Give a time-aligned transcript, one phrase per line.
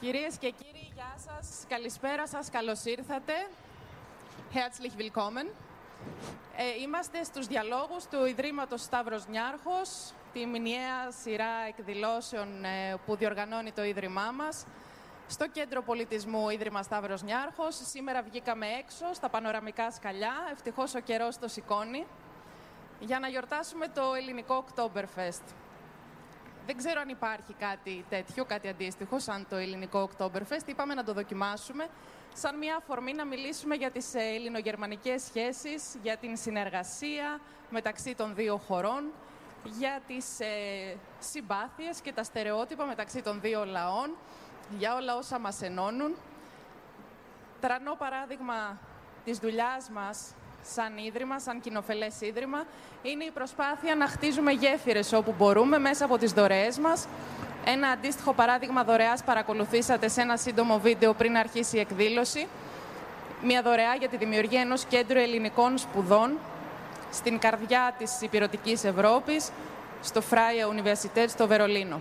[0.00, 1.64] Κυρίες και κύριοι, γεια σας.
[1.68, 2.50] Καλησπέρα σας.
[2.50, 3.32] Καλώς ήρθατε.
[4.52, 5.46] Herzlich willkommen.
[6.56, 13.72] Ε, είμαστε στους διαλόγους του Ιδρύματος Σταύρος Νιάρχος, τη μηνιαία σειρά εκδηλώσεων ε, που διοργανώνει
[13.72, 14.64] το Ίδρυμά μας.
[15.26, 17.76] Στο Κέντρο Πολιτισμού Ίδρυμα Σταύρος Νιάρχος.
[17.88, 20.34] Σήμερα βγήκαμε έξω στα πανοραμικά σκαλιά.
[20.52, 22.06] Ευτυχώς ο καιρός το σηκώνει.
[23.00, 25.63] Για να γιορτάσουμε το ελληνικό Oktoberfest.
[26.66, 30.66] Δεν ξέρω αν υπάρχει κάτι τέτοιο, κάτι αντίστοιχο, σαν το ελληνικό Oktoberfest.
[30.66, 31.88] Είπαμε να το δοκιμάσουμε,
[32.34, 37.40] σαν μια αφορμή να μιλήσουμε για τις ε, ελληνογερμανικές σχέσεις, για την συνεργασία
[37.70, 39.12] μεταξύ των δύο χωρών,
[39.64, 40.46] για τις ε,
[41.18, 44.16] συμπάθειες και τα στερεότυπα μεταξύ των δύο λαών,
[44.78, 46.16] για όλα όσα μας ενώνουν.
[47.60, 48.78] Τρανό παράδειγμα
[49.24, 50.34] της δουλειάς μας
[50.72, 52.64] σαν ίδρυμα, σαν κοινοφελές ίδρυμα,
[53.02, 57.06] είναι η προσπάθεια να χτίζουμε γέφυρες όπου μπορούμε μέσα από τις δωρεές μας.
[57.64, 62.48] Ένα αντίστοιχο παράδειγμα δωρεάς παρακολουθήσατε σε ένα σύντομο βίντεο πριν αρχίσει η εκδήλωση.
[63.42, 66.38] Μια δωρεά για τη δημιουργία ενός κέντρου ελληνικών σπουδών
[67.12, 69.50] στην καρδιά της υπηρετικής Ευρώπης,
[70.02, 72.00] στο Freie Universität στο Βερολίνο.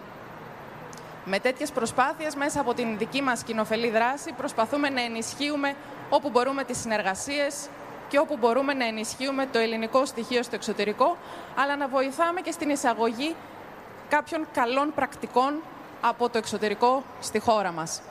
[1.26, 5.76] Με τέτοιες προσπάθειες, μέσα από την δική μας κοινοφελή δράση, προσπαθούμε να ενισχύουμε
[6.10, 7.68] όπου μπορούμε τις συνεργασίες,
[8.14, 11.18] και όπου μπορούμε να ενισχύουμε το ελληνικό στοιχείο στο εξωτερικό,
[11.56, 13.36] αλλά να βοηθάμε και στην εισαγωγή
[14.10, 15.62] κάποιων καλών πρακτικών
[16.02, 18.02] από το εξωτερικό στη χώρα μας.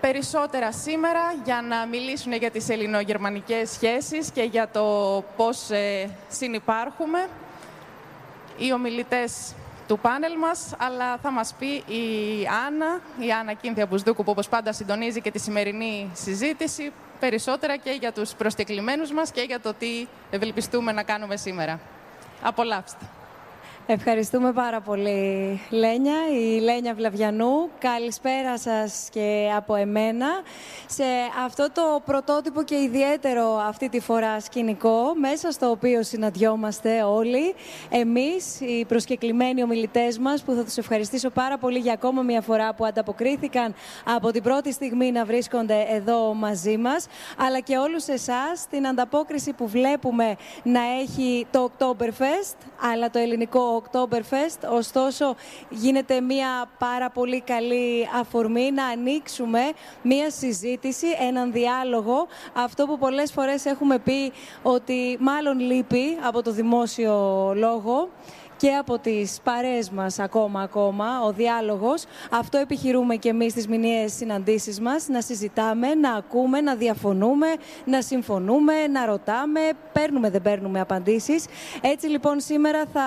[0.00, 4.84] Περισσότερα σήμερα για να μιλήσουν για τις ελληνογερμανικές σχέσεις και για το
[5.36, 7.28] πώς ε, συνυπάρχουμε
[8.56, 9.54] οι ομιλητές
[9.88, 12.04] του πάνελ μας, αλλά θα μας πει η
[12.66, 17.90] Άννα, η Άννα Κίνθια Μπουσδούκου, που όπως πάντα συντονίζει και τη σημερινή συζήτηση, περισσότερα και
[17.90, 21.80] για τους προσκεκλημένους μας και για το τι ευελπιστούμε να κάνουμε σήμερα.
[22.42, 23.04] Απολαύστε.
[23.88, 26.14] Ευχαριστούμε πάρα πολύ, Λένια.
[26.32, 27.68] Η Λένια Βλαβιανού.
[27.78, 30.26] Καλησπέρα σας και από εμένα.
[30.86, 31.04] Σε
[31.44, 37.54] αυτό το πρωτότυπο και ιδιαίτερο αυτή τη φορά σκηνικό, μέσα στο οποίο συναντιόμαστε όλοι,
[37.90, 42.74] εμείς, οι προσκεκλημένοι ομιλητές μας, που θα τους ευχαριστήσω πάρα πολύ για ακόμα μια φορά
[42.74, 43.74] που ανταποκρίθηκαν
[44.04, 47.06] από την πρώτη στιγμή να βρίσκονται εδώ μαζί μας,
[47.38, 52.56] αλλά και όλους εσάς την ανταπόκριση που βλέπουμε να έχει το Oktoberfest,
[52.92, 54.68] αλλά το ελληνικό Oktoberfest.
[54.72, 55.34] Ωστόσο,
[55.68, 59.60] γίνεται μια πάρα πολύ καλή αφορμή να ανοίξουμε
[60.02, 62.26] μια συζήτηση, έναν διάλογο.
[62.52, 64.32] Αυτό που πολλές φορές έχουμε πει
[64.62, 68.08] ότι μάλλον λείπει από το δημόσιο λόγο
[68.56, 72.04] και από τις παρέες μας ακόμα ακόμα, ο διάλογος.
[72.30, 77.46] Αυτό επιχειρούμε και εμείς στις μηνιαίες συναντήσεις μας, να συζητάμε, να ακούμε, να διαφωνούμε,
[77.84, 79.60] να συμφωνούμε, να ρωτάμε,
[79.92, 81.44] παίρνουμε δεν παίρνουμε απαντήσεις.
[81.80, 83.06] Έτσι λοιπόν σήμερα θα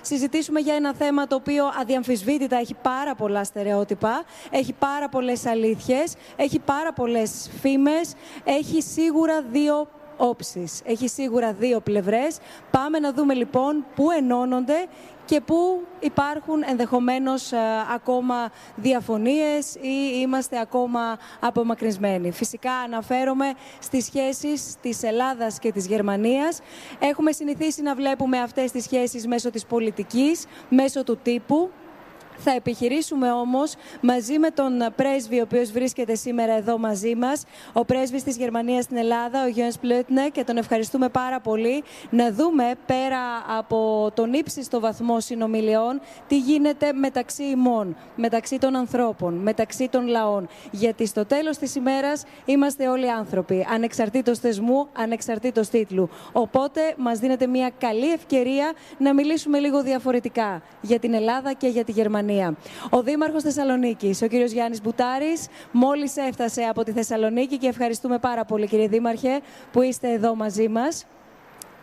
[0.00, 6.14] συζητήσουμε για ένα θέμα το οποίο αδιαμφισβήτητα έχει πάρα πολλά στερεότυπα, έχει πάρα πολλές αλήθειες,
[6.36, 8.14] έχει πάρα πολλές φήμες,
[8.44, 10.80] έχει σίγουρα δύο όψεις.
[10.84, 12.38] Έχει σίγουρα δύο πλευρές.
[12.70, 14.86] Πάμε να δούμε λοιπόν πού ενώνονται
[15.24, 17.58] και πού υπάρχουν ενδεχομένως ε,
[17.94, 22.30] ακόμα διαφωνίες ή είμαστε ακόμα απομακρυσμένοι.
[22.30, 26.60] Φυσικά αναφέρομαι στις σχέσεις της Ελλάδας και της Γερμανίας.
[26.98, 31.70] Έχουμε συνηθίσει να βλέπουμε αυτές τις σχέσεις μέσω της πολιτικής, μέσω του τύπου,
[32.36, 37.84] θα επιχειρήσουμε όμως μαζί με τον πρέσβη, ο οποίος βρίσκεται σήμερα εδώ μαζί μας, ο
[37.84, 42.74] πρέσβης της Γερμανίας στην Ελλάδα, ο Γιάννης Πλούτνε, και τον ευχαριστούμε πάρα πολύ, να δούμε
[42.86, 43.18] πέρα
[43.58, 50.48] από τον ύψιστο βαθμό συνομιλιών τι γίνεται μεταξύ ημών, μεταξύ των ανθρώπων, μεταξύ των λαών.
[50.70, 56.08] Γιατί στο τέλος της ημέρας είμαστε όλοι άνθρωποι, ανεξαρτήτως θεσμού, ανεξαρτήτως τίτλου.
[56.32, 61.84] Οπότε μας δίνεται μια καλή ευκαιρία να μιλήσουμε λίγο διαφορετικά για την Ελλάδα και για
[61.84, 62.22] τη Γερμανία.
[62.90, 68.44] Ο Δήμαρχος Θεσσαλονίκης, ο κύριος Γιάννης Μπουτάρης, μόλις έφτασε από τη Θεσσαλονίκη και ευχαριστούμε πάρα
[68.44, 69.40] πολύ κύριε Δήμαρχε
[69.72, 71.06] που είστε εδώ μαζί μας.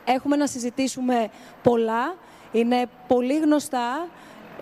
[0.06, 1.30] Έχουμε να συζητήσουμε
[1.64, 2.16] πολλά,
[2.52, 4.08] είναι πολύ γνωστά.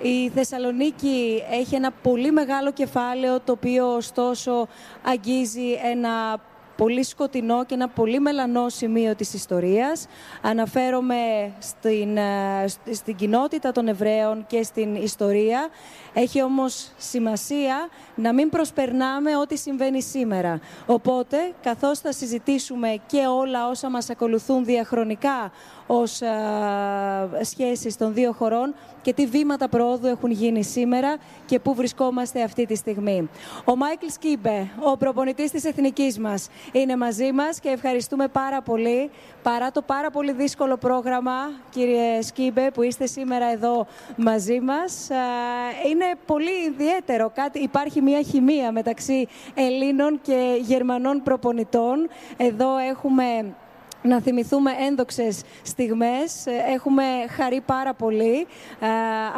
[0.02, 4.68] Η Θεσσαλονίκη έχει ένα πολύ μεγάλο κεφάλαιο, το οποίο ωστόσο
[5.04, 6.42] αγγίζει ένα
[6.80, 10.08] πολύ σκοτεινό και ένα πολύ μελανό σημείο της ιστορίας.
[10.42, 15.68] Αναφέρομαι στην, ε, στην κοινότητα των Εβραίων και στην ιστορία.
[16.14, 20.60] Έχει όμως σημασία να μην προσπερνάμε ό,τι συμβαίνει σήμερα.
[20.86, 25.52] Οπότε, καθώς θα συζητήσουμε και όλα όσα μας ακολουθούν διαχρονικά
[25.92, 26.30] ως α,
[27.42, 32.66] σχέσεις των δύο χωρών και τι βήματα προόδου έχουν γίνει σήμερα και πού βρισκόμαστε αυτή
[32.66, 33.30] τη στιγμή.
[33.66, 39.10] Ο Μάικλ Σκίμπε, ο προπονητής της εθνικής μας, είναι μαζί μας και ευχαριστούμε πάρα πολύ.
[39.44, 45.08] Παρά το πάρα πολύ δύσκολο πρόγραμμα, κύριε Σκίμπε, που είστε σήμερα εδώ μαζί μας,
[45.90, 47.32] είναι πολύ ιδιαίτερο.
[47.36, 52.10] Κάτι, υπάρχει μια χημεία μεταξύ Ελλήνων και Γερμανών προπονητών.
[52.38, 53.56] Εδώ έχουμε
[54.02, 56.46] να θυμηθούμε ένδοξες στιγμές.
[56.74, 58.48] Έχουμε χαρεί πάρα πολύ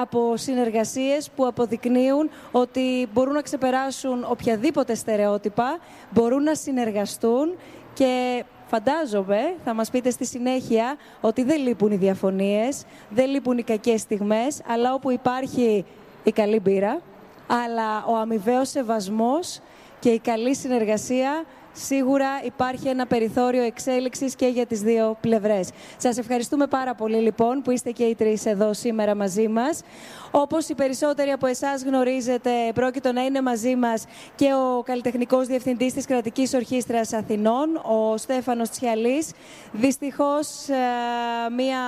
[0.01, 5.79] από συνεργασίες που αποδεικνύουν ότι μπορούν να ξεπεράσουν οποιαδήποτε στερεότυπα,
[6.09, 7.55] μπορούν να συνεργαστούν
[7.93, 13.63] και φαντάζομαι, θα μας πείτε στη συνέχεια, ότι δεν λείπουν οι διαφωνίες, δεν λείπουν οι
[13.63, 15.85] κακές στιγμές, αλλά όπου υπάρχει
[16.23, 17.01] η καλή μπύρα,
[17.47, 19.59] αλλά ο αμοιβαίος σεβασμός
[19.99, 21.43] και η καλή συνεργασία
[21.73, 25.69] σίγουρα υπάρχει ένα περιθώριο εξέλιξης και για τις δύο πλευρές.
[25.97, 29.81] Σας ευχαριστούμε πάρα πολύ λοιπόν που είστε και οι τρεις εδώ σήμερα μαζί μας.
[30.31, 35.93] Όπως οι περισσότεροι από εσάς γνωρίζετε, πρόκειται να είναι μαζί μας και ο καλλιτεχνικός διευθυντής
[35.93, 39.31] της Κρατικής Ορχήστρας Αθηνών, ο Στέφανος Τσιαλής.
[39.71, 40.75] Δυστυχώς, ε,
[41.55, 41.79] μια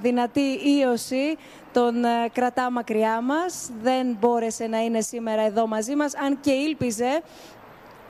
[0.00, 1.36] δυνατή ίωση
[1.72, 3.70] τον ε, κρατά μακριά μας.
[3.82, 7.22] Δεν μπόρεσε να είναι σήμερα εδώ μαζί μας, αν και ήλπιζε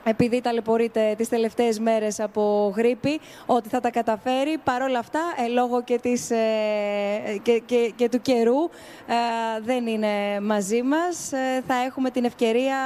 [0.08, 4.58] επειδή ταλαιπωρείται τις τελευταίες μέρες από γρήπη, ότι θα τα καταφέρει.
[4.64, 6.37] Παρ' όλα αυτά, ε, λόγω και, της, ε,
[7.43, 8.62] και, και, και, του καιρού,
[9.06, 11.32] ε, δεν είναι μαζί μας.
[11.32, 12.76] Ε, θα έχουμε την ευκαιρία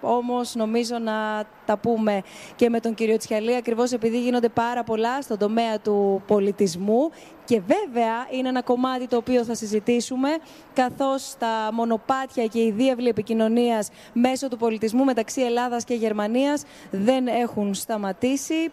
[0.00, 2.22] όμως, νομίζω, να τα πούμε
[2.56, 7.10] και με τον κύριο Τσιαλή, ακριβώς επειδή γίνονται πάρα πολλά στον τομέα του πολιτισμού.
[7.44, 10.28] Και βέβαια είναι ένα κομμάτι το οποίο θα συζητήσουμε,
[10.72, 17.26] καθώς τα μονοπάτια και η διεύλη επικοινωνίας μέσω του πολιτισμού μεταξύ Ελλάδας και Γερμανίας δεν
[17.26, 18.70] έχουν σταματήσει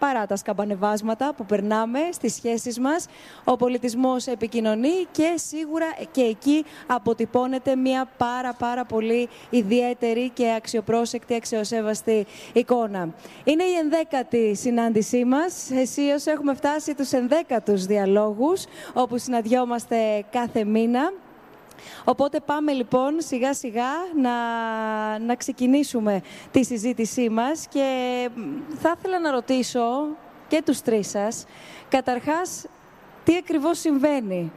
[0.00, 3.06] παρά τα σκαμπανεβάσματα που περνάμε στις σχέσεις μας.
[3.44, 11.34] Ο πολιτισμός επικοινωνεί και σίγουρα και εκεί αποτυπώνεται μια πάρα πάρα πολύ ιδιαίτερη και αξιοπρόσεκτη,
[11.34, 13.08] αξιοσέβαστη εικόνα.
[13.44, 15.70] Είναι η ενδέκατη συνάντησή μας.
[15.70, 21.12] Εσείς έχουμε φτάσει τους ενδέκατους διαλόγους όπου συναντιόμαστε κάθε μήνα.
[22.04, 23.90] Οπότε πάμε λοιπόν σιγά σιγά
[24.20, 24.30] να,
[25.18, 28.28] να ξεκινήσουμε τη συζήτησή μας και
[28.78, 30.06] θα ήθελα να ρωτήσω
[30.48, 31.46] και τους τρεις σας,
[31.88, 32.66] καταρχάς,
[33.24, 34.52] τι ακριβώς συμβαίνει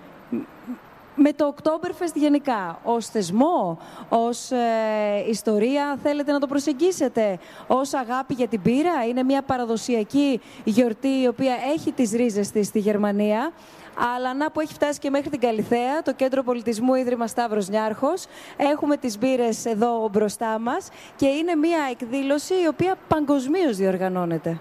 [1.16, 3.78] με το Oktoberfest γενικά, ως θεσμό,
[4.10, 9.06] ως ε, ιστορία, θέλετε να το προσεγγίσετε, ως αγάπη για την πύρα.
[9.10, 13.52] Είναι μια παραδοσιακή γιορτή η οποία έχει τις ρίζες της στη Γερμανία
[13.98, 18.26] αλλά να που έχει φτάσει και μέχρι την Καλιθέα, το Κέντρο Πολιτισμού Ίδρυμα Σταύρος Νιάρχος.
[18.58, 24.60] Έχουμε τις μπύρες εδώ μπροστά μας και είναι μια εκδήλωση η οποία παγκοσμίως διοργανώνεται.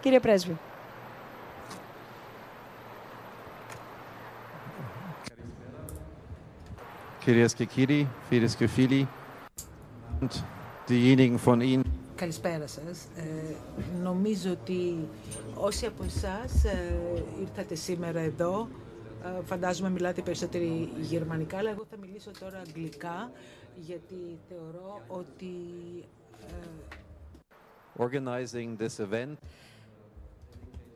[0.00, 0.56] Κύριε Πρέσβη.
[7.24, 9.08] Κυρίες και κύριοι, φίλες και φίλοι,
[10.88, 13.04] diejenigen von Ihnen, Καλησπέρα σας.
[13.16, 13.54] Ε,
[14.02, 15.08] νομίζω ότι
[15.54, 16.94] όσοι από εσάς ε,
[17.40, 18.68] ήρθατε σήμερα εδώ,
[19.24, 23.30] ε, φαντάζομαι μιλάτε περισσότεροι γερμανικά, αλλά εγώ θα μιλήσω τώρα αγγλικά,
[23.76, 25.54] γιατί θεωρώ ότι...
[26.40, 29.34] Ε, organizing this event.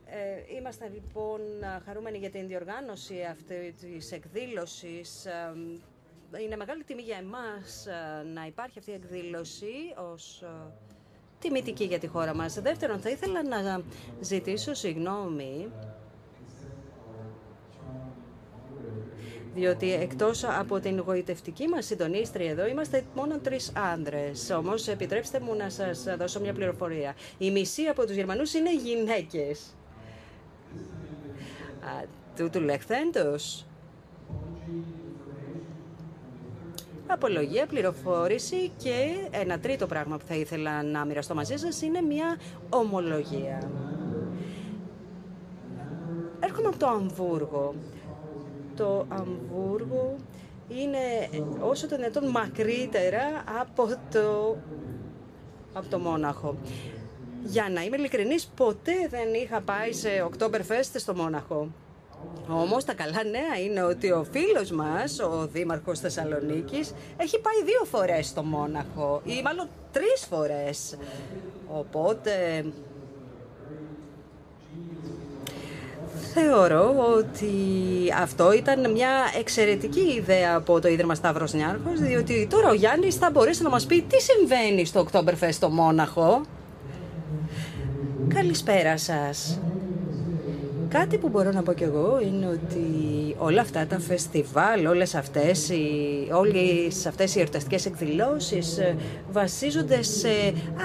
[0.04, 1.40] Ε, είμαστε λοιπόν
[1.84, 5.26] χαρούμενοι για την διοργάνωση αυτή της εκδήλωσης.
[6.44, 7.86] Είναι μεγάλη τιμή για εμάς
[8.34, 9.72] να υπάρχει αυτή η εκδήλωση
[10.12, 10.44] ως
[11.42, 12.60] τιμητική για τη χώρα μας.
[12.60, 13.80] Δεύτερον, θα ήθελα να
[14.20, 15.70] ζητήσω συγγνώμη
[19.54, 24.50] διότι εκτός από την γοητευτική μας συντονίστρια εδώ είμαστε μόνο τρεις άνδρες.
[24.50, 27.14] Όμως επιτρέψτε μου να σας δώσω μια πληροφορία.
[27.38, 29.76] Η μισή από τους Γερμανούς είναι γυναίκες.
[31.80, 32.04] Α,
[32.36, 33.66] τούτου λεχθέντος
[37.06, 42.36] απολογία, πληροφόρηση και ένα τρίτο πράγμα που θα ήθελα να μοιραστώ μαζί σας είναι μια
[42.70, 43.70] ομολογία.
[46.40, 47.74] Έρχομαι από το Αμβούργο.
[48.76, 50.16] Το Αμβούργο
[50.68, 50.98] είναι
[51.60, 54.56] όσο το δυνατόν μακρύτερα από το,
[55.72, 56.56] από το Μόναχο.
[57.44, 61.68] Για να είμαι ειλικρινής, ποτέ δεν είχα πάει σε Oktoberfest στο Μόναχο.
[62.48, 67.84] Όμως τα καλά νέα είναι ότι ο φίλος μας, ο Δήμαρχος Θεσσαλονίκης, έχει πάει δύο
[67.84, 70.96] φορές στο Μόναχο ή μάλλον τρεις φορές.
[71.68, 72.64] Οπότε
[76.34, 77.52] θεωρώ ότι
[78.20, 83.30] αυτό ήταν μια εξαιρετική ιδέα από το Ίδρυμα Σταύρος Νιάρχος, διότι τώρα ο Γιάννης θα
[83.30, 86.40] μπορέσει να μας πει τι συμβαίνει στο Oktoberfest στο Μόναχο.
[88.34, 89.58] Καλησπέρα σας.
[90.92, 92.86] Κάτι που μπορώ να πω κι εγώ είναι ότι
[93.38, 95.84] όλα αυτά τα φεστιβάλ, όλες αυτές οι,
[96.32, 98.96] όλες αυτές οι εορταστικές εκδηλώσεις ε,
[99.32, 100.28] βασίζονται σε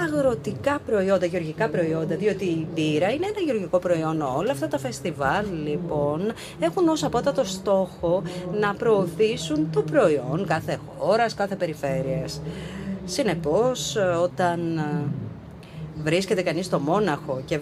[0.06, 4.22] αγροτικά προϊόντα, γεωργικά προϊόντα, διότι η μπύρα είναι ένα γεωργικό προϊόν.
[4.22, 8.24] Όλα αυτά τα φεστιβάλ λοιπόν έχουν ως απότατο στόχο
[8.60, 12.42] να προωθήσουν το προϊόν κάθε χώρας, κάθε περιφέρειας.
[13.06, 14.60] Συνεπώς, όταν
[16.04, 17.60] βρίσκεται κανείς στο Μόναχο και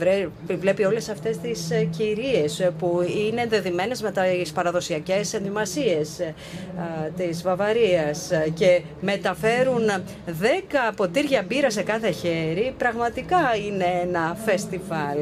[0.57, 6.33] βλέπει όλες αυτές τις ε, κυρίες ε, που είναι ενδεδειμένες με τις παραδοσιακές ενδυμασίες ε,
[7.17, 10.31] της Βαβαρίας και μεταφέρουν 10
[10.95, 15.17] ποτήρια μπύρα σε κάθε χέρι, πραγματικά είναι ένα φεστιβάλ.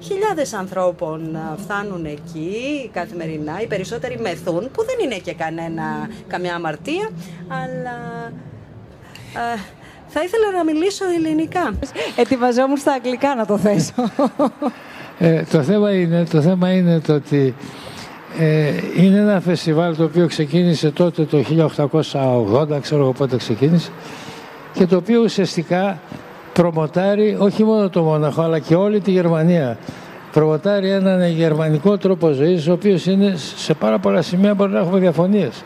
[0.00, 7.10] Χιλιάδες ανθρώπων φτάνουν εκεί καθημερινά, οι περισσότεροι μεθούν, που δεν είναι και κανένα, καμιά αμαρτία,
[7.48, 8.32] αλλά
[10.08, 11.74] θα ήθελα να μιλήσω ελληνικά.
[12.16, 13.92] Ετοιμαζόμουν στα αγγλικά να το θέσω.
[15.18, 17.54] Ε, το, θέμα είναι, το θέμα είναι το ότι
[18.38, 21.44] ε, είναι ένα φεστιβάλ το οποίο ξεκίνησε τότε το
[22.12, 23.90] 1880, ξέρω εγώ πότε ξεκίνησε,
[24.72, 25.98] και το οποίο ουσιαστικά
[26.52, 29.78] προμοτάρει όχι μόνο το Μόναχο αλλά και όλη τη Γερμανία.
[30.32, 34.98] Προμοτάρει έναν γερμανικό τρόπο ζωής, ο οποίος είναι σε πάρα πολλά σημεία μπορεί να έχουμε
[34.98, 35.64] διαφωνίες.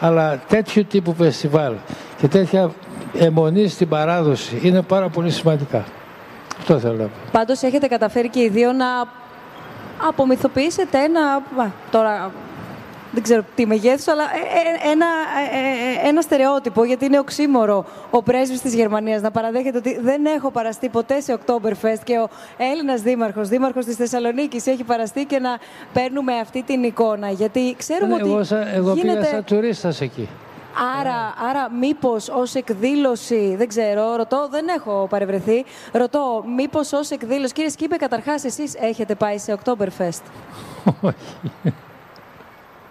[0.00, 1.72] Αλλά τέτοιου τύπου φεστιβάλ
[2.20, 2.70] και τέτοια
[3.18, 5.84] αιμονή στην παράδοση είναι πάρα πολύ σημαντικά.
[6.58, 7.10] Αυτό θέλω να πω.
[7.32, 8.86] Πάντως έχετε καταφέρει και οι δύο να
[10.08, 11.42] απομυθοποιήσετε ένα,
[11.90, 12.32] τώρα
[13.16, 15.06] δεν ξέρω τι μεγέθους, αλλά ε, ε, ένα,
[16.04, 20.50] ε, ένα στερεότυπο, γιατί είναι οξύμορο ο πρέσβης της Γερμανίας να παραδέχεται ότι δεν έχω
[20.50, 25.58] παραστεί ποτέ σε Oktoberfest και ο Έλληνας δήμαρχος, δήμαρχος της Θεσσαλονίκης έχει παραστεί και να
[25.92, 28.40] παίρνουμε αυτή την εικόνα, γιατί ξέρουμε ότι εγώ,
[28.74, 30.28] εγώ πήγα σαν τουρίστας εκεί.
[30.98, 37.52] Άρα, άρα μήπως ως εκδήλωση, δεν ξέρω, ρωτώ, δεν έχω παρευρεθεί, ρωτώ, μήπως ως εκδήλωση,
[37.52, 40.22] κύριε Σκύπε, καταρχάς εσείς έχετε πάει σε Oktoberfest;
[41.00, 41.52] Όχι.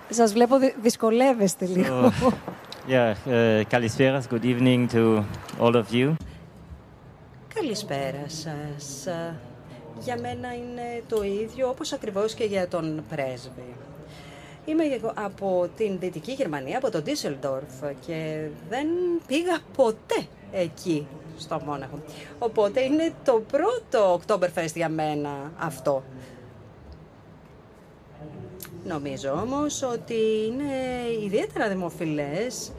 [0.10, 2.12] Σας βλέπω δυσκολεύεστε λίγο.
[2.90, 5.24] Yeah, uh, καλησπέρας, good evening to
[5.62, 6.14] all of you.
[7.54, 9.08] Καλησπέρα σας.
[10.00, 13.74] Για μένα είναι το ίδιο, όπως ακριβώς και για τον πρέσβη.
[14.66, 17.74] Είμαι από την Δυτική Γερμανία, από τον Ντίσελντορφ
[18.06, 18.88] και δεν
[19.28, 21.08] πήγα ποτέ εκεί
[21.38, 22.00] στο Μόναχο.
[22.40, 26.04] Οπότε είναι το πρώτο Oktoberfest για μένα αυτό.
[28.84, 30.14] Νομίζω όμως ότι
[30.48, 30.74] είναι
[31.26, 32.72] ιδιαίτερα δημοφιλές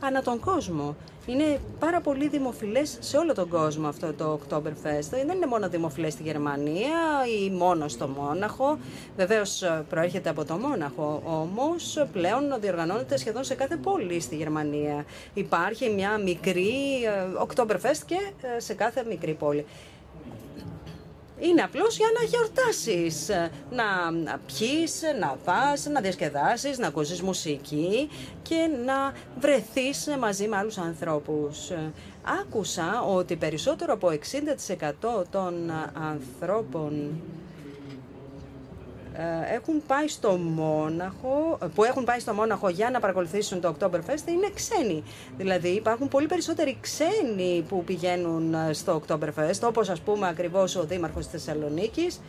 [0.00, 0.96] ανά τον κόσμο.
[1.26, 5.08] Είναι πάρα πολύ δημοφιλές σε όλο τον κόσμο αυτό το Oktoberfest.
[5.10, 6.98] Δεν είναι μόνο δημοφιλές στη Γερμανία
[7.42, 8.78] ή μόνο στο Μόναχο.
[9.16, 15.04] Βεβαίως ε, προέρχεται από το Μόναχο, όμως πλέον διοργανώνεται σχεδόν σε κάθε πόλη στη Γερμανία.
[15.34, 16.72] Υπάρχει μια μικρή
[17.04, 18.18] ε, Oktoberfest και
[18.56, 19.66] ε, σε κάθε μικρή πόλη.
[21.40, 23.30] Είναι απλώς για να γιορτάσεις,
[23.70, 28.08] να πιείς, να φας, να διασκεδάσεις, να ακούσεις μουσική
[28.42, 31.70] και να βρεθείς μαζί με άλλους ανθρώπους.
[32.40, 35.70] Άκουσα ότι περισσότερο από 60% των
[36.10, 37.47] ανθρώπων ε,
[39.54, 44.50] έχουν πάει στο Μόναχο, που έχουν πάει στο Μόναχο για να παρακολουθήσουν το Oktoberfest είναι
[44.54, 45.02] ξένοι.
[45.36, 50.84] Δηλαδή υπάρχουν πολύ περισσότεροι ξένοι που πηγαίνουν ε, στο Oktoberfest, όπως ας πούμε ακριβώς ο
[50.84, 52.20] Δήμαρχος της Θεσσαλονίκης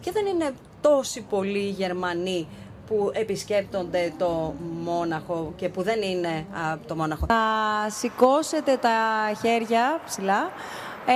[0.00, 2.46] και δεν είναι τόσοι πολλοί Γερμανοί
[2.86, 7.26] που επισκέπτονται το Μόναχο και που δεν είναι από το Μόναχο.
[7.28, 8.98] Να σηκώσετε τα
[9.40, 10.50] χέρια ψηλά
[11.06, 11.12] ε,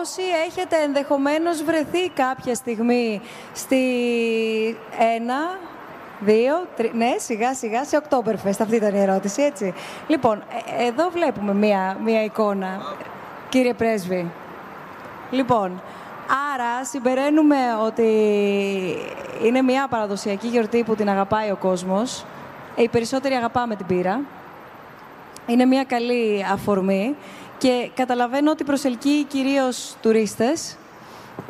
[0.00, 3.20] όσοι έχετε ενδεχομένως βρεθεί κάποια στιγμή
[3.52, 3.76] στη
[5.16, 5.58] ένα,
[6.20, 6.90] δύο, τρι...
[6.94, 8.60] ναι, σιγά σιγά σε Oktoberfest.
[8.60, 9.74] Αυτή ήταν η ερώτηση, έτσι.
[10.06, 10.42] Λοιπόν,
[10.78, 12.80] ε, εδώ βλέπουμε μία, μία εικόνα,
[13.48, 14.30] κύριε Πρέσβη.
[15.30, 15.82] Λοιπόν,
[16.54, 18.08] άρα συμπεραίνουμε ότι
[19.44, 22.24] είναι μία παραδοσιακή γιορτή που την αγαπάει ο κόσμος.
[22.76, 24.20] Ε, οι περισσότεροι αγαπάμε την πύρα.
[25.46, 27.16] Είναι μία καλή αφορμή
[27.58, 30.76] και καταλαβαίνω ότι προσελκύει κυρίως τουρίστες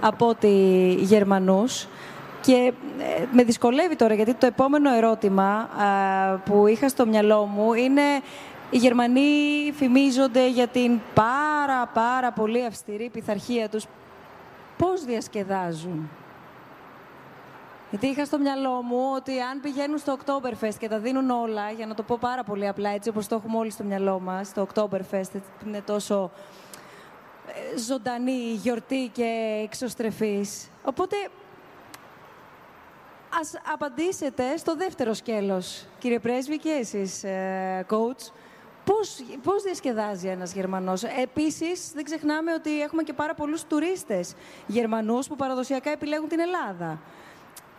[0.01, 0.49] από ότι
[1.01, 1.89] Γερμανούς
[2.41, 5.69] και ε, με δυσκολεύει τώρα γιατί το επόμενο ερώτημα
[6.45, 8.03] που είχα στο μυαλό μου είναι
[8.71, 13.85] οι Γερμανοί φημίζονται για την πάρα πάρα πολύ αυστηρή πειθαρχία τους.
[14.77, 16.11] Πώς διασκεδάζουν;
[17.99, 21.87] Γιατί είχα στο μυαλό μου ότι αν πηγαίνουν στο Oktoberfest και τα δίνουν όλα, για
[21.87, 24.67] να το πω πάρα πολύ απλά, έτσι όπως το έχουμε όλοι στο μυαλό μας, το
[24.75, 26.31] Oktoberfest είναι τόσο
[27.47, 30.69] ε, ζωντανή, γιορτή και εξωστρεφής.
[30.85, 31.17] Οπότε,
[33.41, 38.33] ας απαντήσετε στο δεύτερο σκέλος, κύριε Πρέσβη και εσείς, ε, coach.
[38.85, 44.35] Πώς, πώς διασκεδάζει ένας Γερμανός; Επίσης, δεν ξεχνάμε ότι έχουμε και πάρα πολλούς τουρίστες
[44.67, 47.01] Γερμανούς που παραδοσιακά επιλέγουν την Ελλάδα.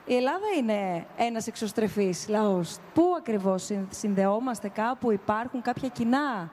[0.09, 2.77] Η Ελλάδα είναι ένας εξωστρεφής λαός.
[2.93, 6.51] Πού ακριβώς συνδεόμαστε κάπου, υπάρχουν κάποια κοινά;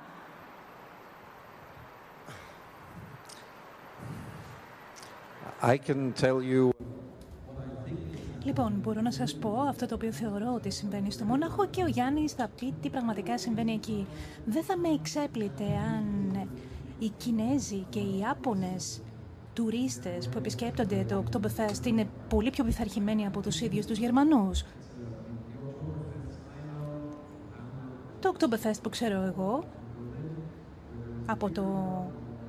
[5.62, 6.68] I can tell you
[8.44, 11.87] Λοιπόν, μπορώ να σας πω αυτό το οποίο θεωρώ ότι συμβαίνει στο Μόναχο και ο
[11.87, 14.06] Γιάννης θα πει τι πραγματικά συμβαίνει εκεί.
[14.44, 16.49] Δεν θα με εξέπλητε αν
[16.99, 19.02] οι Κινέζοι και οι Ιάπωνες
[19.54, 24.64] τουρίστες που επισκέπτονται το Oktoberfest είναι πολύ πιο πειθαρχημένοι από τους ίδιους τους Γερμανούς.
[28.20, 29.64] Το Oktoberfest που ξέρω εγώ,
[31.26, 31.64] από το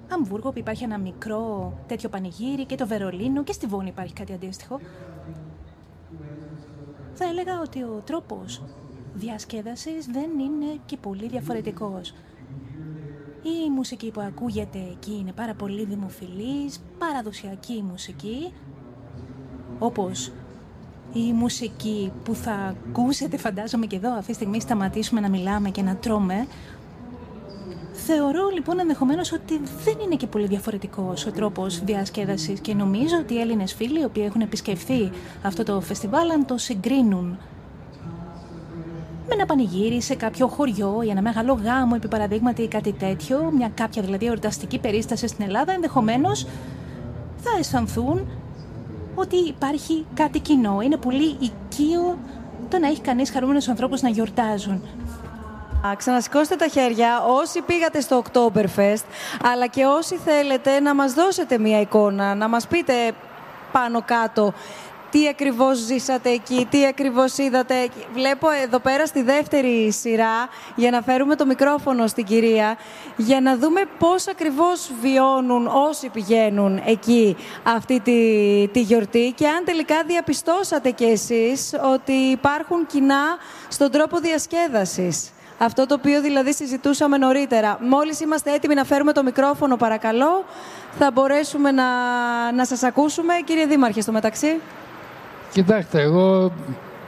[0.10, 4.34] Αμβούργο που υπάρχει ένα μικρό τέτοιο πανηγύρι και το Βερολίνο και στη Βόνη υπάρχει κάτι
[4.34, 4.80] αντίστοιχο
[7.18, 8.62] θα έλεγα ότι ο τρόπος
[9.14, 12.14] διασκέδασης δεν είναι και πολύ διαφορετικός.
[13.46, 18.54] Η μουσική που ακούγεται εκεί είναι πάρα πολύ δημοφιλής, παραδοσιακή μουσική,
[19.80, 20.32] όπως
[21.14, 25.82] η μουσική που θα ακούσετε φαντάζομαι και εδώ αυτή τη στιγμή σταματήσουμε να μιλάμε και
[25.82, 26.48] να τρώμε.
[27.94, 33.34] Θεωρώ λοιπόν ενδεχομένως ότι δεν είναι και πολύ διαφορετικός ο τρόπος διασκέδασης και νομίζω ότι
[33.34, 35.12] οι Έλληνες φίλοι οι οποίοι έχουν επισκεφθεί
[35.44, 37.38] αυτό το φεστιβάλ, αν το συγκρίνουν
[39.28, 43.52] με ένα πανηγύρι σε κάποιο χωριό ή ένα μεγάλο γάμο, επί παραδείγματι ή κάτι τέτοιο,
[43.56, 46.48] μια κάποια δηλαδή εορταστική περίσταση στην Ελλάδα, ενδεχομένως
[47.44, 48.28] θα αισθανθούν
[49.16, 50.82] ότι υπάρχει κάτι κοινό.
[50.82, 52.18] Είναι πολύ οικείο
[52.70, 54.82] το να έχει κανείς χαρούμενους ανθρώπους να γιορτάζουν.
[55.98, 59.04] Ξανασηκώστε τα χέρια όσοι πήγατε στο Oktoberfest,
[59.54, 62.94] αλλά και όσοι θέλετε να μας δώσετε μία εικόνα, να μας πείτε
[63.72, 64.54] πάνω κάτω
[65.16, 67.88] τι ακριβώς ζήσατε εκεί, τι ακριβώς είδατε.
[68.14, 72.78] Βλέπω εδώ πέρα στη δεύτερη σειρά, για να φέρουμε το μικρόφωνο στην κυρία,
[73.16, 78.20] για να δούμε πώς ακριβώς βιώνουν όσοι πηγαίνουν εκεί αυτή τη,
[78.68, 85.30] τη γιορτή και αν τελικά διαπιστώσατε κι εσείς ότι υπάρχουν κοινά στον τρόπο διασκέδασης.
[85.58, 87.78] Αυτό το οποίο δηλαδή συζητούσαμε νωρίτερα.
[87.82, 90.46] Μόλις είμαστε έτοιμοι να φέρουμε το μικρόφωνο, παρακαλώ,
[91.00, 91.86] θα μπορέσουμε να,
[92.52, 93.34] να σας ακούσουμε.
[93.46, 94.60] Κύριε Δήμαρχε, στο μεταξύ.
[95.56, 96.52] Κοιτάξτε, εγώ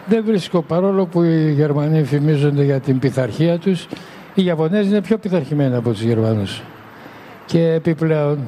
[0.05, 3.87] δεν βρίσκω, παρόλο που οι Γερμανοί φημίζονται για την πειθαρχία τους,
[4.33, 6.61] οι Ιαπωνέζοι είναι πιο πειθαρχημένοι από τους Γερμανούς.
[7.45, 8.39] Και επιπλέον,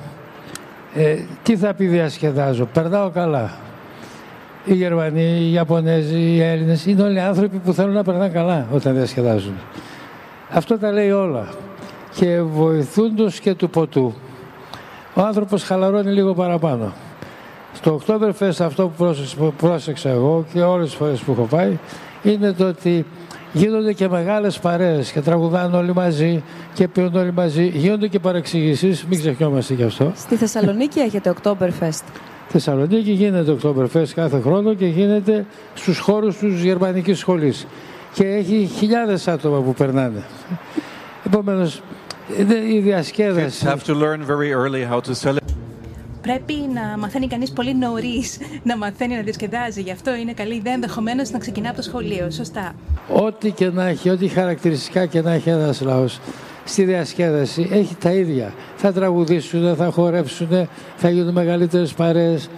[0.95, 3.51] ε, τι θα πει διασκεδάζω, περνάω καλά.
[4.65, 8.95] Οι Γερμανοί, οι Ιαπωνέζοι, οι Έλληνες είναι όλοι άνθρωποι που θέλουν να περνάνε καλά όταν
[8.95, 9.53] διασκεδάζουν.
[10.49, 11.47] Αυτό τα λέει όλα.
[12.15, 14.13] Και βοηθούντος και του ποτού.
[15.13, 16.93] Ο άνθρωπος χαλαρώνει λίγο παραπάνω.
[17.73, 18.91] Στο Oktoberfest αυτό
[19.37, 21.77] που πρόσεξα εγώ και όλες τις φορές που έχω πάει
[22.23, 23.05] είναι το ότι
[23.53, 27.67] γίνονται και μεγάλες παρέες και τραγουδάνε όλοι μαζί και πιούν όλοι μαζί.
[27.67, 30.11] Γίνονται και παρεξηγήσεις, μην ξεχνιόμαστε γι' αυτό.
[30.15, 32.03] Στη Θεσσαλονίκη έχετε Oktoberfest.
[32.47, 37.67] Θεσσαλονίκη γίνεται Oktoberfest κάθε χρόνο και γίνεται στους χώρους της γερμανικής σχολής
[38.13, 40.23] και έχει χιλιάδες άτομα που περνάνε.
[41.25, 41.81] Επομένως,
[42.71, 43.67] η διασκέδαση...
[46.21, 49.81] Πρέπει να μαθαίνει κανείς πολύ νωρίς να μαθαίνει να διασκεδάζει.
[49.81, 52.31] Γι' αυτό είναι καλή ιδέα ενδεχομένως να ξεκινά από το σχολείο.
[52.31, 52.75] Σωστά.
[53.13, 56.19] Ό,τι και να έχει, ό,τι χαρακτηριστικά και να έχει ένας λαός
[56.69, 58.53] στη διασκέδαση έχει τα ίδια.
[58.75, 62.49] Θα τραγουδήσουν, θα χορέψουν, θα γίνουν μεγαλύτερες παρέες.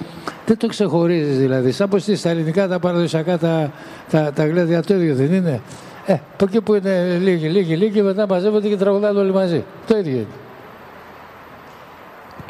[0.45, 1.71] Δεν το ξεχωρίζεις δηλαδή.
[1.71, 3.71] Σαν πως στα ελληνικά τα παραδοσιακά τα,
[4.11, 5.61] τα, τα γλέδια το ίδιο δεν είναι.
[6.05, 9.63] Ε, από εκεί που είναι λίγοι, λίγοι, λίγοι, μετά μαζεύονται και τραγουδάνε όλοι μαζί.
[9.87, 10.40] Το ίδιο είναι.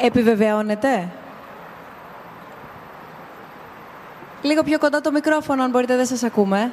[0.04, 1.08] Επιβεβαιώνεται;
[4.42, 6.72] Λίγο πιο κοντά το μικρόφωνο, αν μπορείτε, δεν σας ακούμε.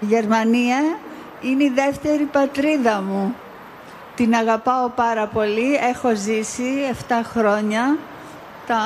[0.00, 0.98] Η Γερμανία
[1.40, 3.34] είναι η δεύτερη πατρίδα μου.
[4.16, 5.74] Την αγαπάω πάρα πολύ.
[5.74, 6.64] Έχω ζήσει
[7.08, 7.98] 7 χρόνια
[8.66, 8.80] τα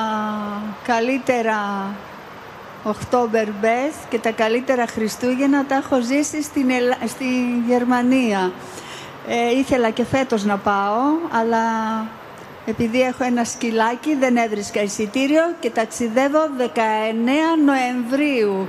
[0.83, 1.57] καλύτερα
[2.85, 6.69] Oktoberfest και τα καλύτερα Χριστούγεννα τα έχω ζήσει στην,
[7.07, 7.25] στη
[7.67, 8.51] Γερμανία.
[9.29, 11.59] Ε, ήθελα και φέτος να πάω, αλλά
[12.65, 16.69] επειδή έχω ένα σκυλάκι δεν έβρισκα εισιτήριο και ταξιδεύω 19
[17.65, 18.67] Νοεμβρίου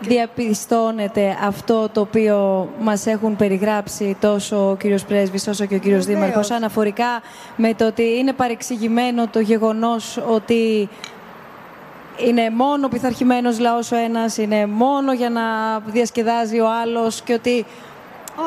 [0.00, 6.04] διαπιστώνεται αυτό το οποίο μας έχουν περιγράψει τόσο ο κύριος Πρέσβης όσο και ο κύριος
[6.04, 6.24] Βεβαίως.
[6.26, 7.22] Δήμαρχος αναφορικά
[7.56, 10.88] με το ότι είναι παρεξηγημένο το γεγονός ότι
[12.16, 15.42] είναι μόνο πειθαρχημένος λαός ο ένας, είναι μόνο για να
[15.86, 17.64] διασκεδάζει ο άλλος και ότι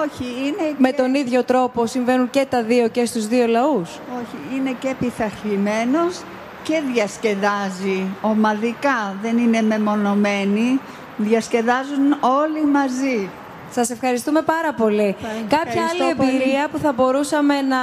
[0.03, 4.57] όχι, είναι με τον ίδιο τρόπο συμβαίνουν και τα δύο και στους δύο λαούς; Όχι,
[4.57, 6.21] είναι και πειθαρχημένος
[6.63, 10.79] και διασκεδάζει ομαδικά, δεν είναι μεμονωμένοι
[11.17, 13.29] Διασκεδάζουν όλοι μαζί.
[13.71, 15.15] Σας ευχαριστούμε πάρα πολύ.
[15.47, 17.77] Κάποια άλλη εμπειρία που θα μπορούσαμε να...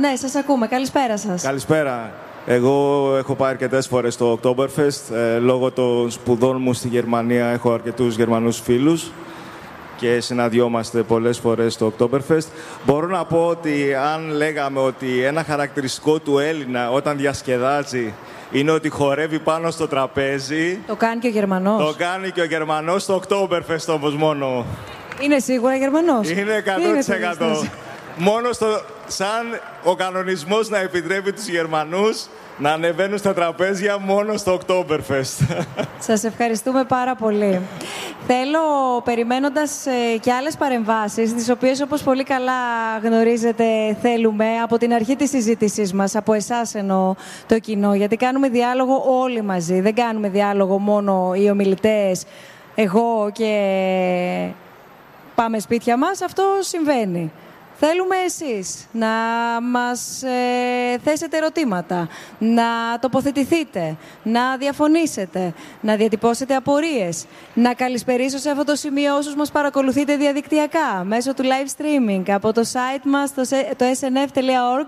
[0.00, 0.66] Ναι, σας ακούμε.
[0.66, 1.42] Καλησπέρα σας.
[1.42, 2.12] Καλησπέρα.
[2.46, 5.14] Εγώ έχω πάει αρκετές φορές στο Oktoberfest.
[5.14, 9.10] Ε, λόγω των σπουδών μου στη Γερμανία έχω αρκετούς Γερμανούς φίλους
[9.96, 12.46] και συναντιόμαστε πολλές φορές στο Oktoberfest.
[12.84, 18.14] Μπορώ να πω ότι αν λέγαμε ότι ένα χαρακτηριστικό του Έλληνα όταν διασκεδάζει
[18.50, 20.78] είναι ότι χορεύει πάνω στο τραπέζι.
[20.86, 21.84] Το κάνει και ο Γερμανός.
[21.84, 24.64] Το κάνει και ο Γερμανός στο Oktoberfest όμως μόνο.
[25.20, 26.30] Είναι σίγουρα Γερμανός.
[26.30, 27.68] Είναι 100%.
[28.16, 28.66] μόνο στο,
[29.06, 32.26] σαν ο κανονισμός να επιτρέπει τους Γερμανούς
[32.58, 35.56] να ανεβαίνουν στα τραπέζια μόνο στο Oktoberfest.
[35.98, 37.60] Σας ευχαριστούμε πάρα πολύ.
[38.26, 38.60] Θέλω,
[39.04, 42.52] περιμένοντας ε, και άλλες παρεμβάσεις, τις οποίες όπως πολύ καλά
[43.02, 43.64] γνωρίζετε
[44.00, 47.14] θέλουμε από την αρχή της συζήτησής μας, από εσάς εννοώ
[47.46, 52.24] το κοινό, γιατί κάνουμε διάλογο όλοι μαζί, δεν κάνουμε διάλογο μόνο οι ομιλητές,
[52.74, 53.50] εγώ και
[55.34, 57.32] πάμε σπίτια μας, αυτό συμβαίνει.
[57.78, 59.08] Θέλουμε εσείς να
[59.62, 62.08] μας ε, θέσετε ερωτήματα,
[62.38, 69.50] να τοποθετηθείτε, να διαφωνήσετε, να διατυπώσετε απορίες, να καλησπερίσω σε αυτό το σημείο όσους μας
[69.50, 73.34] παρακολουθείτε διαδικτυακά μέσω του live streaming από το site μας,
[73.76, 74.86] το snf.org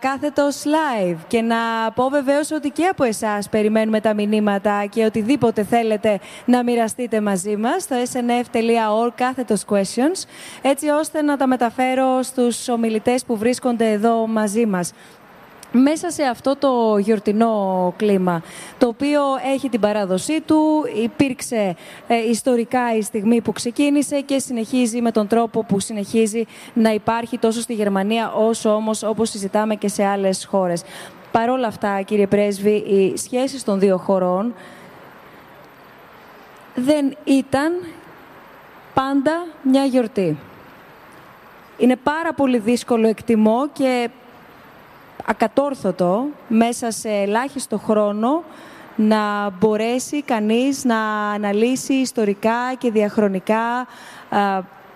[0.00, 1.16] κάθετος live.
[1.26, 1.56] Και να
[1.94, 7.56] πω βεβαίως ότι και από εσάς περιμένουμε τα μηνύματα και οτιδήποτε θέλετε να μοιραστείτε μαζί
[7.56, 10.26] μας στο snf.org κάθετος questions
[10.62, 14.92] έτσι ώστε να τα μεταφέρω στους ομιλητές που βρίσκονται εδώ μαζί μας
[15.72, 18.42] μέσα σε αυτό το γιορτινό κλίμα,
[18.78, 19.20] το οποίο
[19.54, 25.26] έχει την παράδοσή του, υπήρξε ε, ιστορικά η στιγμή που ξεκίνησε και συνεχίζει με τον
[25.26, 30.44] τρόπο που συνεχίζει να υπάρχει τόσο στη Γερμανία όσο όμως όπως συζητάμε και σε άλλες
[30.44, 30.82] χώρες.
[31.32, 34.54] Παρ' όλα αυτά, κύριε Πρέσβη, οι σχέσεις των δύο χωρών
[36.74, 37.72] δεν ήταν
[38.94, 40.38] πάντα μια γιορτή.
[41.78, 44.08] Είναι πάρα πολύ δύσκολο, εκτιμώ, και
[45.26, 48.44] ακατόρθωτο μέσα σε ελάχιστο χρόνο
[48.96, 50.98] να μπορέσει κανείς να
[51.34, 53.86] αναλύσει ιστορικά και διαχρονικά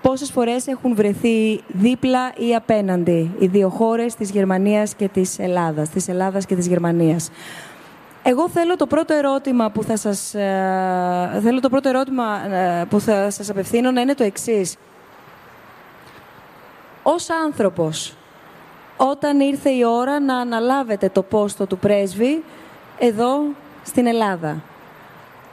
[0.03, 5.89] πόσες φορές έχουν βρεθεί δίπλα ή απέναντι οι δύο χώρες της Γερμανίας και της Ελλάδας,
[5.89, 7.31] της Ελλάδας και της Γερμανίας.
[8.23, 13.01] Εγώ θέλω το πρώτο ερώτημα που θα σας, ε, θέλω το πρώτο ερώτημα ε, που
[13.01, 14.77] θα σας απευθύνω να είναι το εξής.
[17.03, 18.17] Ως άνθρωπος,
[18.97, 22.45] όταν ήρθε η ώρα να αναλάβετε το πόστο του πρέσβη
[22.99, 23.41] εδώ
[23.85, 24.63] στην Ελλάδα.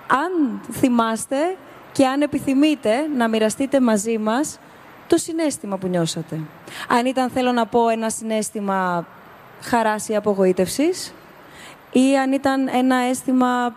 [0.08, 1.56] Αν θυμάστε
[1.92, 4.60] και αν επιθυμείτε να μοιραστείτε μαζί μας
[5.08, 6.40] το συνέστημα που νιώσατε.
[6.88, 9.08] Αν ήταν, θέλω να πω, ένα συνέστημα
[9.62, 11.14] χαράς ή απογοήτευσης
[11.92, 13.76] ή αν ήταν ένα αίσθημα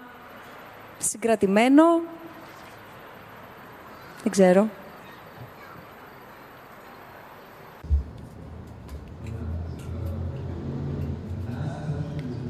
[0.98, 1.84] συγκρατημένο,
[4.22, 4.68] δεν ξέρω.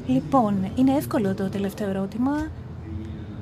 [0.07, 2.47] Λοιπόν, είναι εύκολο το τελευταίο ερώτημα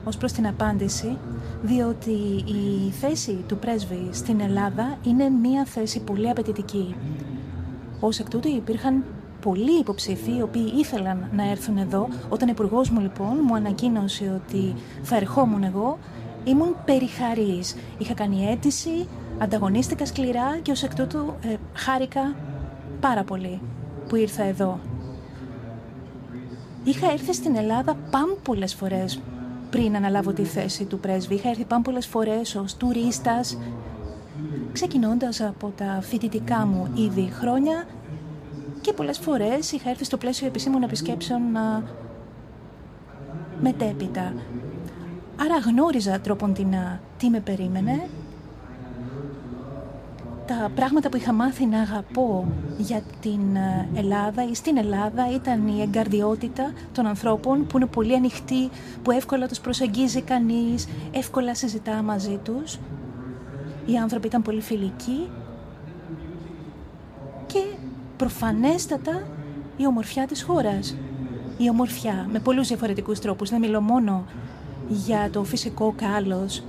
[0.04, 1.18] ως προς την απάντηση,
[1.62, 6.96] διότι η θέση του πρέσβη στην Ελλάδα είναι μία θέση πολύ απαιτητική.
[8.00, 9.04] Ως εκ τούτου υπήρχαν
[9.42, 12.08] πολλοί υποψήφοι οι οποίοι ήθελαν να έρθουν εδώ.
[12.30, 15.98] Όταν ο υπουργός μου λοιπόν μου ανακοίνωσε ότι θα ερχόμουν εγώ,
[16.44, 17.76] ήμουν περιχαρής.
[17.98, 22.36] Είχα κάνει αίτηση, ανταγωνίστηκα σκληρά και ως εκ τούτου ε, χάρηκα
[23.00, 23.62] πάρα πολύ
[24.10, 24.80] που ήρθα εδώ.
[26.86, 29.20] Είχα έρθει στην Ελλάδα πάμπολες φορές
[29.70, 31.36] πριν αναλάβω τη θέση του πρέσβη.
[31.36, 33.58] Είχα έρθει πάμπολες φορές ως τουρίστας,
[34.72, 37.88] ξεκινώντας από τα φοιτητικά μου ήδη χρόνια
[38.82, 41.42] και πολλές φορές είχα έρθει στο πλαίσιο επισήμων επισκέψεων
[43.62, 44.34] μετέπειτα.
[45.42, 46.76] Άρα γνώριζα τρόπον την
[47.18, 48.08] τι με περίμενε
[50.48, 55.68] τα πράγματα που είχα μάθει να αγαπώ για την ε, Ελλάδα ή στην Ελλάδα ήταν
[55.68, 58.70] η εγκαρδιότητα των ανθρώπων που είναι πολύ ανοιχτοί,
[59.04, 62.80] που εύκολα τους προσεγγίζει κανείς, εύκολα συζητά μαζί τους.
[63.86, 65.30] Οι άνθρωποι ήταν πολύ φιλικοί
[67.46, 67.64] και
[68.18, 69.28] προφανέστατα
[69.78, 70.96] η ομορφιά της χώρας.
[71.58, 73.50] Η ομορφιά με πολλούς διαφορετικούς τρόπους.
[73.50, 74.26] Δεν μιλώ μόνο
[74.88, 76.64] για το φυσικό κάλος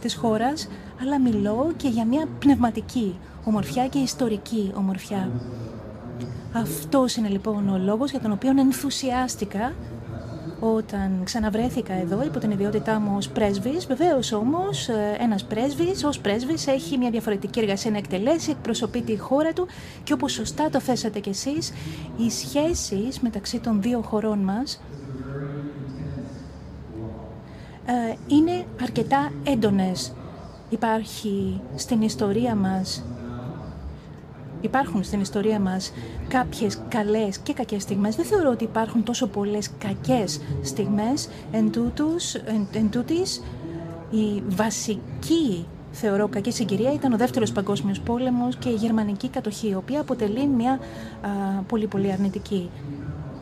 [0.00, 0.68] της χώρας,
[1.00, 5.30] αλλά μιλώ και για μια πνευματική ομορφιά και ιστορική ομορφιά.
[6.52, 9.72] Αυτός είναι λοιπόν ο λόγος για τον οποίο ενθουσιάστηκα
[10.60, 13.86] όταν ξαναβρέθηκα εδώ υπό την ιδιότητά μου ως πρέσβης.
[13.86, 19.18] Βεβαίως όμως ε, ένας πρέσβης ως πρέσβης έχει μια διαφορετική εργασία να εκτελέσει, εκπροσωπεί τη
[19.18, 19.66] χώρα του
[20.04, 21.72] και όπως σωστά το θέσατε κι εσείς,
[22.16, 24.82] οι σχέσεις μεταξύ των δύο χωρών μας
[27.86, 30.12] ε, είναι αρκετά έντονες.
[30.70, 33.02] Υπάρχει στην ιστορία μας
[34.60, 35.92] Υπάρχουν στην ιστορία μας
[36.28, 38.16] κάποιες καλές και κακές στιγμές.
[38.16, 41.28] Δεν θεωρώ ότι υπάρχουν τόσο πολλές κακές στιγμές.
[41.52, 43.42] Εν, τούτους, εν, εν τούτης,
[44.10, 49.74] η βασική θεωρώ κακή συγκυρία ήταν ο δεύτερος παγκόσμιος πόλεμος και η γερμανική κατοχή, η
[49.74, 50.78] οποία αποτελεί μια
[51.66, 52.70] πολύ πολύ αρνητική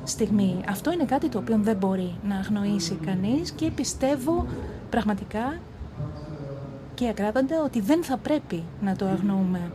[0.04, 0.60] στιγμή.
[0.68, 4.46] Αυτό είναι κάτι το οποίο δεν μπορεί να αγνοήσει κανείς και πιστεύω
[4.90, 5.60] πραγματικά
[6.98, 9.72] και ακράδαντα ότι δεν θα πρέπει να το αγνοούμε.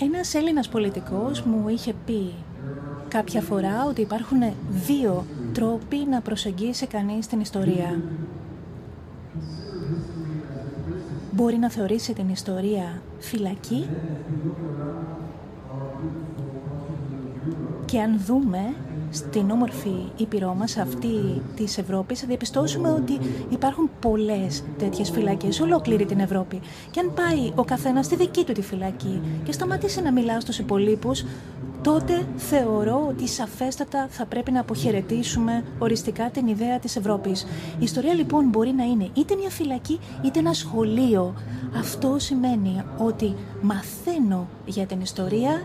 [0.00, 2.34] Ένας Έλληνας πολιτικός μου είχε πει
[3.08, 4.38] κάποια φορά ότι υπάρχουν
[4.86, 8.00] δύο τρόποι να προσεγγίσει κανείς την ιστορία.
[11.32, 13.88] Μπορεί να θεωρήσει την ιστορία φυλακή
[17.90, 18.74] και αν δούμε
[19.10, 23.18] στην όμορφη ήπειρό μας, αυτή της Ευρώπης, θα διαπιστώσουμε ότι
[23.50, 26.60] υπάρχουν πολλές τέτοιες φυλακές, ολόκληρη την Ευρώπη.
[26.90, 30.58] Και αν πάει ο καθένας στη δική του τη φυλακή και σταματήσει να μιλά στους
[30.58, 31.24] υπολείπους,
[31.82, 37.46] τότε θεωρώ ότι σαφέστατα θα πρέπει να αποχαιρετήσουμε οριστικά την ιδέα της Ευρώπης.
[37.78, 41.34] Η ιστορία λοιπόν μπορεί να είναι είτε μια φυλακή είτε ένα σχολείο.
[41.78, 45.62] Αυτό σημαίνει ότι μαθαίνω για την ιστορία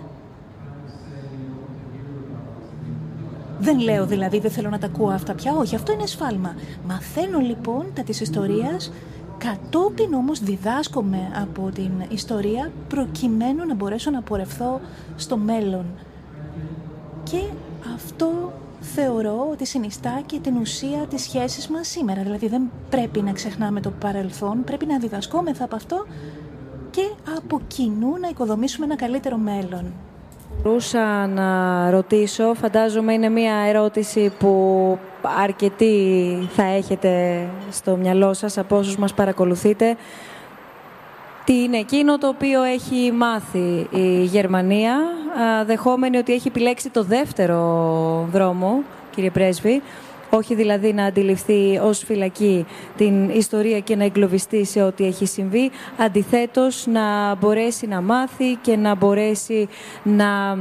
[3.64, 6.56] Δεν λέω δηλαδή δεν θέλω να τα ακούω αυτά πια, όχι, αυτό είναι σφάλμα.
[6.88, 8.92] Μαθαίνω λοιπόν τα της ιστορίας,
[9.38, 14.82] κατόπιν όμως διδάσκομαι από την ιστορία προκειμένου να μπορέσω να πορευθώ
[15.16, 15.86] στο μέλλον.
[17.24, 17.42] Και
[17.96, 22.22] αυτό θεωρώ ότι συνιστά και την ουσία της σχέσης μας σήμερα.
[22.22, 26.06] Δηλαδή δεν πρέπει να ξεχνάμε το παρελθόν, πρέπει να διδασκόμεθα από αυτό
[26.90, 29.94] και από κοινού να οικοδομήσουμε ένα καλύτερο μέλλον.
[30.62, 34.98] Μπορούσα να ρωτήσω, φαντάζομαι είναι μια ερώτηση που
[35.42, 39.96] αρκετοί θα έχετε στο μυαλό σας από όσους μας παρακολουθείτε.
[41.46, 44.96] Τι είναι εκείνο το οποίο έχει μάθει η Γερμανία,
[45.66, 47.60] δεχόμενη ότι έχει επιλέξει το δεύτερο
[48.32, 48.84] δρόμο,
[49.16, 49.82] κύριε Πρέσβη,
[50.36, 52.66] όχι δηλαδή να αντιληφθεί ως φυλακή
[52.98, 58.76] την ιστορία και να εγκλωβιστεί σε ό,τι έχει συμβεί, αντιθέτως να μπορέσει να μάθει και
[58.76, 59.70] να μπορέσει
[60.04, 60.58] να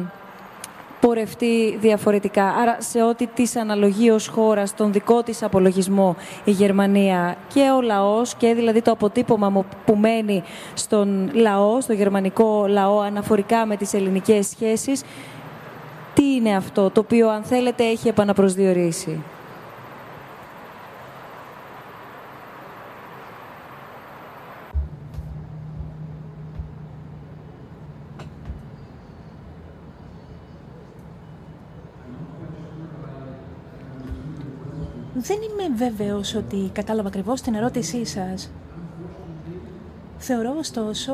[1.00, 2.44] πορευτεί διαφορετικά.
[2.44, 7.80] Άρα σε ό,τι της αναλογεί ως χώρας στον δικό της απολογισμό η Γερμανία και ο
[7.80, 10.42] λαός και δηλαδή το αποτύπωμα που μένει
[10.74, 15.02] στον λαό, στο γερμανικό λαό αναφορικά με τις ελληνικές σχέσεις,
[16.14, 19.22] τι είναι αυτό το οποίο αν θέλετε έχει επαναπροσδιορίσει;
[35.24, 38.50] Δεν είμαι βέβαιος ότι κατάλαβα ακριβώς την ερώτησή σας.
[40.18, 41.12] Θεωρώ ωστόσο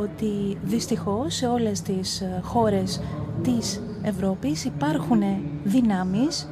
[0.00, 3.00] ότι δυστυχώς σε όλες τις ε, χώρες
[3.42, 5.22] της Ευρώπης υπάρχουν
[5.64, 6.48] δυνάμεις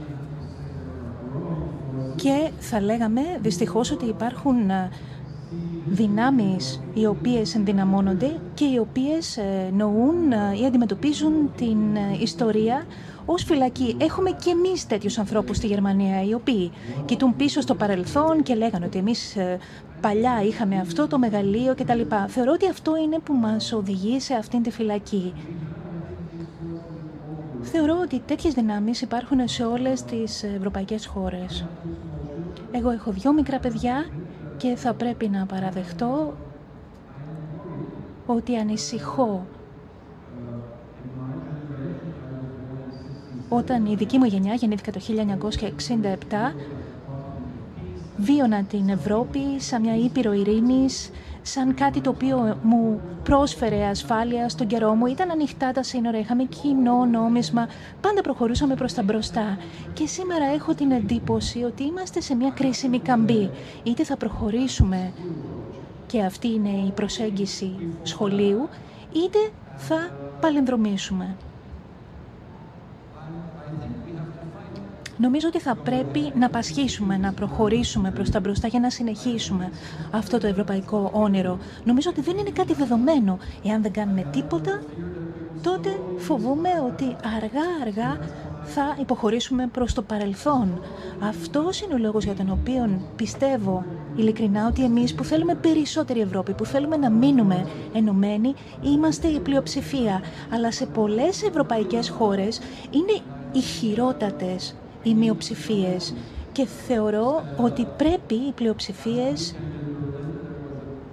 [2.17, 4.91] και θα λέγαμε δυστυχώς ότι υπάρχουν ε,
[5.87, 10.31] δυνάμεις οι οποίες ενδυναμώνονται και οι οποίες ε, νοούν
[10.63, 11.79] ή αντιμετωπίζουν την
[12.21, 12.85] ιστορία
[13.31, 16.73] Ω φυλακή έχουμε και εμείς τέτοιους ανθρώπους στη Γερμανία, οι οποίοι
[17.05, 19.59] κοιτούν πίσω στο παρελθόν και λέγανε ότι εμείς ε,
[20.01, 22.01] παλιά είχαμε αυτό το μεγαλείο κτλ.
[22.27, 25.33] Θεωρώ ότι αυτό είναι που μας οδηγεί σε αυτήν τη φυλακή.
[27.62, 31.64] Θεωρώ ότι τέτοιες δυνάμεις υπάρχουν σε όλες τις ευρωπαϊκές χώρες.
[32.73, 34.07] Εγώ έχω δυο μικρά παιδιά
[34.57, 36.35] και θα πρέπει να παραδεχτώ
[38.27, 39.47] ότι ανησυχώ
[43.49, 45.01] Όταν η δική μου γενιά γεννήθηκα το
[46.51, 46.55] 1967,
[48.17, 51.11] βίωνα την Ευρώπη σαν μια ήπειρο ειρήνης,
[51.43, 55.07] σαν κάτι το οποίο μου πρόσφερε ασφάλεια στον καιρό μου.
[55.07, 57.69] Ήταν ανοιχτά τα σύνορα, είχαμε κοινό νόμισμα,
[58.01, 59.59] πάντα προχωρούσαμε προς τα μπροστά.
[59.93, 63.51] Και σήμερα έχω την εντύπωση ότι είμαστε σε μια κρίσιμη καμπή.
[63.83, 65.13] Είτε θα προχωρήσουμε
[66.07, 68.69] και αυτή είναι η προσέγγιση σχολείου,
[69.13, 69.39] είτε
[69.77, 71.37] θα παλινδρομήσουμε.
[75.18, 79.70] Νομίζω ότι θα πρέπει να πασχίσουμε, να προχωρήσουμε προς τα μπροστά για να συνεχίσουμε
[80.11, 81.59] αυτό το ευρωπαϊκό όνειρο.
[81.85, 83.38] Νομίζω ότι δεν είναι κάτι δεδομένο.
[83.64, 84.83] Εάν δεν κάνουμε τίποτα,
[85.62, 88.18] τότε φοβούμε ότι αργά-αργά
[88.62, 90.81] θα υποχωρήσουμε προς το παρελθόν.
[91.20, 93.85] Αυτός είναι ο λόγος για τον οποίο πιστεύω
[94.16, 100.22] ειλικρινά ότι εμείς που θέλουμε περισσότερη Ευρώπη, που θέλουμε να μείνουμε ενωμένοι, είμαστε η πλειοψηφία.
[100.52, 103.20] Αλλά σε πολλές ευρωπαϊκές χώρες είναι
[103.52, 106.15] οι χειρότατες οι μειοψηφίες
[106.53, 109.55] και θεωρώ ότι πρέπει οι πλειοψηφίες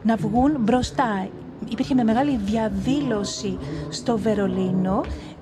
[0.04, 1.28] να βγουν μπροστά.
[1.69, 3.58] Υπήρχε με μεγάλη διαδήλωση
[3.89, 5.02] στο Βερολίνο.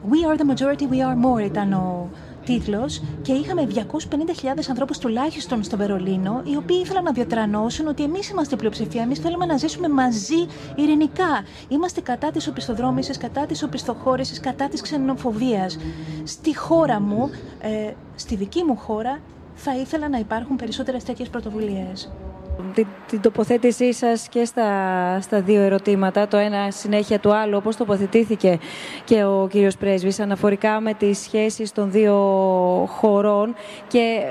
[0.10, 2.10] We are the majority, we are more ήταν ο
[2.46, 3.80] τίτλος και είχαμε 250.000
[4.70, 9.46] ανθρώπους τουλάχιστον στο Βερολίνο οι οποίοι ήθελαν να διατρανώσουν ότι εμείς είμαστε πλειοψηφία, εμείς θέλουμε
[9.46, 11.46] να ζήσουμε μαζί ειρηνικά.
[11.70, 15.78] Είμαστε κατά της οπισθοδρόμησης, κατά της οπισθοχώρησης, κατά της ξενοφοβίας.
[16.24, 17.30] Στη χώρα μου,
[17.62, 19.20] ε, στη δική μου χώρα,
[19.56, 22.12] θα ήθελα να υπάρχουν περισσότερες τέτοιες πρωτοβουλίες
[22.74, 24.68] την, την τοποθέτησή σας και στα,
[25.22, 28.60] στα δύο ερωτήματα, το ένα συνέχεια του άλλου, όπως τοποθετήθηκε
[29.04, 32.16] και ο κύριος Πρέσβης, αναφορικά με τις σχέσεις των δύο
[32.89, 33.56] χωρών
[33.88, 34.22] και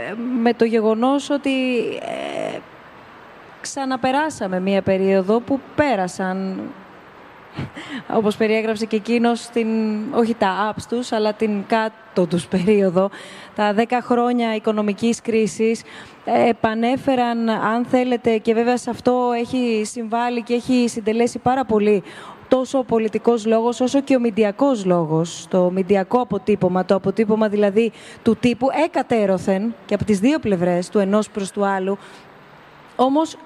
[0.42, 2.58] με το γεγονός ότι ε,
[3.61, 6.61] ξαναπεράσαμε μία περίοδο που πέρασαν
[8.18, 9.68] όπως περιέγραψε και εκείνος, την,
[10.14, 13.10] όχι τα ups τους, αλλά την κάτω τους περίοδο,
[13.54, 15.82] τα δέκα χρόνια οικονομικής κρίσης,
[16.48, 22.02] επανέφεραν, αν θέλετε, και βέβαια σε αυτό έχει συμβάλει και έχει συντελέσει πάρα πολύ
[22.48, 27.92] τόσο ο πολιτικός λόγος όσο και ο μηντιακός λόγος, το μηντιακό αποτύπωμα, το αποτύπωμα δηλαδή
[28.22, 31.98] του τύπου έκατέρωθεν και από τις δύο πλευρές, του ενός προς του άλλου,
[32.96, 33.38] όμως ε,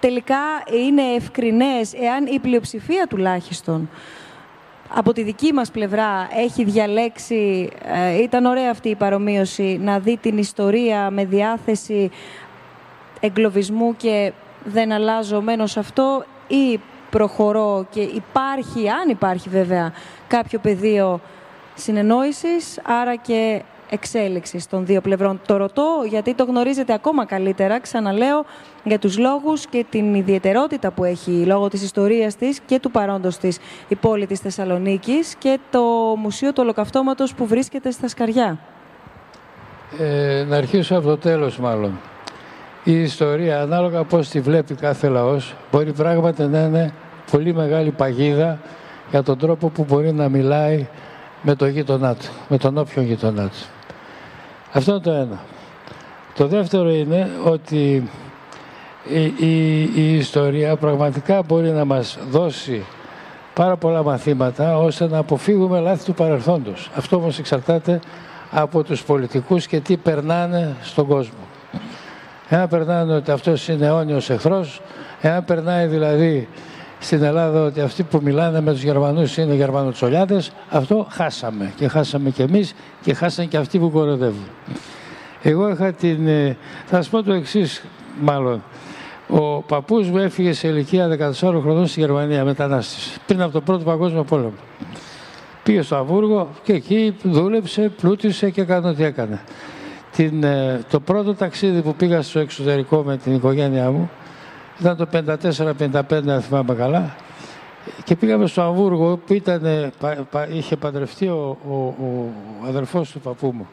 [0.00, 0.38] τελικά
[0.82, 3.88] είναι ευκρινές εάν η πλειοψηφία τουλάχιστον
[4.94, 10.16] από τη δική μας πλευρά έχει διαλέξει, ε, ήταν ωραία αυτή η παρομοίωση, να δει
[10.16, 12.10] την ιστορία με διάθεση
[13.20, 14.32] εγκλωβισμού και
[14.64, 19.92] δεν αλλάζω μένω σε αυτό ή προχωρώ και υπάρχει, αν υπάρχει βέβαια,
[20.28, 21.20] κάποιο πεδίο
[21.74, 25.40] συνεννόησης, άρα και εξέλιξης των δύο πλευρών.
[25.46, 28.44] Το ρωτώ γιατί το γνωρίζετε ακόμα καλύτερα, ξαναλέω,
[28.84, 33.38] για τους λόγους και την ιδιαιτερότητα που έχει λόγω της ιστορίας της και του παρόντος
[33.38, 35.80] της η πόλη της Θεσσαλονίκης και το
[36.16, 38.58] Μουσείο του Ολοκαυτώματος που βρίσκεται στα Σκαριά.
[39.98, 41.98] Ε, να αρχίσω από το τέλος μάλλον.
[42.84, 46.92] Η ιστορία, ανάλογα πώς τη βλέπει κάθε λαός, μπορεί πράγματι να είναι
[47.30, 48.58] πολύ μεγάλη παγίδα
[49.10, 50.86] για τον τρόπο που μπορεί να μιλάει
[51.42, 53.77] με τον γείτονά του, με τον όποιον γείτονά του.
[54.72, 55.38] Αυτό είναι το ένα.
[56.34, 58.10] Το δεύτερο είναι ότι
[59.08, 62.84] η, η, η ιστορία πραγματικά μπορεί να μας δώσει
[63.54, 66.90] πάρα πολλά μαθήματα ώστε να αποφύγουμε λάθη του παρελθόντος.
[66.94, 68.00] Αυτό όμως εξαρτάται
[68.50, 71.38] από τους πολιτικούς και τι περνάνε στον κόσμο.
[72.48, 74.80] Εάν περνάνε ότι αυτός είναι αιώνιος εχθρός,
[75.20, 76.48] εάν περνάει δηλαδή
[76.98, 81.72] στην Ελλάδα ότι αυτοί που μιλάνε με τους Γερμανούς είναι Γερμανοτσολιάδες, αυτό χάσαμε.
[81.76, 84.46] Και χάσαμε και εμείς και χάσαν και αυτοί που κοροδεύουν.
[85.42, 86.26] Εγώ είχα την...
[86.26, 86.56] Ε,
[86.86, 87.84] θα σας πω το εξής
[88.20, 88.62] μάλλον.
[89.28, 93.84] Ο παππούς μου έφυγε σε ηλικία 14 χρονών στη Γερμανία, μετανάστης, πριν από τον Πρώτο
[93.84, 94.52] Παγκόσμιο Πόλεμο.
[95.62, 99.40] Πήγε στο Αβούργο και εκεί δούλεψε, πλούτησε και έκανε ό,τι έκανε.
[100.12, 104.10] Την, ε, το πρώτο ταξίδι που πήγα στο εξωτερικό με την οικογένειά μου,
[104.80, 107.14] ήταν το 54-55, αν θυμάμαι καλά.
[108.04, 109.92] Και πήγαμε στο Αμβούργο που ήταν,
[110.52, 112.32] είχε παντρευτεί ο, ο, ο
[112.66, 113.68] αδερφός του παππού μου.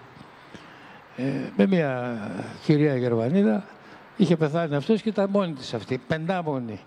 [1.18, 1.24] Ε,
[1.56, 2.18] με μια
[2.64, 3.64] κυρία Γερμανίδα.
[4.18, 6.80] Είχε πεθάνει αυτός και ήταν μόνη της αυτή, πεντάμονη.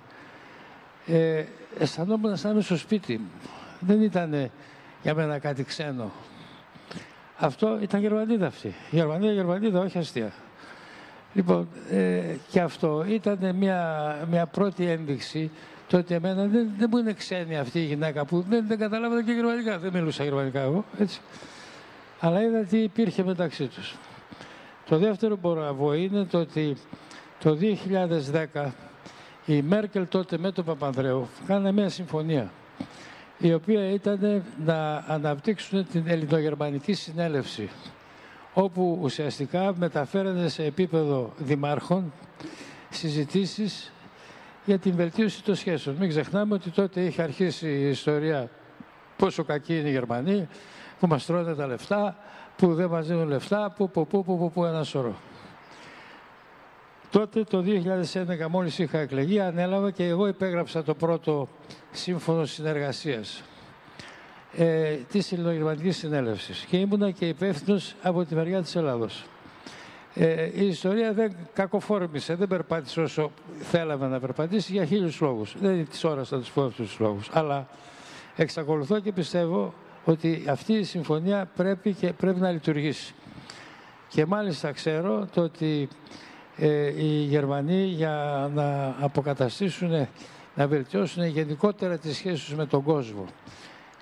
[1.07, 1.45] Ε,
[1.79, 3.31] αισθανόμουν σαν είμαι στο σπίτι μου.
[3.81, 4.51] Δεν ήταν
[5.03, 6.11] για μένα κάτι ξένο.
[7.37, 8.75] Αυτό ήταν Γερμανίδα αυτή.
[8.91, 10.33] Γερμανίδα, Γερμανίδα, όχι αστεία.
[11.39, 12.21] Λοιπόν, ε,
[12.51, 15.51] και αυτό ήταν μια, μια πρώτη ένδειξη
[15.89, 19.25] το ότι εμένα δεν, δεν μου είναι ξένη αυτή η γυναίκα που δεν, δεν καταλάβανα
[19.25, 19.79] και γερμανικά.
[19.79, 21.21] Δεν μιλούσα γερμανικά εγώ, έτσι.
[22.21, 23.97] Αλλά είδα τι υπήρχε μεταξύ τους.
[24.89, 26.77] Το δεύτερο που μπορώ να πω είναι το ότι
[27.41, 27.59] το
[28.55, 28.71] 2010
[29.47, 32.51] η Μέρκελ τότε με τον Παπανδρέου κάνανε μια συμφωνία
[33.39, 37.71] η οποία ήταν να αναπτύξουν την ελληνογερμανική συνέλευση
[38.63, 42.13] όπου ουσιαστικά μεταφέρονται σε επίπεδο δημάρχων
[42.89, 43.93] συζητήσεις
[44.65, 45.97] για την βελτίωση των σχέσεων.
[45.97, 48.51] Μην ξεχνάμε ότι τότε είχε αρχίσει η ιστορία
[49.17, 50.49] πόσο κακοί είναι οι Γερμανοί,
[51.01, 52.17] που μας τρώνε τα λεφτά,
[52.57, 55.15] που δεν μας δίνουν λεφτά, που, που, που, που, που, που ένα σωρό.
[57.11, 61.49] Τότε το 2011 μόλις είχα εκλεγεί, ανέλαβα και εγώ υπέγραψα το πρώτο
[61.91, 63.43] σύμφωνο συνεργασίας
[64.57, 69.25] ε, της Ελληνογερμανικής Συνέλευσης και ήμουνα και υπεύθυνος από τη μεριά της Ελλάδος.
[70.15, 73.31] Ε, η ιστορία δεν κακοφόρμησε, δεν περπάτησε όσο
[73.61, 75.55] θέλαμε να περπατήσει για χίλιους λόγους.
[75.61, 77.31] Δεν είναι της ώρας να τους πω αυτούς τους λόγους.
[77.33, 77.69] Αλλά
[78.37, 83.15] εξακολουθώ και πιστεύω ότι αυτή η συμφωνία πρέπει, και, πρέπει να λειτουργήσει.
[84.09, 85.89] Και μάλιστα ξέρω το ότι
[86.57, 90.09] ε, οι Γερμανοί για να αποκαταστήσουν,
[90.55, 93.25] να βελτιώσουν γενικότερα τις σχέσεις με τον κόσμο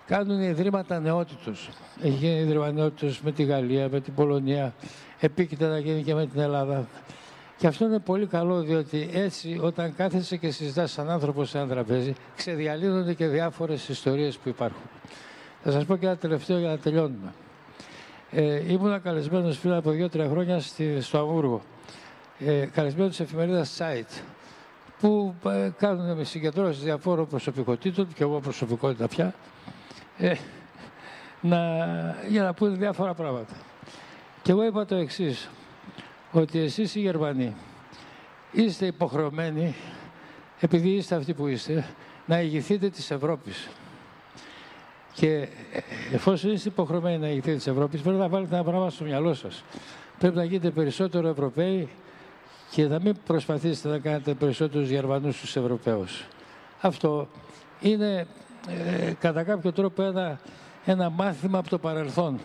[0.07, 1.69] κάνουν ιδρύματα νεότητος.
[2.03, 4.75] Έχει γίνει ιδρύμα νεότητος με τη Γαλλία, με την Πολωνία,
[5.21, 6.89] επίκειται να γίνει και με την Ελλάδα.
[7.57, 11.67] Και αυτό είναι πολύ καλό, διότι έτσι όταν κάθεσαι και συζητάς σαν άνθρωπος σε ένα
[11.69, 14.83] τραπέζι, ξεδιαλύνονται και διάφορες ιστορίες που υπάρχουν.
[15.63, 17.33] Θα σας πω και ένα τελευταίο για να τελειώνουμε.
[18.31, 21.63] Ε, ήμουν καλεσμένος πριν από δύο-τρία χρόνια στη, στο Αμβούργο.
[22.39, 24.23] Ε, καλεσμένος της εφημερίδας Site,
[25.01, 29.35] που ε, κάνουν με συγκεντρώσεις διαφόρων προσωπικότητων, και εγώ προσωπικότητα πια,
[30.19, 30.35] ε,
[31.41, 31.59] να,
[32.29, 33.55] για να πούνε διάφορα πράγματα.
[34.43, 35.49] Και εγώ είπα το εξής
[36.33, 37.55] ότι εσείς οι Γερμανοί
[38.53, 39.75] είστε υποχρεωμένοι,
[40.61, 41.87] επειδή είστε αυτοί που είστε,
[42.27, 43.69] να ηγηθείτε της Ευρώπης.
[45.13, 45.49] Και
[46.13, 49.65] εφόσον είστε υποχρεωμένοι να ηγηθείτε της Ευρώπης, πρέπει να βάλετε ένα πράγμα στο μυαλό σας.
[50.19, 51.89] Πρέπει να γίνετε περισσότερο Ευρωπαίοι
[52.71, 56.27] και να μην προσπαθήσετε να κάνετε περισσότερους Γερμανούς στους Ευρωπαίους.
[56.81, 57.29] Αυτό
[57.81, 58.27] είναι
[58.69, 60.39] ε, κατά κάποιο τρόπο ένα,
[60.85, 62.41] ένα μάθημα από το παρελθόν.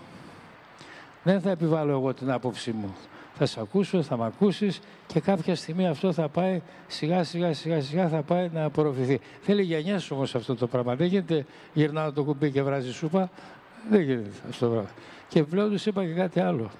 [1.23, 2.95] Δεν θα επιβάλλω εγώ την άποψή μου
[3.43, 7.81] θα σε ακούσω, θα με ακούσεις και κάποια στιγμή αυτό θα πάει σιγά σιγά σιγά
[7.81, 9.19] σιγά θα πάει να απορροφηθεί.
[9.41, 10.95] Θέλει γενιέ όμως αυτό το πράγμα.
[10.95, 13.29] Δεν γίνεται γυρνάω το κουμπί και βράζει σούπα.
[13.89, 14.89] Δεν γίνεται αυτό το πράγμα.
[15.27, 16.71] Και πλέον τους είπα και κάτι άλλο.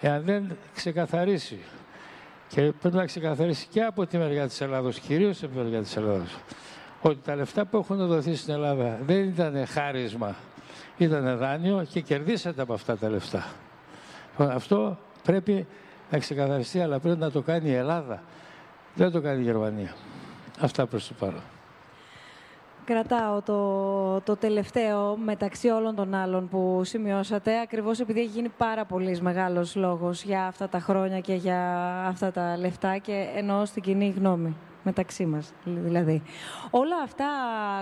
[0.00, 1.58] Εάν δεν ξεκαθαρίσει
[2.48, 5.96] και πρέπει να ξεκαθαρίσει και από τη μεριά της Ελλάδος, κυρίως από τη μεριά της
[5.96, 6.38] Ελλάδος,
[7.08, 10.34] ότι τα λεφτά που έχουν δοθεί στην Ελλάδα δεν ήταν χάρισμα,
[10.96, 13.46] ήταν δάνειο και κερδίσατε από αυτά τα λεφτά.
[14.30, 15.66] Λοιπόν, αυτό πρέπει
[16.10, 18.22] να ξεκαθαριστεί, αλλά πρέπει να το κάνει η Ελλάδα.
[18.94, 19.94] Δεν το κάνει η Γερμανία.
[20.60, 21.42] Αυτά προς το παρόν.
[22.84, 28.84] Κρατάω το, το τελευταίο μεταξύ όλων των άλλων που σημειώσατε, ακριβώς επειδή έχει γίνει πάρα
[28.84, 31.58] πολύς μεγάλος λόγος για αυτά τα χρόνια και για
[32.06, 36.22] αυτά τα λεφτά και εννοώ στην κοινή γνώμη μεταξύ μας δηλαδή.
[36.70, 37.26] Όλα αυτά,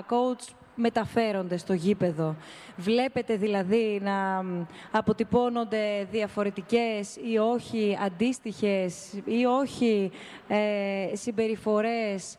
[0.09, 2.37] coach, μεταφέρονται στο γήπεδο.
[2.77, 4.45] Βλέπετε δηλαδή να
[4.91, 10.11] αποτυπώνονται διαφορετικές ή όχι αντίστοιχες ή όχι
[10.49, 12.37] ε, συμπεριφορές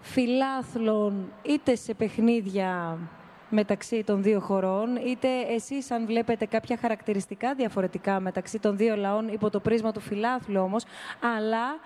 [0.00, 2.98] φιλάθλων είτε σε παιχνίδια
[3.50, 9.28] μεταξύ των δύο χωρών, είτε εσείς αν βλέπετε κάποια χαρακτηριστικά διαφορετικά μεταξύ των δύο λαών
[9.28, 10.84] υπό το πρίσμα του φιλάθλου όμως,
[11.38, 11.78] αλλά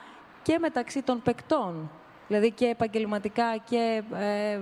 [0.42, 1.90] και μεταξύ των παικτών
[2.32, 4.58] δηλαδή και επαγγελματικά και ε,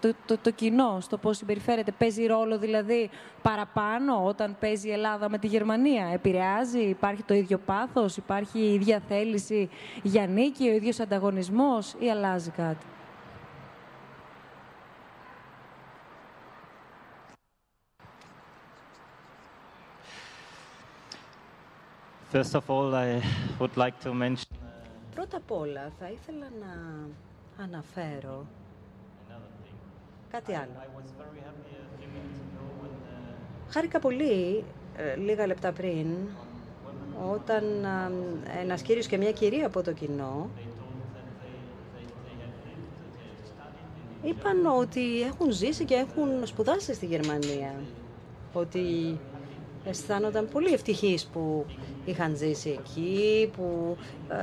[0.00, 1.92] το, το, το, κοινό στο πώς συμπεριφέρεται.
[1.92, 3.10] Παίζει ρόλο δηλαδή
[3.42, 6.06] παραπάνω όταν παίζει η Ελλάδα με τη Γερμανία.
[6.12, 9.70] Επηρεάζει, υπάρχει το ίδιο πάθος, υπάρχει η ίδια θέληση
[10.02, 12.86] για νίκη, ο ίδιος ανταγωνισμός ή αλλάζει κάτι;
[22.32, 23.22] First of all, I
[23.60, 24.65] would like to mention
[25.16, 26.74] Πρώτα απ' όλα θα ήθελα να
[27.64, 28.46] αναφέρω
[30.30, 30.70] κάτι άλλο.
[33.68, 34.64] Χάρηκα πολύ
[34.96, 36.06] ε, λίγα λεπτά πριν
[37.32, 37.64] όταν
[38.60, 40.48] ένας κύριος και μια κυρία από το κοινό
[44.22, 47.74] είπαν ότι έχουν ζήσει και έχουν σπουδάσει στη Γερμανία.
[48.52, 49.18] Ότι
[49.88, 51.64] αισθάνονταν πολύ ευτυχείς που
[52.04, 53.96] είχαν ζήσει εκεί, που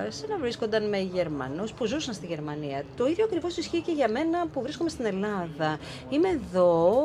[0.07, 2.83] ε, συναβρίσκονταν με Γερμανούς που ζούσαν στη Γερμανία.
[2.95, 5.77] Το ίδιο ακριβώς ισχύει και για μένα που βρίσκομαι στην Ελλάδα.
[6.09, 7.01] Είμαι εδώ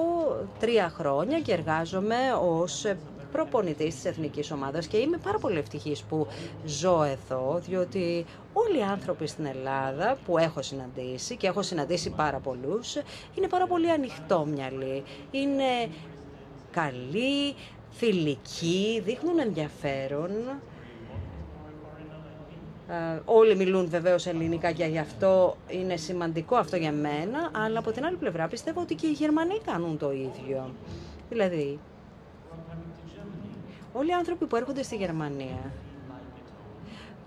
[0.58, 2.84] τρία χρόνια και εργάζομαι ως
[3.32, 6.26] προπονητής της εθνικής ομάδας και είμαι πάρα πολύ ευτυχής που
[6.66, 12.38] ζω εδώ, διότι όλοι οι άνθρωποι στην Ελλάδα που έχω συναντήσει και έχω συναντήσει πάρα
[12.38, 12.96] πολλούς,
[13.34, 15.88] είναι πάρα πολύ ανοιχτόμυαλοι, είναι
[16.70, 17.54] καλοί,
[17.90, 20.30] φιλικοί, δείχνουν ενδιαφέρον.
[22.88, 27.90] Ε, όλοι μιλούν βεβαίως ελληνικά και γι' αυτό είναι σημαντικό αυτό για μένα, αλλά από
[27.90, 30.70] την άλλη πλευρά πιστεύω ότι και οι Γερμανοί κάνουν το ίδιο.
[31.28, 31.78] Δηλαδή,
[33.92, 35.72] όλοι οι άνθρωποι που έρχονται στη Γερμανία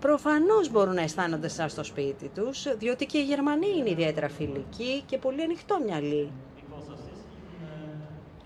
[0.00, 5.02] προφανώς μπορούν να αισθάνονται σαν στο σπίτι τους, διότι και οι Γερμανοί είναι ιδιαίτερα φιλικοί
[5.06, 6.30] και πολύ ανοιχτόμυαλοι.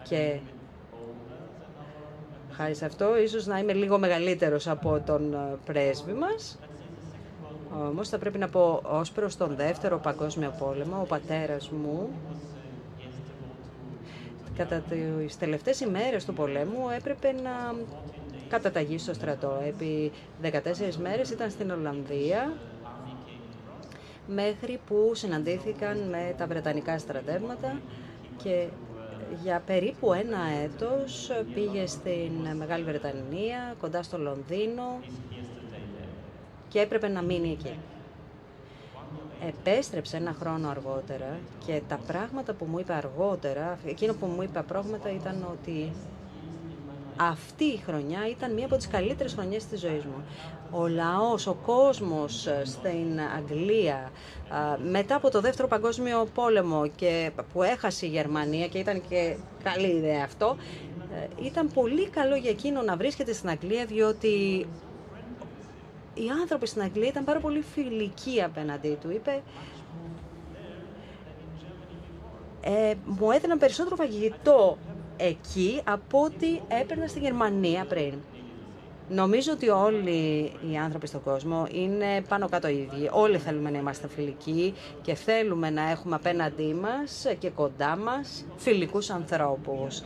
[0.09, 0.39] Και
[2.57, 6.59] χάρη σε αυτό, ίσως να είμαι λίγο μεγαλύτερος από τον ε, πρέσβη μας.
[7.89, 12.09] Όμως θα πρέπει να πω ως προς τον δεύτερο παγκόσμιο πόλεμο, ο πατέρας μου
[14.57, 17.75] κατά τις τελευταίες ημέρες του πολέμου έπρεπε να
[18.49, 19.63] καταταγεί στο στρατό.
[19.67, 22.53] Επί 14 μέρες ήταν στην Ολλανδία
[24.27, 27.81] μέχρι που συναντήθηκαν με τα Βρετανικά στρατεύματα
[28.43, 28.67] και
[29.43, 35.01] για περίπου ένα έτος πήγε στην Μεγάλη Βρετανία, κοντά στο Λονδίνο
[36.69, 37.79] και έπρεπε να μείνει εκεί.
[39.47, 44.63] επέστρεψε ένα χρόνο αργότερα και τα πράγματα που μου είπε αργότερα, εκείνο που μου είπε
[44.63, 45.93] πράγματα ήταν ότι
[47.17, 50.25] αυτή η χρονιά ήταν μία από τις καλύτερες χρονιές της ζωής μου.
[50.71, 54.11] Ο λαός, ο κόσμος ε, στην Αγγλία
[54.91, 59.87] μετά από το Δεύτερο Παγκόσμιο Πόλεμο και που έχασε η Γερμανία και ήταν και καλή
[59.87, 60.57] ιδέα αυτό,
[61.15, 64.67] ε, ήταν πολύ καλό για εκείνο να βρίσκεται στην Αγγλία διότι
[66.15, 69.11] οι άνθρωποι στην Αγγλία ήταν πάρα πολύ φιλικοί απέναντί του.
[69.11, 69.43] Είπε,
[72.61, 74.79] ε, μου έδιναν περισσότερο φαγητό
[75.17, 78.15] εκεί από ό,τι έπαιρνα στη Γερμανία πριν.
[79.09, 83.09] Νομίζω ότι όλοι οι άνθρωποι στον κόσμο είναι πάνω κάτω ίδιοι.
[83.13, 89.11] Όλοι θέλουμε να είμαστε φιλικοί και θέλουμε να έχουμε απέναντί μας και κοντά μας φιλικούς
[89.11, 90.03] ανθρώπους.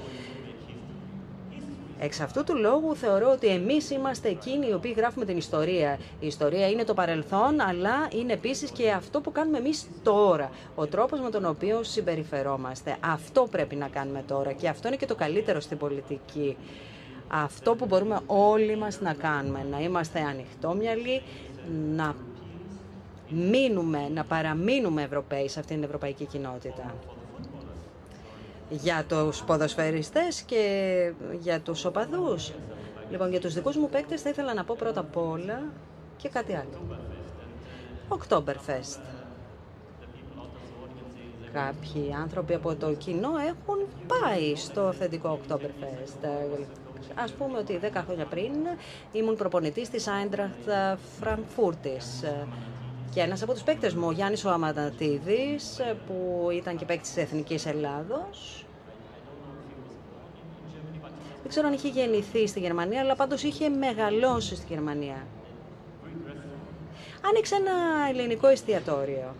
[2.02, 5.98] Εξ αυτού του λόγου θεωρώ ότι εμείς είμαστε εκείνοι οι οποίοι γράφουμε την ιστορία.
[6.20, 10.50] Η ιστορία είναι το παρελθόν, αλλά είναι επίσης και αυτό που κάνουμε εμείς τώρα.
[10.74, 12.96] Ο τρόπος με τον οποίο συμπεριφερόμαστε.
[13.00, 16.56] Αυτό πρέπει να κάνουμε τώρα και αυτό είναι και το καλύτερο στην πολιτική.
[17.32, 21.22] Αυτό που μπορούμε όλοι μας να κάνουμε, να είμαστε ανοιχτόμυαλοι,
[21.94, 22.14] να
[23.28, 26.94] μείνουμε, να παραμείνουμε Ευρωπαίοι σε αυτήν την ευρωπαϊκή κοινότητα
[28.70, 32.52] για τους ποδοσφαιριστές και για τους οπαδούς.
[33.10, 35.62] Λοιπόν, για τους δικούς μου παίκτες θα ήθελα να πω πρώτα απ' όλα
[36.16, 36.98] και κάτι άλλο.
[38.08, 39.00] Oktoberfest.
[41.52, 46.28] Κάποιοι άνθρωποι από το κοινό έχουν πάει στο αυθεντικό Oktoberfest.
[47.14, 48.52] Ας πούμε ότι 10 χρόνια πριν
[49.12, 52.28] ήμουν προπονητής της Eintracht Frankfurtis
[53.14, 57.22] και ένας από τους παίκτες μου, ο Γιάννης ο Αματατίδης, που ήταν και παίκτης της
[57.22, 58.64] Εθνικής Ελλάδος.
[61.42, 65.26] Δεν ξέρω αν είχε γεννηθεί στη Γερμανία, αλλά πάντως είχε μεγαλώσει στη Γερμανία.
[67.28, 67.72] Άνοιξε ένα
[68.08, 69.34] ελληνικό εστιατόριο.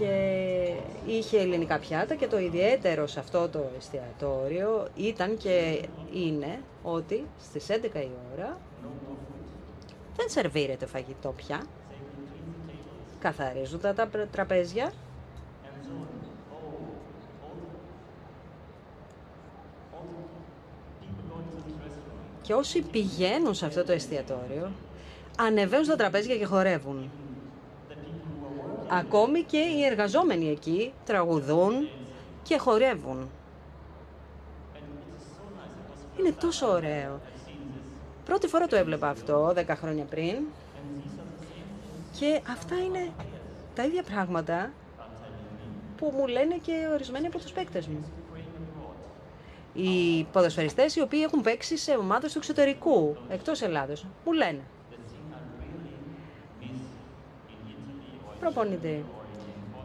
[0.00, 0.72] Και
[1.06, 7.66] είχε ελληνικά πιάτα και το ιδιαίτερο σε αυτό το εστιατόριο ήταν και είναι ότι στις
[7.68, 8.58] 11 η ώρα
[10.16, 11.62] δεν σερβίρεται φαγητό πια.
[13.18, 13.94] Καθαρίζουν τα
[14.30, 14.92] τραπέζια.
[22.42, 24.70] Και όσοι πηγαίνουν σε αυτό το εστιατόριο,
[25.38, 27.10] ανεβαίνουν στα τραπέζια και χορεύουν.
[28.92, 31.88] Ακόμη και οι εργαζόμενοι εκεί τραγουδούν
[32.42, 33.30] και χορεύουν.
[36.18, 37.20] Είναι τόσο ωραίο.
[38.24, 40.36] Πρώτη φορά το έβλεπα αυτό, 10 χρόνια πριν.
[42.18, 43.10] Και αυτά είναι
[43.74, 44.70] τα ίδια πράγματα
[45.96, 48.04] που μου λένε και ορισμένοι από τους παίκτες μου.
[49.74, 54.60] Οι ποδοσφαιριστές οι οποίοι έχουν παίξει σε ομάδες του εξωτερικού, εκτός Ελλάδος, μου λένε.
[58.40, 59.04] Προπονητή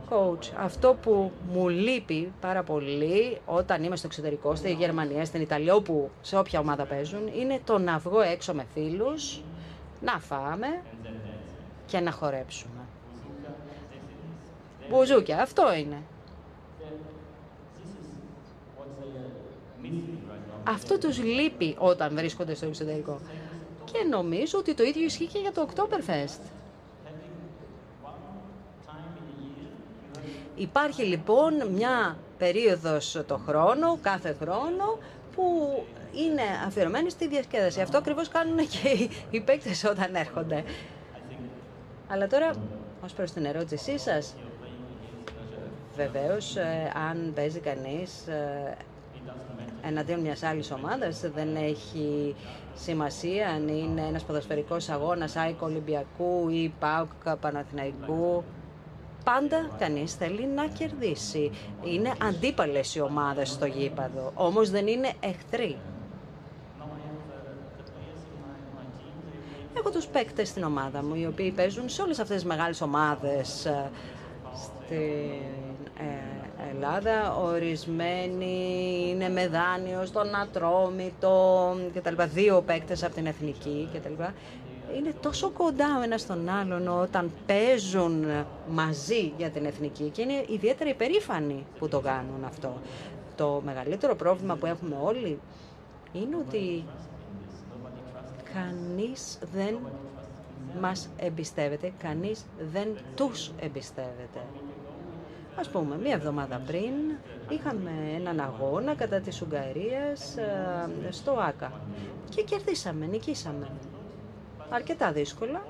[0.10, 0.52] coach.
[0.58, 6.10] Αυτό που μου λείπει πάρα πολύ όταν είμαι στο εξωτερικό, στη Γερμανία, στην Ιταλία, όπου
[6.22, 9.42] σε όποια ομάδα παίζουν, είναι το να βγω έξω με φίλους,
[10.02, 10.82] να φάμε
[11.86, 12.72] και να χορέψουμε.
[14.90, 16.02] Μπουζούκια, αυτό είναι.
[20.68, 23.20] Αυτό τους λείπει όταν βρίσκονται στο εξωτερικό.
[23.86, 26.55] Και νομίζω ότι το ίδιο ισχύει και για το Oktoberfest.
[30.56, 34.98] Υπάρχει λοιπόν μια περίοδος το χρόνο, κάθε χρόνο,
[35.36, 35.44] που
[36.14, 37.82] είναι αφιερωμένη στη διασκέδαση.
[37.82, 40.64] Αυτό ακριβώς κάνουν και οι παίκτες όταν έρχονται.
[42.08, 42.52] Αλλά τώρα,
[43.04, 44.36] ως προς την ερώτησή σας,
[45.96, 48.78] βεβαίως, ε, αν παίζει κανείς ε,
[49.88, 52.36] εναντίον μιας άλλης ομάδας, δεν έχει
[52.76, 58.44] σημασία αν είναι ένας ποδοσφαιρικός αγώνας ΑΕΚ Ολυμπιακού ή ΠΑΟΚ Παναθηναϊκού
[59.26, 61.52] πάντα κανείς θέλει να κερδίσει.
[61.84, 65.78] Είναι αντίπαλες οι ομάδες στο γήπαδο, όμως δεν είναι εχθροί.
[69.78, 73.66] Έχω τους παίκτες στην ομάδα μου, οι οποίοι παίζουν σε όλες αυτές τις μεγάλες ομάδες
[73.66, 73.90] ε,
[74.64, 75.32] στην
[76.00, 77.36] ε, Ελλάδα.
[77.36, 78.56] Ορισμένοι
[79.10, 82.24] είναι με δάνειο στον Ατρόμητο κτλ.
[82.34, 84.24] Δύο παίκτες από την Εθνική κτλ
[84.98, 88.26] είναι τόσο κοντά ο ένας στον άλλον όταν παίζουν
[88.70, 92.74] μαζί για την εθνική και είναι ιδιαίτερα υπερήφανοι που το κάνουν αυτό.
[93.36, 95.40] Το μεγαλύτερο πρόβλημα που έχουμε όλοι
[96.14, 96.84] είναι ότι
[98.54, 99.78] κανείς δεν
[100.82, 104.40] μας εμπιστεύεται, κανείς δεν τους εμπιστεύεται.
[105.60, 106.94] Ας πούμε, μία εβδομάδα πριν
[107.50, 111.72] είχαμε έναν αγώνα κατά της Ουγγαρίας ε, στο ΆΚΑ
[112.30, 113.68] και κερδίσαμε, νικήσαμε
[114.70, 115.64] αρκετά δύσκολα.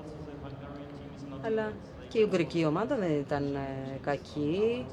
[1.42, 1.72] αλλά
[2.08, 4.86] και η Ουγγρική ομάδα δεν ήταν ε, κακή.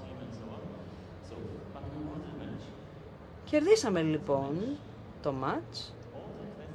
[3.46, 4.78] Κερδίσαμε λοιπόν
[5.22, 5.94] το μάτς.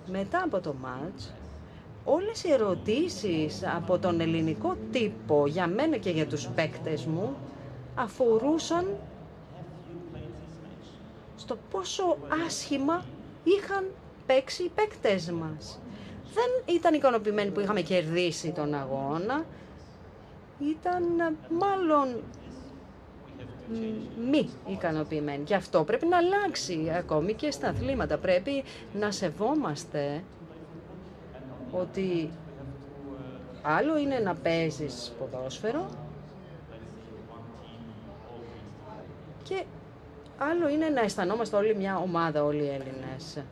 [0.06, 1.32] Μετά από το μάτς,
[2.04, 7.36] όλες οι ερωτήσεις από τον ελληνικό τύπο για μένα και για τους παίκτες μου
[7.94, 8.96] αφορούσαν
[11.36, 12.16] στο πόσο
[12.46, 13.04] άσχημα
[13.44, 13.84] είχαν
[14.26, 15.78] παίξει οι παίκτες μας.
[16.34, 19.44] Δεν ήταν ικανοποιημένοι που είχαμε κερδίσει τον αγώνα,
[20.60, 22.22] ήταν μάλλον
[24.30, 25.42] μη ικανοποιημένοι.
[25.46, 28.18] Γι' αυτό πρέπει να αλλάξει ακόμη και στα αθλήματα.
[28.18, 28.64] Πρέπει
[28.94, 30.22] να σεβόμαστε
[31.70, 32.30] ότι
[33.62, 35.86] άλλο είναι να παίζεις ποδόσφαιρο
[39.42, 39.64] και
[40.38, 43.42] άλλο είναι να αισθανόμαστε όλοι μια ομάδα, όλοι οι Έλληνες.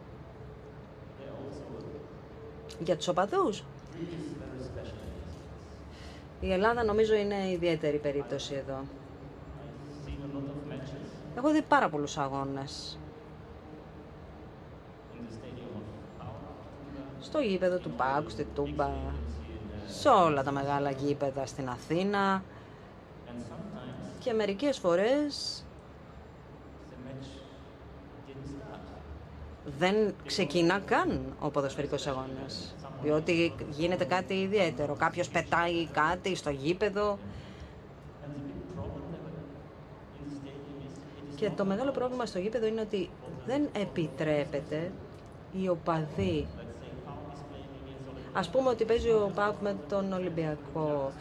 [2.84, 3.62] Για τους οπαδούς.
[6.40, 8.84] Η Ελλάδα νομίζω είναι ιδιαίτερη περίπτωση εδώ.
[11.36, 12.98] Έχω δει πάρα πολλούς αγώνες.
[17.20, 18.90] Στο γήπεδο του Πάκου, στη Τούμπα,
[19.86, 22.42] σε όλα τα μεγάλα γήπεδα στην Αθήνα
[24.18, 25.64] και μερικές φορές
[29.78, 32.74] δεν ξεκινά καν ο ποδοσφαιρικός αγώνας.
[33.02, 34.94] Διότι γίνεται κάτι ιδιαίτερο.
[34.94, 37.18] Κάποιος πετάει κάτι στο γήπεδο.
[41.34, 43.10] Και το μεγάλο πρόβλημα στο γήπεδο είναι ότι
[43.46, 44.92] δεν επιτρέπεται
[45.52, 46.46] οι οπαδοί.
[48.32, 51.12] Ας πούμε ότι παίζει ο Πάουκ με τον Ολυμπιακό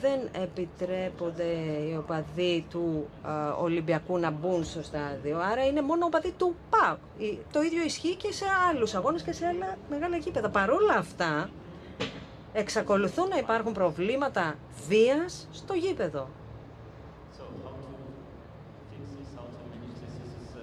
[0.00, 1.44] δεν επιτρέπονται
[1.88, 3.06] οι οπαδοί του
[3.60, 5.38] Ολυμπιακού να μπουν στο στάδιο.
[5.38, 6.98] Άρα είναι μόνο οπαδοί του ΠΑΚ.
[7.52, 10.50] Το ίδιο ισχύει και σε άλλους αγώνες και σε άλλα μεγάλα γήπεδα.
[10.50, 11.50] Παρ' όλα αυτά,
[12.52, 14.54] εξακολουθούν να υπάρχουν προβλήματα
[14.88, 16.28] βίας στο γήπεδο.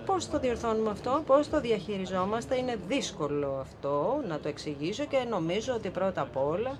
[0.05, 5.73] Πώς το διορθώνουμε αυτό, πώς το διαχειριζόμαστε, είναι δύσκολο αυτό να το εξηγήσω και νομίζω
[5.73, 6.77] ότι πρώτα απ' όλα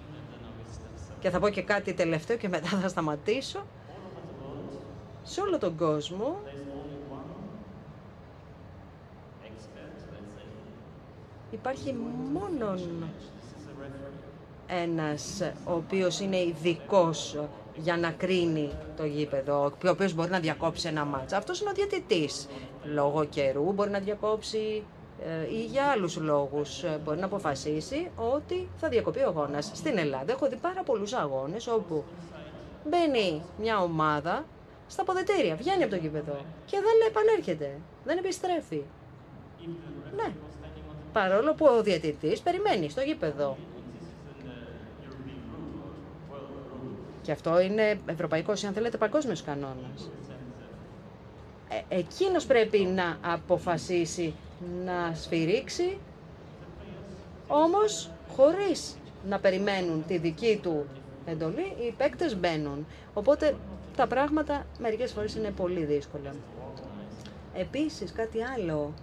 [1.19, 3.65] και θα πω και κάτι τελευταίο και μετά θα σταματήσω.
[5.23, 6.39] Σε όλο τον κόσμο
[11.51, 11.95] υπάρχει
[12.33, 12.79] μόνο
[14.67, 17.37] ένας ο οποίος είναι ειδικός
[17.75, 21.37] για να κρίνει το γήπεδο, ο οποίος μπορεί να διακόψει ένα μάτσα.
[21.37, 22.47] Αυτός είναι ο διαιτητής.
[22.83, 24.96] Λόγω καιρού μπορεί να διακόψει ε,
[25.51, 29.71] ή για άλλους λόγους ε, μπορεί να αποφασίσει ότι θα διακοπεί ο αγώνας.
[29.73, 32.03] Στην Ελλάδα έχω δει πάρα πολλούς αγώνες όπου
[32.89, 34.45] μπαίνει μια ομάδα
[34.87, 38.83] στα ποδετήρια, βγαίνει από το γήπεδο και δεν επανέρχεται, δεν επιστρέφει.
[40.15, 40.33] Ναι,
[41.13, 43.57] παρόλο που ο διαιτητής περιμένει στο γήπεδο.
[47.21, 50.11] Και αυτό είναι ευρωπαϊκός, αν θέλετε, παγκόσμιος κανόνας.
[51.69, 54.33] Ε, εκείνος πρέπει να αποφασίσει
[54.85, 55.97] να σφυρίξει,
[57.47, 58.97] όμως χωρίς
[59.27, 60.85] να περιμένουν τη δική του
[61.25, 62.85] εντολή, οι παίκτες μπαίνουν.
[63.13, 63.55] Οπότε
[63.95, 66.35] τα πράγματα μερικές φορές είναι πολύ δύσκολα.
[67.55, 68.93] Επίσης κάτι άλλο.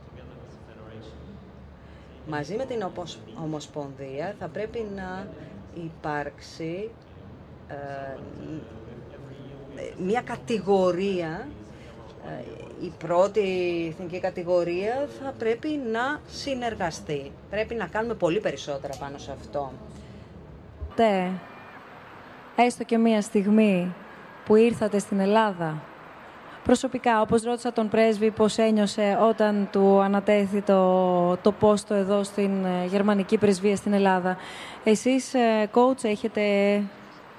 [2.29, 2.85] Μαζί με την
[3.43, 5.27] Ομοσπονδία θα πρέπει να
[5.75, 6.91] υπάρξει
[7.69, 8.19] ε,
[9.99, 11.49] μια κατηγορία
[12.27, 12.45] ε,
[12.85, 13.41] η πρώτη
[13.91, 17.33] εθνική κατηγορία θα πρέπει να συνεργαστεί.
[17.51, 19.73] Πρέπει να κάνουμε πολύ περισσότερα πάνω σε αυτό.
[20.95, 21.29] Τε,
[22.57, 23.95] έστω και μία στιγμή
[24.45, 25.83] που ήρθατε στην Ελλάδα,
[26.65, 32.65] προσωπικά, όπως ρώτησα τον πρέσβη πώς ένιωσε όταν του ανατέθη το, το πόστο εδώ στην
[32.65, 34.37] ε, γερμανική πρεσβεία στην Ελλάδα.
[34.85, 35.33] Εσείς,
[35.73, 36.43] coach, έχετε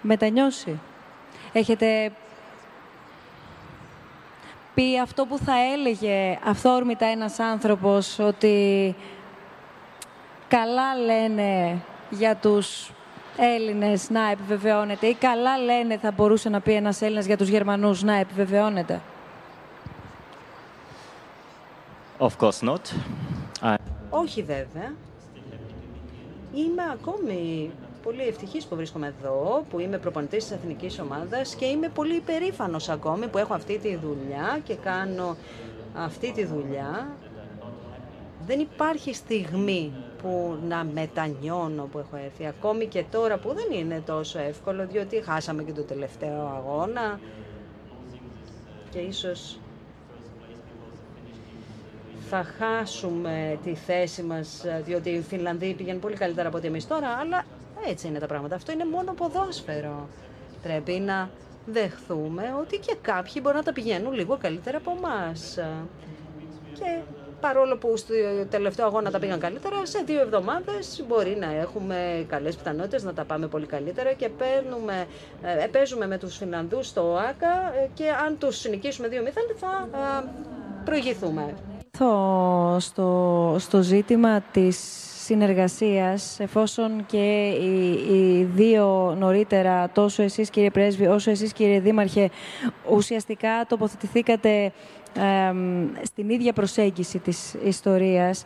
[0.02, 0.80] μετανιώσει;
[1.54, 2.12] Έχετε
[4.76, 8.96] πει αυτό που θα έλεγε αυθόρμητα ένας άνθρωπος ότι
[10.48, 12.92] καλά λένε για τους
[13.38, 18.04] Έλληνες να επιβεβαιώνεται ή καλά λένε θα μπορούσε να πει ένας Έλληνας για τους Γερμανούς
[18.04, 19.02] να επιβεβαιώνεται.
[22.20, 22.82] Of course not.
[24.10, 24.94] Όχι βέβαια.
[26.54, 27.72] Είμαι ακόμη
[28.06, 32.90] πολύ ευτυχής που βρίσκομαι εδώ, που είμαι προπονητής της εθνικής ομάδας και είμαι πολύ υπερήφανος
[32.90, 35.38] ακόμη που έχω αυτή τη δουλειά και κάνω
[35.96, 37.16] αυτή τη δουλειά.
[38.46, 39.92] Δεν υπάρχει στιγμή
[40.22, 45.22] που να μετανιώνω που έχω έρθει, ακόμη και τώρα που δεν είναι τόσο εύκολο, διότι
[45.22, 47.20] χάσαμε και το τελευταίο αγώνα
[48.90, 49.60] και ίσως
[52.30, 57.08] θα χάσουμε τη θέση μας, διότι οι Φινλανδοί πήγαν πολύ καλύτερα από ότι εμείς τώρα,
[57.08, 57.44] αλλά
[57.90, 58.56] έτσι είναι τα πράγματα.
[58.56, 60.08] Αυτό είναι μόνο ποδόσφαιρο.
[60.64, 61.30] Πρέπει να
[61.66, 65.58] δεχθούμε ότι και κάποιοι μπορεί να τα πηγαίνουν λίγο καλύτερα από εμάς.
[66.74, 67.00] Και
[67.40, 68.14] παρόλο που στο
[68.50, 73.24] τελευταίο αγώνα τα πήγαν καλύτερα, σε δύο εβδομάδες μπορεί να έχουμε καλές πιθανότητες να τα
[73.24, 75.06] πάμε πολύ καλύτερα και παίρνουμε,
[75.42, 79.88] ε, παίζουμε με τους Φινλανδού στο ΆΚΑ και αν τους νικήσουμε 2-0 θα
[80.86, 81.54] προηγηθούμε.
[82.78, 91.08] Στο, στο ζήτημα της συνεργασίας, εφόσον και οι, οι, δύο νωρίτερα, τόσο εσείς κύριε Πρέσβη,
[91.08, 92.30] όσο εσείς κύριε Δήμαρχε,
[92.90, 94.72] ουσιαστικά τοποθετηθήκατε
[96.04, 98.46] στην ίδια προσέγγιση της ιστορίας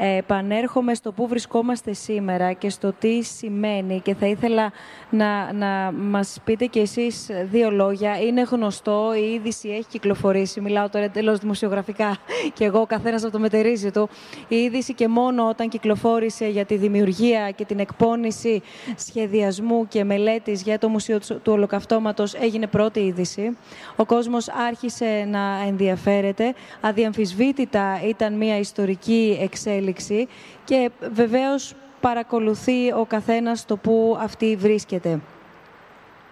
[0.00, 4.72] επανέρχομαι στο πού βρισκόμαστε σήμερα και στο τι σημαίνει και θα ήθελα
[5.10, 8.20] να, να μας πείτε και εσείς δύο λόγια.
[8.20, 12.16] Είναι γνωστό, η είδηση έχει κυκλοφορήσει, μιλάω τώρα τέλος δημοσιογραφικά
[12.56, 14.08] και εγώ καθένας από το μετερίζει του.
[14.48, 18.62] Η είδηση και μόνο όταν κυκλοφόρησε για τη δημιουργία και την εκπόνηση
[18.96, 23.56] σχεδιασμού και μελέτης για το Μουσείο του Ολοκαυτώματος έγινε πρώτη είδηση.
[23.96, 26.54] Ο κόσμος άρχισε να ενδιαφέρεται.
[26.80, 29.80] Αδιαμφισβήτητα ήταν μια ιστορική εξέλιξη
[30.64, 35.20] και βεβαίως παρακολουθεί ο καθένας το που αυτή βρίσκεται.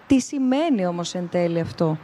[0.06, 1.98] Τι σημαίνει όμως εν τέλει αυτό;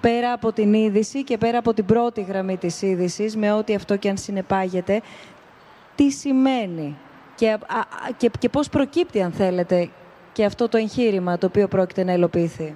[0.00, 3.96] Πέρα από την είδηση και πέρα από την πρώτη γραμμή της είδησης, με ό,τι αυτό
[3.96, 5.00] και αν συνεπάγεται,
[5.94, 6.96] τι σημαίνει
[7.34, 7.58] και,
[8.16, 9.88] και, και πώς προκύπτει, αν θέλετε,
[10.32, 12.74] και αυτό το εγχείρημα το οποίο πρόκειται να υλοποιηθεί;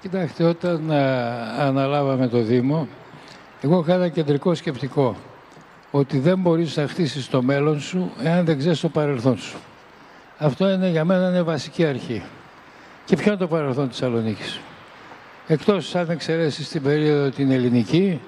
[0.00, 0.90] Κοιτάξτε, όταν
[1.58, 2.88] αναλάβαμε το Δήμο,
[3.60, 5.16] εγώ είχα ένα κεντρικό σκεπτικό
[5.90, 9.58] ότι δεν μπορείς να χτίσεις το μέλλον σου εάν δεν ξέρεις το παρελθόν σου.
[10.38, 12.22] Αυτό είναι για μένα είναι βασική αρχή.
[13.04, 14.60] Και ποιο είναι το παρελθόν της Θεσσαλονίκης;
[15.46, 18.20] Εκτός αν εξαιρέσεις την περίοδο την ελληνική,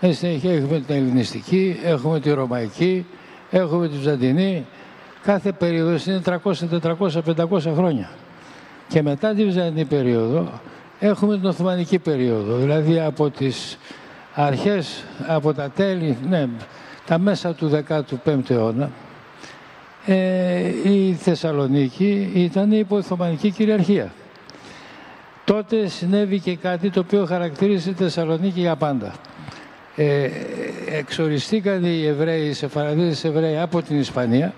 [0.00, 3.06] εν συνεχεία έχουμε την ελληνιστική, έχουμε τη ρωμαϊκή,
[3.50, 4.66] έχουμε τη βυζαντινή.
[5.22, 6.36] Κάθε περίοδος είναι 300,
[6.82, 8.10] 400, 500 χρόνια.
[8.88, 10.60] Και μετά τη βυζαντινή περίοδο
[10.98, 13.78] έχουμε την Οθωμανική περίοδο, δηλαδή από τις
[14.34, 16.48] αρχές, από τα τέλη, ναι,
[17.08, 17.84] τα μέσα του
[18.24, 18.90] 15ου αιώνα
[20.06, 24.12] ε, η Θεσσαλονίκη ήταν υπό Οθωμανική κυριαρχία.
[25.44, 29.14] Τότε συνέβη και κάτι το οποίο χαρακτήρισε τη Θεσσαλονίκη για πάντα.
[29.96, 30.30] Ε,
[30.86, 34.54] εξοριστήκαν οι Εβραίοι, οι Σεφαραδίες Εβραίοι από την Ισπανία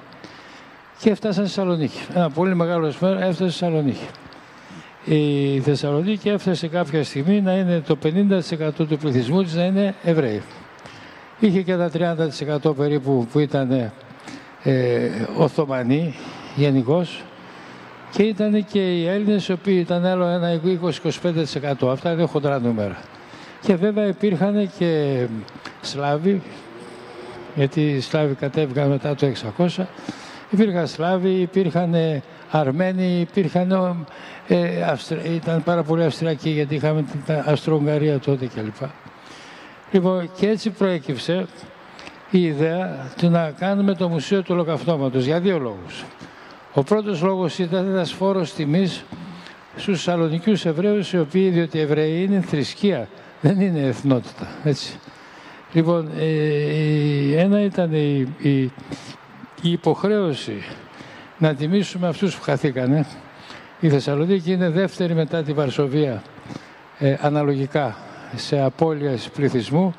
[0.99, 2.01] και έφτασαν στη Θεσσαλονίκη.
[2.15, 4.07] Ένα πολύ μεγάλο μέρος έφτασε στη Θεσσαλονίκη.
[5.05, 10.43] Η Θεσσαλονίκη έφτασε κάποια στιγμή να είναι το 50% του πληθυσμού της να είναι Εβραίοι.
[11.41, 11.91] Είχε και τα
[12.67, 13.93] 30% περίπου που ήταν
[14.63, 16.15] ε, Οθωμανοί
[16.57, 17.23] γενικώς
[18.11, 20.61] και ήταν και οι Έλληνες οι οποίοι ήταν άλλο ένα
[21.83, 21.89] 20-25%.
[21.91, 22.99] Αυτά είναι χοντρά νούμερα.
[23.61, 25.27] Και βέβαια υπήρχαν και
[25.81, 26.43] Σλάβοι,
[27.55, 29.85] γιατί οι Σλάβοι κατέβηκαν μετά το 600.
[30.51, 31.95] Υπήρχαν Σλάβοι, υπήρχαν
[32.51, 34.07] Αρμένοι, υπήρχαν,
[34.49, 35.25] ε, Αυστρα...
[35.25, 38.89] ήταν πάρα πολύ Αυστριακοί γιατί είχαμε την Αυστρο-Ουγγαρία τότε κλπ.
[39.93, 41.47] Λοιπόν, και έτσι προέκυψε
[42.31, 46.05] η ιδέα του να κάνουμε το Μουσείο του Ολοκαυτώματος για δύο λόγους.
[46.75, 49.05] Ο πρώτος λόγος ήταν ένας φόρος τιμής
[49.77, 53.09] στους Σαλονικιούς Εβραίους, οι οποίοι, διότι οι Εβραίοι είναι θρησκεία,
[53.41, 54.49] δεν είναι εθνότητα.
[54.65, 54.99] Έτσι.
[55.73, 58.73] Λοιπόν, ε, ένα ήταν η, η,
[59.63, 60.63] υποχρέωση
[61.39, 63.07] να τιμήσουμε αυτούς που χαθήκανε.
[63.81, 66.23] Η Θεσσαλονίκη είναι δεύτερη μετά τη Βαρσοβία,
[66.99, 67.97] ε, αναλογικά
[68.37, 69.95] σε απώλεια πληθυσμού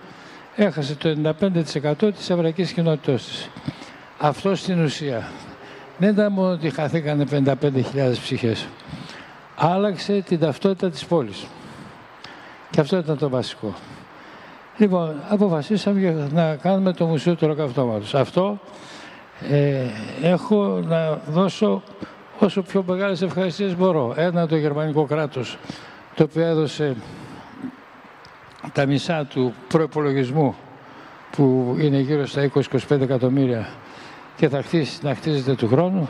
[0.56, 3.50] έχασε το 95% της εβραϊκής κοινότητας της.
[4.18, 5.32] Αυτό στην ουσία
[5.98, 8.68] δεν ήταν μόνο ότι χαθήκανε 55.000 ψυχές.
[9.56, 11.46] Άλλαξε την ταυτότητα της πόλης.
[12.70, 13.74] Και αυτό ήταν το βασικό.
[14.78, 18.16] Λοιπόν, αποφασίσαμε να κάνουμε το Μουσείο του Ροκαυτώματος.
[18.16, 18.60] Αυτό
[19.50, 19.86] ε,
[20.22, 21.84] έχω να δώσω
[22.40, 24.14] όσο πιο μεγάλες ευχαριστίες μπορώ.
[24.18, 25.58] Ένα το γερμανικό κράτος,
[26.16, 26.96] το οποίο έδωσε
[28.74, 30.56] τα μισά του προπολογισμού
[31.32, 32.52] που είναι γύρω στα
[32.90, 33.68] 20-25 εκατομμύρια
[34.36, 36.10] και θα χτίσει, να χτίζεται του χρόνου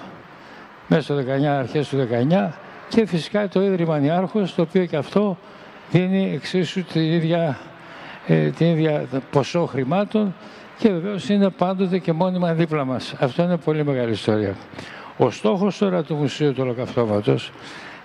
[0.88, 2.49] μέσα στο 19, αρχές του 19
[2.89, 5.38] και φυσικά το Ίδρυμα Νιάρχος το οποίο και αυτό
[5.91, 7.60] δίνει εξίσου την ίδια,
[8.28, 10.36] ε, την ίδια ποσό χρημάτων
[10.78, 13.14] και βεβαίως είναι πάντοτε και μόνιμα δίπλα μας.
[13.20, 14.56] Αυτό είναι πολύ μεγάλη ιστορία.
[15.18, 17.52] Ο στόχος τώρα του Μουσείου του Ολοκαυτώματος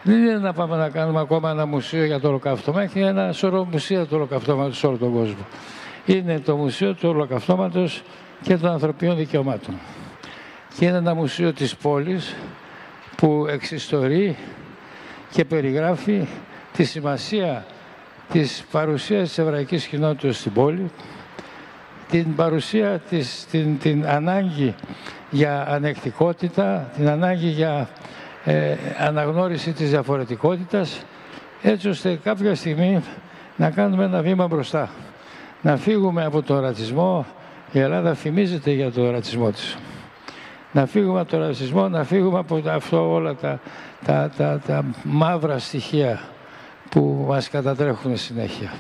[0.07, 2.83] δεν είναι να πάμε να κάνουμε ακόμα ένα μουσείο για το ολοκαυτώμα.
[2.83, 5.47] Έχει ένα σωρό μουσεία του ολοκαυτώματος σε όλο τον κόσμο.
[6.05, 8.03] Είναι το Μουσείο του Ολοκαυτώματος
[8.43, 9.75] και των Ανθρωπίνων Δικαιωμάτων.
[10.79, 12.35] Και είναι ένα μουσείο της πόλης
[13.17, 14.37] που εξιστορεί
[15.31, 16.27] και περιγράφει
[16.73, 17.67] τη σημασία
[18.33, 20.91] της παρουσίας της εβραϊκής κοινότητας στην πόλη,
[22.11, 24.75] την παρουσία της, την, την ανάγκη
[25.31, 27.89] για ανεκτικότητα, την ανάγκη για
[28.49, 31.05] ε, αναγνώριση της διαφορετικότητας
[31.63, 33.03] έτσι ώστε κάποια στιγμή
[33.57, 34.89] να κάνουμε ένα βήμα μπροστά.
[35.63, 37.27] Να φύγουμε από τον ρατσισμό.
[37.73, 39.77] Η Ελλάδα φημίζεται για τον ρατσισμό της.
[40.73, 43.61] Να φύγουμε από τον ρατσισμό, να φύγουμε από αυτό όλα τα,
[44.05, 46.21] τα, τα, τα μαύρα στοιχεία
[46.89, 48.73] που μας κατατρέχουν συνέχεια.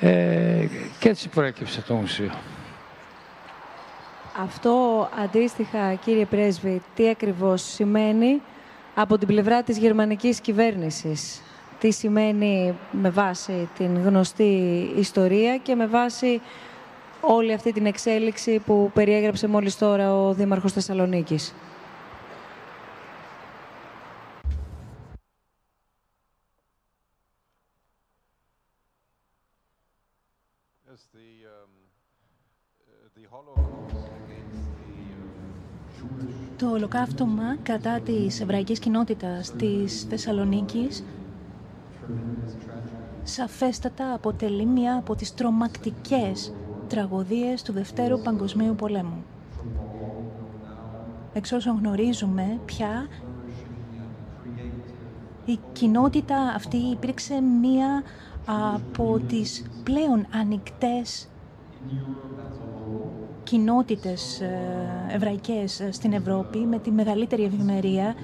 [0.00, 0.68] Ε,
[0.98, 2.30] και έτσι προέκυψε το μουσείο.
[4.42, 8.42] Αυτό αντίστοιχα, κύριε Πρέσβη, τι ακριβώς σημαίνει;
[8.94, 11.42] Από την πλευρά της γερμανικής κυβέρνησης.
[11.78, 16.40] Τι σημαίνει με βάση την γνωστή ιστορία και με βάση
[17.20, 21.54] όλη αυτή την εξέλιξη που περιέγραψε μόλις τώρα ο Δήμαρχος Θεσσαλονίκης;
[36.56, 41.04] Το ολοκαύτωμα κατά της εβραϊκής κοινότητας της Θεσσαλονίκης
[43.22, 46.52] σαφέστατα αποτελεί μία από τις τρομακτικές
[46.88, 49.24] τραγωδίες του Δευτέρου Παγκοσμίου Πολέμου.
[51.32, 53.06] Εξ όσων γνωρίζουμε πια,
[55.44, 58.02] η κοινότητα αυτή υπήρξε μία
[58.74, 61.28] από τις πλέον ανοιχτές
[63.54, 64.58] κοινότητες ε,
[65.10, 68.14] εβραϊκές ε, στην Ευρώπη με τη μεγαλύτερη ευημερία.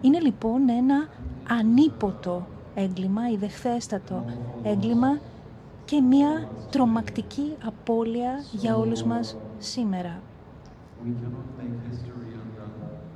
[0.00, 1.08] Είναι λοιπόν ένα
[1.48, 4.24] ανίποτο έγκλημα, ιδεχθέστατο
[4.62, 5.18] έγκλημα
[5.84, 10.20] και μια τρομακτική απώλεια για όλους μας σήμερα.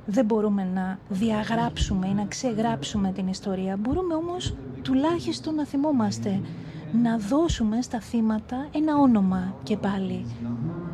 [0.05, 3.77] Δεν μπορούμε να διαγράψουμε ή να ξεγράψουμε την ιστορία.
[3.77, 6.41] Μπορούμε όμως τουλάχιστον να θυμόμαστε,
[6.93, 10.25] να δώσουμε στα θύματα ένα όνομα και πάλι.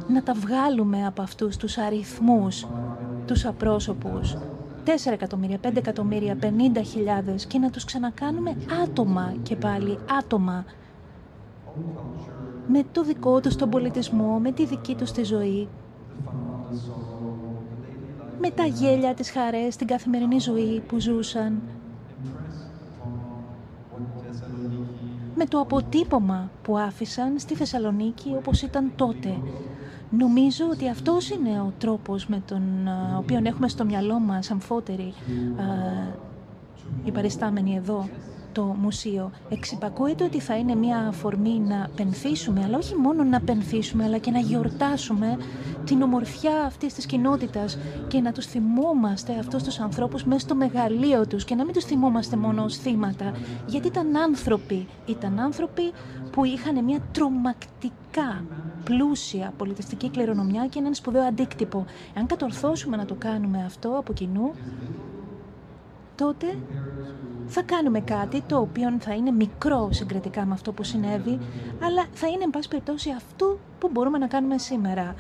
[0.07, 2.67] Να τα βγάλουμε από αυτούς τους αριθμούς,
[3.25, 4.37] τους απρόσωπους,
[4.85, 10.65] 4 εκατομμύρια, 5 εκατομμύρια, 50 χιλιάδες και να τους ξανακάνουμε άτομα και πάλι άτομα.
[12.67, 15.67] Με το δικό τους τον πολιτισμό, με τη δική τους τη ζωή,
[18.39, 21.61] με τα γέλια, τις χαρές, την καθημερινή ζωή που ζούσαν,
[25.37, 29.37] με το αποτύπωμα που άφησαν στη Θεσσαλονίκη όπως ήταν τότε.
[30.09, 32.61] Νομίζω ότι αυτός είναι ο τρόπος με τον
[33.17, 35.13] οποίο έχουμε στο μυαλό μας αμφότεροι
[37.03, 38.09] οι παριστάμενοι εδώ
[38.57, 39.31] το μουσείο.
[39.49, 44.31] Εξυπακούεται ότι θα είναι μια αφορμή να πενθήσουμε, αλλά όχι μόνο να πενθήσουμε, αλλά και
[44.31, 45.37] να γιορτάσουμε
[45.85, 47.77] την ομορφιά αυτής της κοινότητας
[48.07, 51.85] και να τους θυμόμαστε αυτούς τους ανθρώπους μέσα στο μεγαλείο τους και να μην τους
[51.85, 53.31] θυμόμαστε μόνο ως θύματα,
[53.65, 55.91] γιατί ήταν άνθρωποι, ήταν άνθρωποι
[56.31, 58.45] που είχαν μια τρομακτικά
[58.83, 61.85] πλούσια πολιτιστική κληρονομιά και έναν σπουδαίο αντίκτυπο.
[62.17, 64.51] Αν κατορθώσουμε να το κάνουμε αυτό από κοινού,
[66.15, 66.57] τότε
[67.47, 71.39] θα κάνουμε κάτι το οποίο θα είναι μικρό συγκριτικά με αυτό που συνέβη,
[71.83, 75.15] αλλά θα είναι, εν πάση περιπτώσει, αυτό που μπορούμε να κάνουμε σήμερα.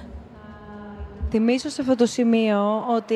[1.29, 3.15] Θυμίσω σε αυτό το σημείο ότι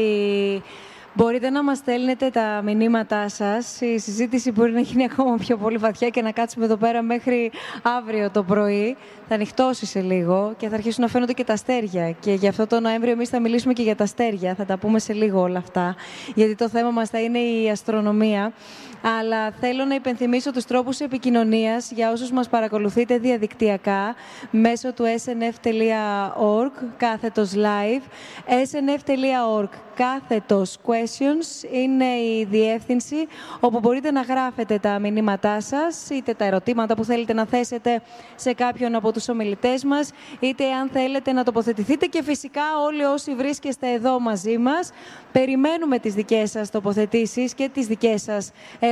[1.13, 3.81] Μπορείτε να μας στέλνετε τα μηνύματά σας.
[3.81, 7.51] Η συζήτηση μπορεί να γίνει ακόμα πιο πολύ βαθιά και να κάτσουμε εδώ πέρα μέχρι
[7.81, 8.97] αύριο το πρωί.
[9.27, 12.11] Θα ανοιχτώσει σε λίγο και θα αρχίσουν να φαίνονται και τα αστέρια.
[12.11, 14.55] Και για αυτό το Νοέμβριο εμείς θα μιλήσουμε και για τα αστέρια.
[14.55, 15.95] Θα τα πούμε σε λίγο όλα αυτά.
[16.35, 18.53] Γιατί το θέμα μας θα είναι η αστρονομία.
[19.01, 24.15] Αλλά θέλω να υπενθυμίσω τους τρόπους επικοινωνίας για όσους μας παρακολουθείτε διαδικτυακά
[24.51, 28.01] μέσω του snf.org κάθετος live
[28.47, 33.15] snf.org κάθετος questions είναι η διεύθυνση
[33.59, 38.01] όπου μπορείτε να γράφετε τα μηνύματά σας, είτε τα ερωτήματα που θέλετε να θέσετε
[38.35, 43.35] σε κάποιον από τους ομιλητές μας, είτε αν θέλετε να τοποθετηθείτε και φυσικά όλοι όσοι
[43.35, 44.91] βρίσκεστε εδώ μαζί μας,
[45.31, 48.90] περιμένουμε τις δικές σας τοποθετήσεις και τις δικές σας ερωτήσεις.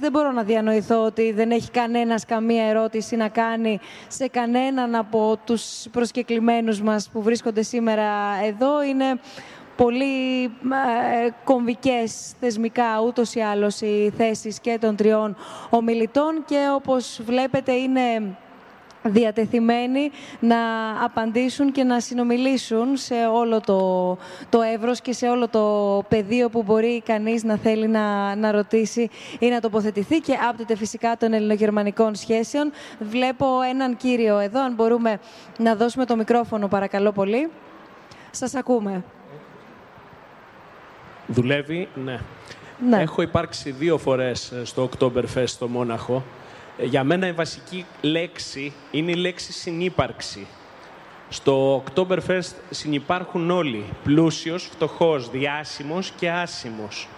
[0.00, 3.78] Δεν μπορώ να διανοηθώ ότι δεν έχει κανένας καμία ερώτηση να κάνει
[4.08, 8.04] σε κανέναν από τους προσκεκλημένους μας που βρίσκονται σήμερα
[8.44, 8.82] εδώ.
[8.82, 9.20] Είναι
[9.76, 15.36] πολύ ε, κομβικές θεσμικά ούτως ή άλλως οι θέσεις και των τριών
[15.70, 18.36] ομιλητών και όπως βλέπετε είναι
[19.08, 20.58] διατεθειμένοι να
[21.04, 24.10] απαντήσουν και να συνομιλήσουν σε όλο το,
[24.48, 29.08] το εύρος και σε όλο το πεδίο που μπορεί κανείς να θέλει να, να ρωτήσει
[29.38, 32.72] ή να τοποθετηθεί και άπτεται φυσικά των ελληνογερμανικών σχέσεων.
[32.98, 35.18] Βλέπω έναν κύριο εδώ, αν μπορούμε
[35.58, 37.50] να δώσουμε το μικρόφωνο παρακαλώ πολύ.
[38.30, 39.04] Σας ακούμε.
[41.26, 42.20] Δουλεύει, ναι.
[42.88, 43.02] ναι.
[43.02, 46.22] Έχω υπάρξει δύο φορές ε, στο Oktoberfest στο Μόναχο.
[46.78, 50.46] Ε, για μένα η βασική λέξη είναι η λέξη συνύπαρξη.
[51.28, 57.08] Στο Oktoberfest συνυπάρχουν όλοι, πλούσιος, φτωχός, διάσημος και άσημος.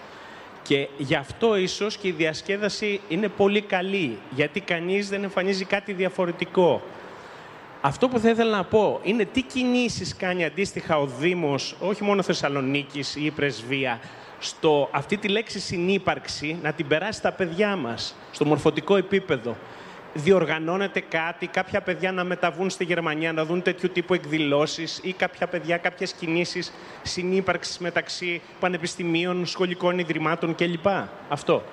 [0.63, 5.93] Και γι' αυτό ίσως και η διασκέδαση είναι πολύ καλή, γιατί κανείς δεν εμφανίζει κάτι
[5.93, 6.81] διαφορετικό.
[7.81, 12.21] Αυτό που θα ήθελα να πω είναι τι κινήσεις κάνει αντίστοιχα ο Δήμος, όχι μόνο
[12.21, 13.99] Θεσσαλονίκης ή η Πρεσβεία,
[14.39, 19.55] στο αυτή τη λέξη συνύπαρξη να την περάσει στα παιδιά μας, στο μορφωτικό επίπεδο.
[20.13, 25.47] Διοργανώνεται κάτι, κάποια παιδιά να μεταβούν στη Γερμανία, να δουν τέτοιου τύπου εκδηλώσεις ή κάποια
[25.47, 26.71] παιδιά, κάποιες κινήσεις
[27.01, 30.87] συνύπαρξης μεταξύ πανεπιστημίων, σχολικών ιδρυμάτων κλπ.
[31.29, 31.63] Αυτό.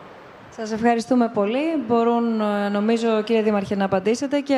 [0.51, 1.77] Σας ευχαριστούμε πολύ.
[1.87, 4.55] Μπορούν, ε, νομίζω, κύριε Δήμαρχε, να απαντήσετε και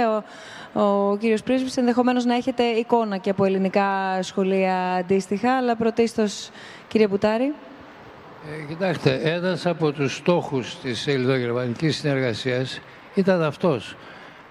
[0.73, 6.51] ο, ο κύριος Πρίσβης ενδεχομένως να έχετε εικόνα και από ελληνικά σχολεία αντίστοιχα, αλλά πρωτίστως,
[6.89, 7.55] κύριε Μπουτάρη.
[8.47, 12.81] Ε, κοιτάξτε, ένας από τους στόχους της ελληνογερμανικής συνεργασίας
[13.15, 13.97] ήταν αυτός.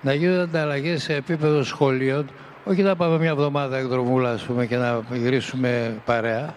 [0.02, 2.30] Να γίνονται ανταλλαγές σε επίπεδο σχολείων,
[2.64, 6.54] όχι να πάμε μια εβδομάδα εκδρομούλα ας πούμε, και να γυρίσουμε παρέα,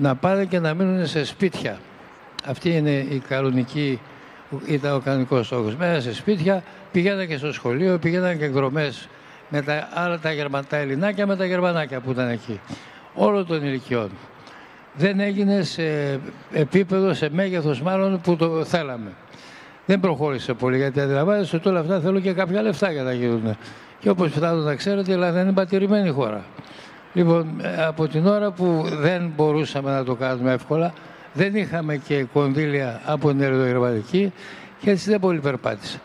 [0.00, 1.78] να πάνε και να μείνουν σε σπίτια.
[2.46, 4.00] Αυτή είναι η κανονική,
[4.66, 5.76] ήταν ο κανονικός στόχος.
[5.76, 9.08] Μέσα σε σπίτια, πηγαίναν και στο σχολείο, πηγαίναν και εκδρομές
[9.48, 12.60] με τα άλλα τα, γερμα, τα ελληνάκια με τα γερμανάκια που ήταν εκεί.
[13.14, 14.10] Όλων των ηλικιών.
[14.98, 16.20] Δεν έγινε σε
[16.52, 19.10] επίπεδο, σε μέγεθος μάλλον που το θέλαμε.
[19.86, 23.56] Δεν προχώρησε πολύ γιατί αντιλαμβάνεστε ότι όλα αυτά θέλουν και κάποια λεφτά για να γίνουν.
[24.00, 26.44] Και όπως πιθανόν να ξέρετε, η Ελλάδα είναι πατηρημένη χώρα.
[27.12, 27.46] Λοιπόν,
[27.86, 30.92] από την ώρα που δεν μπορούσαμε να το κάνουμε εύκολα,
[31.32, 34.32] δεν είχαμε και κονδύλια από την Ερδογερμανική
[34.80, 36.00] και έτσι δεν πολύ περπάτησε.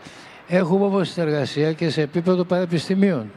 [0.48, 3.30] Έχουμε όμως συνεργασία και σε επίπεδο πανεπιστημίων.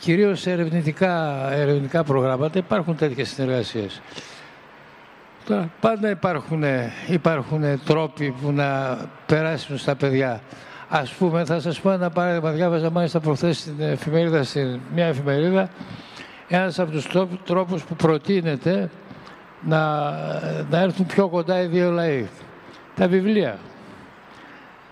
[0.00, 4.00] Κυρίως σε ερευνητικά, ερευνητικά προγράμματα υπάρχουν τέτοιες συνεργασίες.
[5.46, 6.64] Τώρα, πάντα υπάρχουν,
[7.06, 10.40] υπάρχουν τρόποι που να περάσουν στα παιδιά.
[10.88, 12.50] Ας πούμε, θα σας πω ένα παράδειγμα.
[12.50, 15.68] Διάβαζα μάλιστα προχθές στην εφημερίδα, στην μια εφημερίδα,
[16.48, 17.08] ένας από τους
[17.44, 18.90] τρόπους που προτείνεται
[19.60, 20.10] να,
[20.70, 22.28] να έρθουν πιο κοντά οι δύο λαοί.
[22.96, 23.58] Τα βιβλία.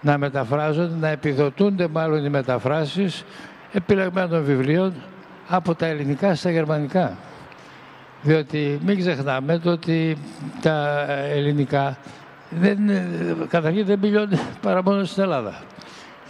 [0.01, 3.25] Να μεταφράζονται, να επιδοτούνται μάλλον οι μεταφράσεις
[3.73, 4.95] επιλεγμένων βιβλίων
[5.49, 7.17] από τα ελληνικά στα γερμανικά.
[8.23, 10.17] Διότι μην ξεχνάμε το ότι
[10.63, 11.99] τα ελληνικά
[12.51, 12.79] δεν,
[13.49, 15.63] καταρχήν δεν μιλιώνται παρά μόνο στην Ελλάδα.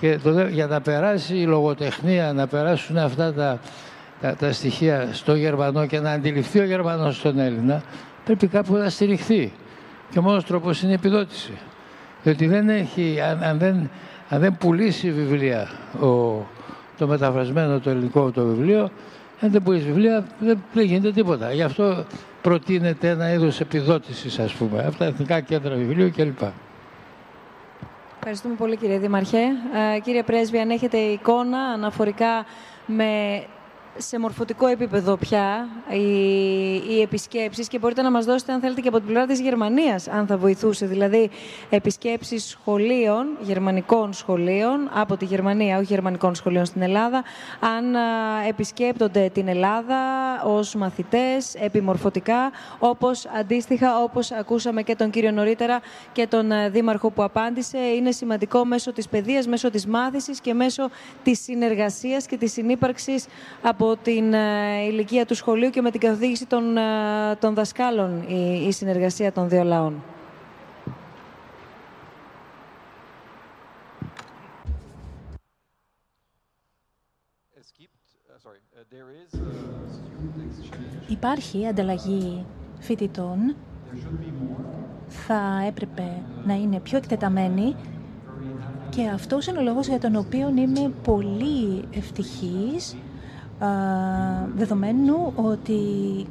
[0.01, 3.59] Και το, για να περάσει η λογοτεχνία, να περάσουν αυτά τα,
[4.21, 7.83] τα, τα στοιχεία στο Γερμανό και να αντιληφθεί ο Γερμανός στον Έλληνα,
[8.25, 9.53] πρέπει κάπου να στηριχθεί.
[10.11, 11.53] Και ο μόνος τρόπος είναι η επιδότηση.
[12.23, 13.91] Διότι δεν έχει, αν, αν, δεν,
[14.29, 15.69] αν δεν πουλήσει βιβλία
[16.01, 16.07] ο,
[16.99, 18.91] το μεταφρασμένο το ελληνικό το βιβλίο,
[19.41, 21.53] αν δεν πουλήσει βιβλία δεν, δεν γίνεται τίποτα.
[21.53, 22.05] Γι' αυτό
[22.43, 26.41] προτείνεται ένα είδος επιδότησης, ας πούμε, από τα εθνικά κέντρα βιβλίου κλπ.
[28.17, 29.43] Ευχαριστούμε πολύ κύριε Δήμαρχε.
[29.97, 32.45] Ε, κύριε Πρέσβη, αν έχετε εικόνα αναφορικά
[32.87, 33.43] με
[33.99, 36.01] σε μορφωτικό επίπεδο πια οι,
[36.75, 40.09] οι επισκέψεις και μπορείτε να μας δώσετε αν θέλετε και από την πλευρά της Γερμανίας
[40.09, 41.31] αν θα βοηθούσε, δηλαδή
[41.71, 47.25] επισκέψεις σχολείων, γερμανικών σχολείων από τη Γερμανία, όχι γερμανικών σχολείων στην Ελλάδα,
[47.61, 47.95] αν
[48.49, 49.97] επισκέπτονται την Ελλάδα
[50.45, 55.81] ως μαθητές, επιμορφωτικά, όπως αντίστοιχα όπως ακούσαμε και τον κύριο νωρίτερα
[56.13, 60.89] και τον Δήμαρχο που απάντησε, είναι σημαντικό μέσω της παιδείας, μέσω της μάθησης και μέσω
[61.23, 63.27] της συνεργασίας και της συνύπαρξης
[63.83, 66.83] από την ε, ηλικία του σχολείου και με την καθοδήγηση των, ε,
[67.39, 70.03] των δασκάλων η, η συνεργασία των δύο λαών.
[81.09, 82.47] Υπάρχει ανταλλαγή
[82.79, 83.57] φοιτητών.
[85.09, 87.75] Θα έπρεπε να είναι πιο εκτεταμένη
[88.91, 92.97] και αυτός είναι ο λόγος για τον οποίο είμαι πολύ ευτυχής
[94.57, 95.79] δεδομένου ότι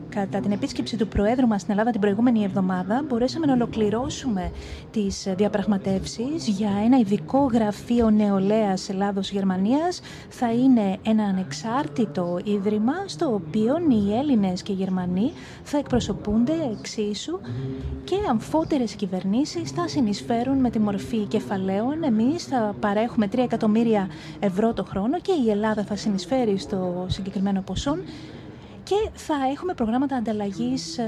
[0.09, 4.51] κατά την επίσκεψη του Προέδρου μας στην Ελλάδα την προηγούμενη εβδομάδα μπορέσαμε να ολοκληρώσουμε
[4.91, 10.01] τις διαπραγματεύσεις για ένα ειδικό γραφείο νεολαίας Ελλάδος-Γερμανίας.
[10.29, 15.31] Θα είναι ένα ανεξάρτητο ίδρυμα στο οποίο οι Έλληνες και οι Γερμανοί
[15.63, 17.39] θα εκπροσωπούνται εξίσου
[18.03, 22.03] και αμφότερες κυβερνήσεις θα συνεισφέρουν με τη μορφή κεφαλαίων.
[22.03, 24.07] Εμείς θα παρέχουμε 3 εκατομμύρια
[24.39, 27.97] ευρώ το χρόνο και η Ελλάδα θα συνεισφέρει στο συγκεκριμένο ποσό
[28.89, 31.03] και θα έχουμε προγράμματα ανταλλαγής ε,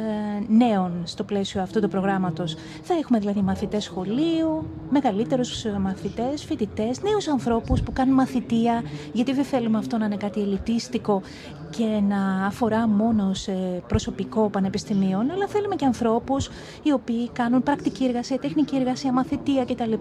[0.47, 2.55] νέων στο πλαίσιο αυτού του προγράμματος.
[2.83, 8.83] Θα έχουμε δηλαδή μαθητές σχολείου, μεγαλύτερους ε, μαθητές, φοιτητές, νέους ανθρώπους που κάνουν μαθητεία,
[9.13, 11.21] γιατί δεν θέλουμε αυτό να είναι κάτι ελιτίστικο
[11.77, 13.51] και να αφορά μόνο σε
[13.87, 16.49] προσωπικό πανεπιστημίων, αλλά θέλουμε και ανθρώπους
[16.83, 19.93] οι οποίοι κάνουν πρακτική εργασία, τεχνική εργασία, μαθητεία κτλ.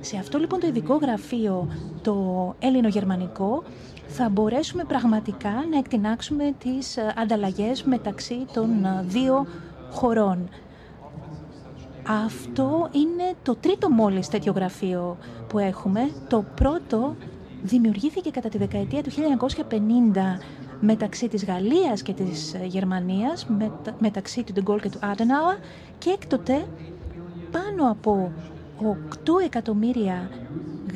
[0.00, 1.68] Σε αυτό λοιπόν το ειδικό γραφείο,
[2.02, 3.62] το Έλληνο-Γερμανικό,
[4.06, 9.46] θα μπορέσουμε πραγματικά να εκτινάξουμε τις ε, ανταλλαγές μεταξύ των ε, δύο
[9.90, 10.48] χωρών.
[12.24, 15.16] Αυτό είναι το τρίτο μόλις τέτοιο γραφείο
[15.48, 16.10] που έχουμε.
[16.28, 17.16] Το πρώτο
[17.62, 19.74] δημιουργήθηκε κατά τη δεκαετία του 1950
[20.80, 23.46] μεταξύ της Γαλλίας και της ε, Γερμανίας,
[23.98, 25.56] μεταξύ του Ντεγκόλ και του Άντεναουα
[25.98, 26.66] και έκτοτε
[27.50, 28.32] πάνω από
[28.80, 30.30] 8 εκατομμύρια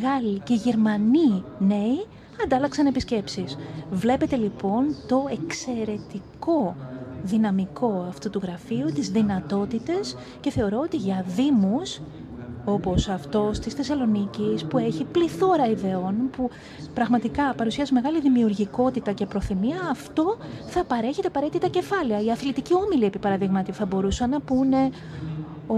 [0.02, 2.06] Γάλλοι και Γερμανοί νέοι
[2.44, 3.56] αντάλλαξαν επισκέψεις.
[3.90, 6.76] Βλέπετε λοιπόν το εξαιρετικό
[7.22, 12.00] δυναμικό αυτού του γραφείου, τις δυνατότητες και θεωρώ ότι για δήμους
[12.64, 16.50] όπως αυτό της Θεσσαλονίκης, που έχει πληθώρα ιδεών, που
[16.94, 20.36] πραγματικά παρουσιάζει μεγάλη δημιουργικότητα και προθυμία, αυτό
[20.66, 22.20] θα παρέχει τα απαραίτητα κεφάλαια.
[22.22, 24.90] Οι αθλητικοί όμιλοι, επί παραδείγματι, θα μπορούσαν να πούνε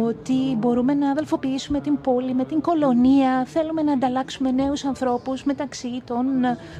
[0.00, 6.02] ότι μπορούμε να αδελφοποιήσουμε την πόλη με την κολονία, θέλουμε να ανταλλάξουμε νέους ανθρώπους μεταξύ
[6.06, 6.26] των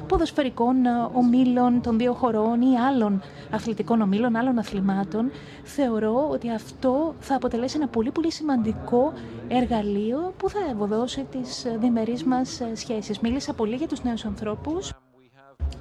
[0.07, 0.75] ποδοσφαιρικών
[1.13, 5.31] ομίλων των δύο χωρών ή άλλων αθλητικών ομίλων, άλλων αθλημάτων.
[5.63, 9.13] Θεωρώ ότι αυτό θα αποτελέσει ένα πολύ πολύ σημαντικό
[9.47, 13.19] εργαλείο που θα ευωδώσει τις διμερείς μας σχέσεις.
[13.19, 14.91] Μίλησα πολύ για τους νέους ανθρώπους.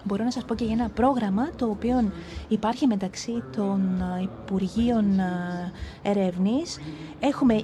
[0.05, 2.11] Μπορώ να σας πω και για ένα πρόγραμμα το οποίο
[2.49, 3.81] υπάρχει μεταξύ των
[4.19, 5.73] ε, Υπουργείων ε,
[6.03, 6.79] Ερεύνης.
[7.21, 7.61] Έχουμε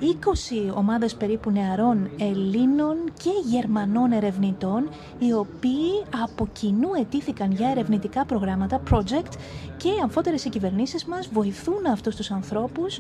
[0.70, 8.24] 20 ομάδες περίπου νεαρών Ελλήνων και Γερμανών ερευνητών οι οποίοι από κοινού ετήθηκαν για ερευνητικά
[8.24, 9.32] προγράμματα, project
[9.76, 12.98] και αμφότερες οι κυβερνήσεις μας βοηθούν αυτούς τους ανθρώπους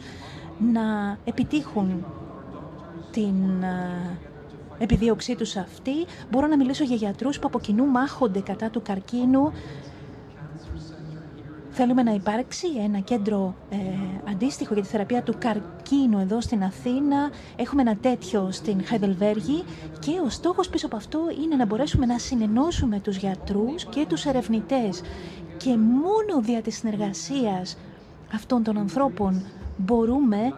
[0.72, 2.04] να επιτύχουν
[3.10, 4.18] την ε,
[4.78, 5.92] επιδίωξή τους αυτή.
[6.30, 9.52] Μπορώ να μιλήσω για γιατρούς που από κοινού μάχονται κατά του καρκίνου.
[11.70, 13.76] Θέλουμε να υπάρξει ένα κέντρο ε,
[14.30, 17.30] αντίστοιχο για τη θεραπεία του καρκίνου εδώ στην Αθήνα.
[17.56, 19.64] Έχουμε ένα τέτοιο στην Χαϊδελβέργη
[19.98, 24.24] και ο στόχος πίσω από αυτό είναι να μπορέσουμε να συνενώσουμε τους γιατρούς και τους
[24.24, 25.02] ερευνητές.
[25.56, 27.76] Και μόνο δια της συνεργασίας
[28.34, 29.42] αυτών των ανθρώπων
[29.76, 30.54] μπορούμε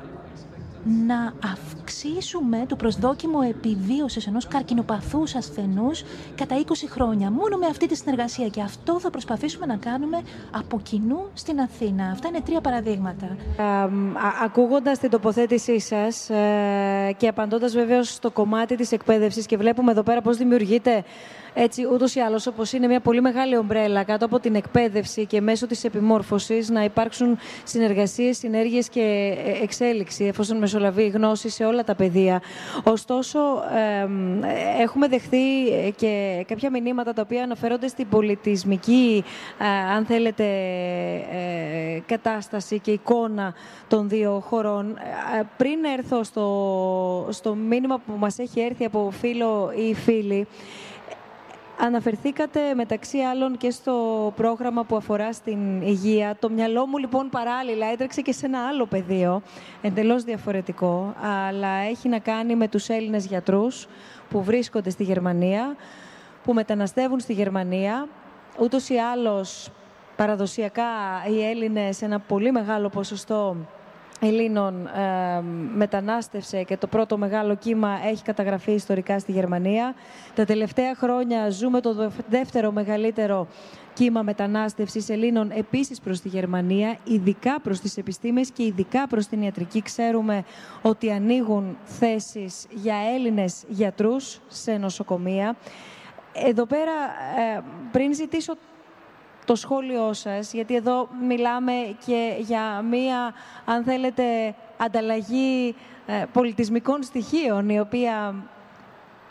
[0.84, 6.02] να αυξήσουμε το προσδόκιμο επιβίωσης ενός καρκινοπαθούς ασθενούς
[6.34, 7.30] κατά 20 χρόνια.
[7.30, 10.20] Μόνο με αυτή τη συνεργασία και αυτό θα προσπαθήσουμε να κάνουμε
[10.50, 12.10] από κοινού στην Αθήνα.
[12.10, 13.36] Αυτά είναι τρία παραδείγματα.
[14.44, 20.02] ακούγοντας την τοποθέτησή σας ε, και απαντώντας βέβαιως στο κομμάτι της εκπαίδευσης και βλέπουμε εδώ
[20.02, 21.04] πέρα πώς δημιουργείται
[21.54, 25.40] έτσι ούτως ή άλλως, όπως είναι μια πολύ μεγάλη ομπρέλα κάτω από την εκπαίδευση και
[25.40, 31.84] μέσω της επιμόρφωσης, να υπάρξουν συνεργασίες, συνέργειες και ε, εξέλιξη, εφόσον μεσολαβεί γνώση σε όλα
[31.84, 32.42] τα πεδία.
[32.84, 33.38] Ωστόσο,
[34.80, 39.24] έχουμε δεχθεί ε, και κάποια μηνύματα τα οποία αναφέρονται στην πολιτισμική,
[39.58, 40.44] ε, αν θέλετε,
[42.06, 43.54] κατάσταση και εικόνα
[43.88, 44.98] των δύο χωρών.
[45.56, 50.46] Πριν έρθω στο, στο μήνυμα που μας έχει έρθει από φίλο ή φίλη,
[51.82, 53.92] Αναφερθήκατε μεταξύ άλλων και στο
[54.36, 56.36] πρόγραμμα που αφορά στην υγεία.
[56.38, 59.42] Το μυαλό μου λοιπόν παράλληλα έτρεξε και σε ένα άλλο πεδίο,
[59.82, 61.14] εντελώς διαφορετικό,
[61.48, 63.86] αλλά έχει να κάνει με τους Έλληνες γιατρούς
[64.30, 65.76] που βρίσκονται στη Γερμανία,
[66.44, 68.08] που μεταναστεύουν στη Γερμανία.
[68.58, 69.70] Ούτως ή άλλως
[70.16, 70.90] παραδοσιακά
[71.30, 73.56] οι Έλληνες ένα πολύ μεγάλο ποσοστό
[74.20, 75.40] Ελλήνων ε,
[75.74, 79.94] μετανάστευσε και το πρώτο μεγάλο κύμα έχει καταγραφεί ιστορικά στη Γερμανία.
[80.34, 83.46] Τα τελευταία χρόνια ζούμε το δεύτερο μεγαλύτερο
[83.94, 89.42] κύμα μετανάστευσης Ελλήνων επίσης προς τη Γερμανία, ειδικά προς τις επιστήμες και ειδικά προς την
[89.42, 89.82] ιατρική.
[89.82, 90.44] Ξέρουμε
[90.82, 95.56] ότι ανοίγουν θέσεις για Έλληνες γιατρούς σε νοσοκομεία.
[96.32, 96.92] Εδώ πέρα,
[97.56, 97.60] ε,
[97.92, 98.54] πριν ζητήσω
[99.44, 101.72] το σχόλιο σας, γιατί εδώ μιλάμε
[102.06, 103.34] και για μία,
[103.64, 105.74] αν θέλετε, ανταλλαγή
[106.06, 108.34] ε, πολιτισμικών στοιχείων, η οποία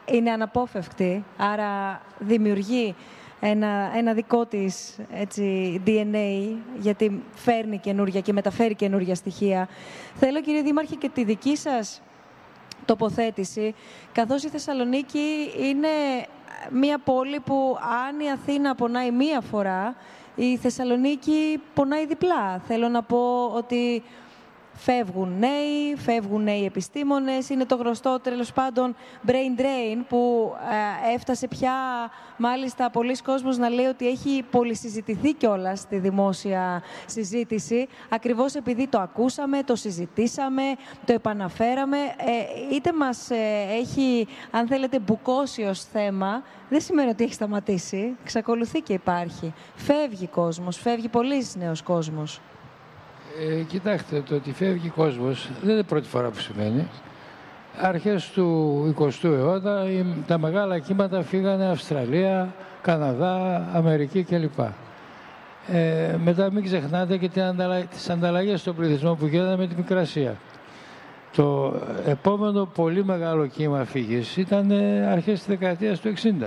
[0.06, 2.96] είναι αναπόφευκτη, άρα δημιουργεί
[3.40, 9.68] ένα, ένα δικό της έτσι, DNA, γιατί φέρνει καινούρια και μεταφέρει καινούρια στοιχεία.
[10.16, 12.02] Θέλω, κύριε Δήμαρχε, και τη δική σας
[12.86, 13.76] τοποθέτηση,
[14.12, 15.88] καθώς η Θεσσαλονίκη είναι
[16.70, 17.78] μία πόλη που
[18.08, 19.96] αν η Αθήνα πονάει μία φορά,
[20.36, 22.62] η Θεσσαλονίκη πονάει διπλά.
[22.68, 24.04] Θέλω να πω ότι
[24.80, 27.50] φεύγουν νέοι, φεύγουν νέοι επιστήμονες.
[27.50, 28.96] Είναι το γνωστό τέλος πάντων
[29.28, 30.52] brain drain που
[31.10, 31.74] ε, έφτασε πια
[32.38, 39.00] μάλιστα πολλοί κόσμος να λέει ότι έχει πολυσυζητηθεί κιόλας στη δημόσια συζήτηση ακριβώς επειδή το
[39.00, 40.64] ακούσαμε, το συζητήσαμε,
[41.06, 41.98] το επαναφέραμε.
[41.98, 43.36] Ε, είτε μας ε,
[43.80, 48.16] έχει, αν θέλετε, μπουκώσει ως θέμα, δεν σημαίνει ότι έχει σταματήσει.
[48.24, 49.54] Ξακολουθεί και υπάρχει.
[49.76, 52.42] Φεύγει κόσμος, φεύγει πολύ νέος κόσμος.
[53.38, 56.88] Ε, κοιτάξτε, το ότι φεύγει κόσμος δεν είναι πρώτη φορά που σημαίνει.
[57.82, 59.86] Αρχές του 20ου αιώνα
[60.28, 64.60] τα μεγάλα κύματα φύγανε Αυστραλία, Καναδά, Αμερική κλπ.
[65.68, 67.30] Ε, μετά μην ξεχνάτε και
[67.90, 70.36] τις ανταλλαγές των πληθυσμών που γίνανε με τη Μικρασία.
[71.36, 71.74] Το
[72.06, 76.46] επόμενο πολύ μεγάλο κύμα φύγης ήταν ε, αρχές της δεκαετίας του 60.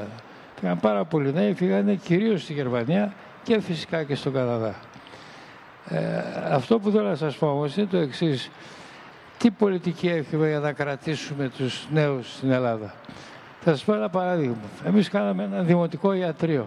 [0.60, 4.74] Πήγαν πάρα πολλοί νέοι, φύγανε κυρίως στη Γερμανία και φυσικά και στον Καναδά.
[5.88, 8.50] Ε, αυτό που θέλω να σας πω όμως είναι το εξής.
[9.38, 12.94] Τι πολιτική έχουμε για να κρατήσουμε τους νέους στην Ελλάδα;
[13.60, 14.56] Θα σας πω ένα παράδειγμα.
[14.84, 16.66] Εμείς κάναμε ένα δημοτικό ιατρείο,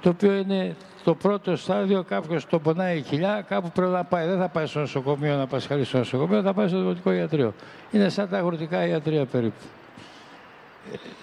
[0.00, 4.26] το οποίο είναι το πρώτο στάδιο, κάποιος το πονάει η κοιλιά, κάπου πρέπει να πάει.
[4.26, 7.54] Δεν θα πάει στο νοσοκομείο να πασχαλεί στο νοσοκομείο, θα πάει στο δημοτικό ιατρείο.
[7.90, 9.64] Είναι σαν τα αγροτικά ιατρεία περίπου.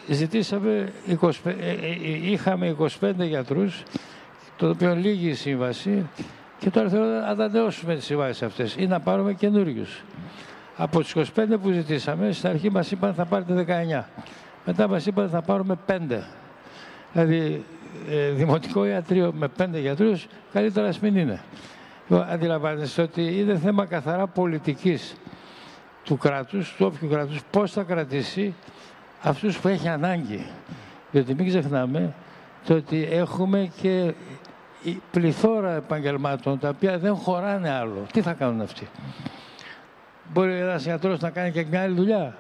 [0.07, 3.83] Ε, ζητήσαμε, 20, ε, ε, είχαμε 25 γιατρούς,
[4.57, 6.09] το οποίο λίγη η σύμβαση,
[6.61, 10.03] και τώρα θέλω να ανανεώσουμε τις συμβάσεις αυτές ή να πάρουμε καινούριους.
[10.77, 14.09] Από τους 25 που ζητήσαμε, στην αρχή μας είπαν θα πάρετε 19.
[14.65, 16.23] Μετά μας είπαν θα πάρουμε 5.
[17.13, 17.63] Δηλαδή,
[18.09, 21.41] ε, δημοτικό ιατρείο με 5 γιατρούς, καλύτερα ας μην είναι.
[22.09, 25.15] Αντιλαμβάνεστε ότι είναι θέμα καθαρά πολιτικής
[26.03, 28.53] του κράτους, του όποιου κράτους, πώς θα κρατήσει
[29.21, 30.45] αυτούς που έχει ανάγκη.
[31.11, 32.13] Γιατί μην ξεχνάμε
[32.65, 34.13] το ότι έχουμε και
[34.83, 38.05] η πληθώρα επαγγελμάτων τα οποία δεν χωράνε άλλο.
[38.13, 38.87] Τι θα κάνουν αυτοί;
[40.33, 42.37] Μπορεί ένας γιατρός να κάνει και μια άλλη δουλειά.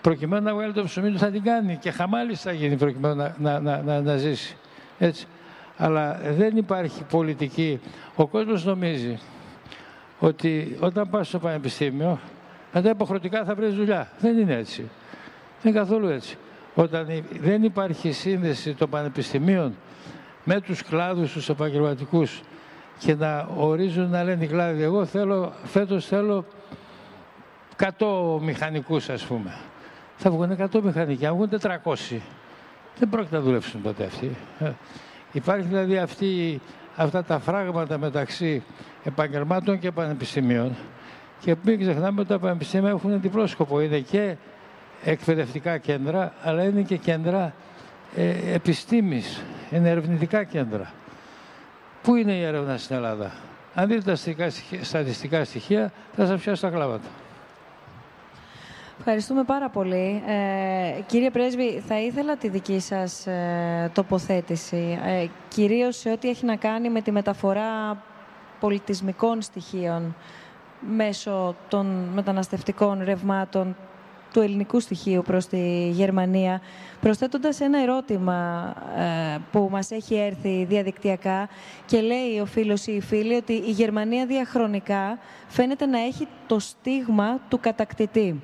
[0.00, 3.34] Προκειμένου να βγάλει το ψωμί του θα την κάνει και χαμάλης θα γίνει προκειμένου να,
[3.38, 4.56] να, να, να, να ζήσει.
[4.98, 5.26] Έτσι.
[5.76, 7.80] Αλλά δεν υπάρχει πολιτική.
[8.14, 9.18] Ο κόσμος νομίζει
[10.18, 12.18] ότι όταν πας στο πανεπιστήμιο,
[12.72, 14.08] μετά υποχρεωτικά θα βρεις δουλειά.
[14.18, 14.90] Δεν είναι έτσι.
[15.62, 16.36] Δεν είναι καθόλου έτσι.
[16.74, 17.06] Όταν
[17.40, 19.74] δεν υπάρχει σύνδεση των πανεπιστημίων
[20.44, 22.40] με τους κλάδους τους επαγγελματικούς
[22.98, 26.44] και να ορίζουν να λένε οι κλάδοι εγώ θέλω, φέτος θέλω
[27.98, 29.54] 100 μηχανικούς ας πούμε.
[30.16, 31.48] Θα βγουν 100 μηχανικοί, αν βγουν
[31.84, 32.20] 400.
[32.98, 34.36] Δεν πρόκειται να δουλέψουν ποτέ αυτοί.
[34.58, 34.70] Ε,
[35.32, 36.60] υπάρχει δηλαδή αυτή,
[36.96, 38.62] αυτά τα φράγματα μεταξύ
[39.04, 40.76] επαγγελμάτων και πανεπιστημίων
[41.40, 43.80] και μην ξεχνάμε ότι τα πανεπιστήμια έχουν διπλό σκοπό.
[43.80, 44.36] Είναι και
[45.04, 47.54] εκπαιδευτικά κέντρα, αλλά είναι και κέντρα
[48.16, 49.42] ε, επιστήμης,
[49.74, 50.92] είναι ερευνητικά κέντρα.
[52.02, 53.32] Πού είναι η έρευνα στην Ελλάδα;
[53.74, 54.50] Αν δείτε τα
[54.82, 57.08] στατιστικά στοιχεία, θα σας πιάσω τα κλάματα.
[58.98, 60.22] Ευχαριστούμε πάρα πολύ.
[60.26, 66.44] Ε, κύριε Πρέσβη, θα ήθελα τη δική σας ε, τοποθέτηση, ε, κυρίως σε ό,τι έχει
[66.44, 68.02] να κάνει με τη μεταφορά
[68.60, 70.16] πολιτισμικών στοιχείων
[70.80, 73.76] μέσω των μεταναστευτικών ρευμάτων
[74.34, 76.60] του ελληνικού στοιχείου προς τη Γερμανία,
[77.00, 81.48] προσθέτοντας ένα ερώτημα ε, που μας έχει έρθει διαδικτυακά
[81.86, 86.58] και λέει ο φίλος ή η φίλη ότι η Γερμανία διαχρονικά φαίνεται να έχει το
[86.58, 88.42] στίγμα του κατακτητή.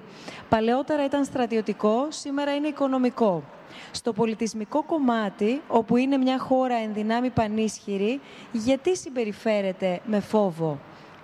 [0.48, 3.42] Παλαιότερα ήταν στρατιωτικό, σήμερα είναι οικονομικό.
[3.90, 8.20] Στο πολιτισμικό κομμάτι, όπου είναι μια χώρα ενδυνάμει πανίσχυρη,
[8.52, 10.78] γιατί συμπεριφέρεται με φόβο;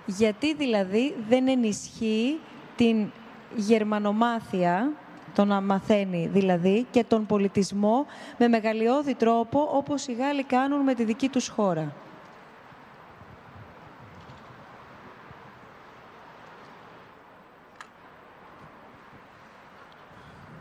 [0.07, 2.39] Γιατί δηλαδή δεν ενισχύει
[2.77, 3.07] την
[3.57, 4.93] γερμανομάθεια,
[5.35, 8.07] το να μαθαίνει δηλαδή, και τον πολιτισμό
[8.39, 11.93] με μεγαλειώδη τρόπο, όπως οι Γάλλοι κάνουν με τη δική τους χώρα.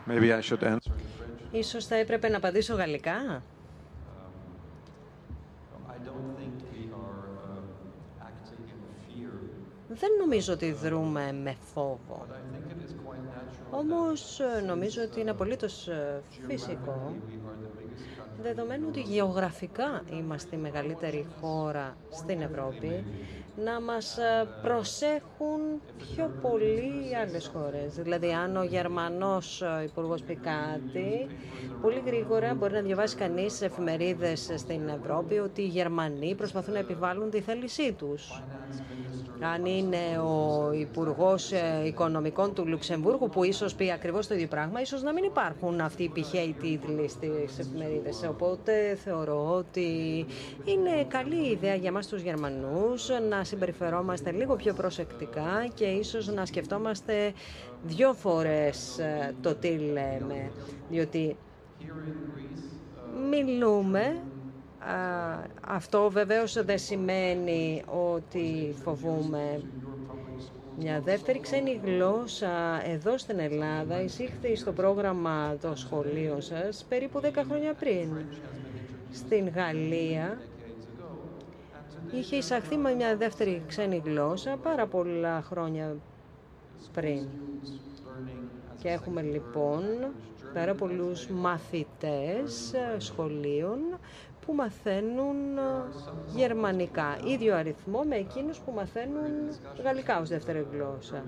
[0.08, 0.92] Maybe I should answer.
[1.50, 3.42] Ίσως θα έπρεπε να απαντήσω γαλλικά.
[9.88, 12.26] Δεν νομίζω ότι δρούμε με φόβο.
[13.70, 17.16] Όμως ε, νομίζω ότι είναι απολύτως ε, φυσικό,
[18.42, 23.04] δεδομένου ότι γεωγραφικά είμαστε η μεγαλύτερη χώρα στην Ευρώπη,
[23.64, 25.60] να μας ε, προσέχουν
[25.98, 27.94] πιο πολύ οι άλλες χώρες.
[27.94, 31.26] Δηλαδή, αν ο Γερμανός Υπουργός πει κάτι,
[31.82, 36.78] πολύ γρήγορα μπορεί να διαβάσει κανείς σε εφημερίδες στην Ευρώπη ότι οι Γερμανοί προσπαθούν να
[36.78, 38.42] επιβάλλουν τη θέλησή τους
[39.40, 44.80] αν είναι ο Υπουργός ε, Οικονομικών του Λουξεμβούργου, που ίσως πει ακριβώς το ίδιο πράγμα,
[44.80, 48.25] ίσως να μην υπάρχουν αυτοί οι πηχαίοι τίτλοι στις εφημερίδες.
[48.28, 50.26] Οπότε θεωρώ ότι
[50.64, 56.46] είναι καλή ιδέα για εμάς τους Γερμανούς να συμπεριφερόμαστε λίγο πιο προσεκτικά και ίσως να
[56.46, 57.32] σκεφτόμαστε
[57.82, 60.50] δύο φορές ε, το τι λέμε.
[60.88, 61.36] Διότι
[63.30, 64.22] μιλούμε
[65.68, 69.60] αυτό βεβαίως δεν σημαίνει ότι φοβούμε
[70.78, 77.30] μια δεύτερη ξένη γλώσσα εδώ στην Ελλάδα εισήχθη στο πρόγραμμα των σχολείων σας περίπου 10
[77.48, 78.08] χρόνια πριν.
[79.12, 80.38] Στην Γαλλία
[82.12, 85.96] είχε εισαχθεί με μια δεύτερη ξένη γλώσσα πάρα πολλά χρόνια
[86.92, 87.26] πριν.
[88.82, 89.84] Και έχουμε λοιπόν
[90.54, 93.78] πάρα πολλούς μαθητές σχολείων
[94.46, 95.62] που μαθαίνουν ε,
[96.36, 97.18] γερμανικά.
[97.26, 99.24] Ίδιο αριθμό με εκείνους που μαθαίνουν
[99.84, 101.24] γαλλικά ως δεύτερη γλώσσα.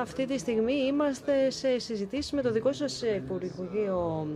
[0.00, 4.26] αυτή τη στιγμή είμαστε σε συζητήσεις με το δικό σας Υπουργείο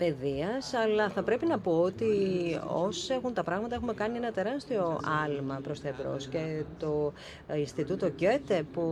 [0.00, 2.06] παιδείας, αλλά θα πρέπει να πω ότι
[2.66, 6.26] όσοι έχουν τα πράγματα έχουμε κάνει ένα τεράστιο άλμα προς τα εμπρός.
[6.26, 7.12] Και το
[7.56, 8.82] Ινστιτούτο Γκέτε που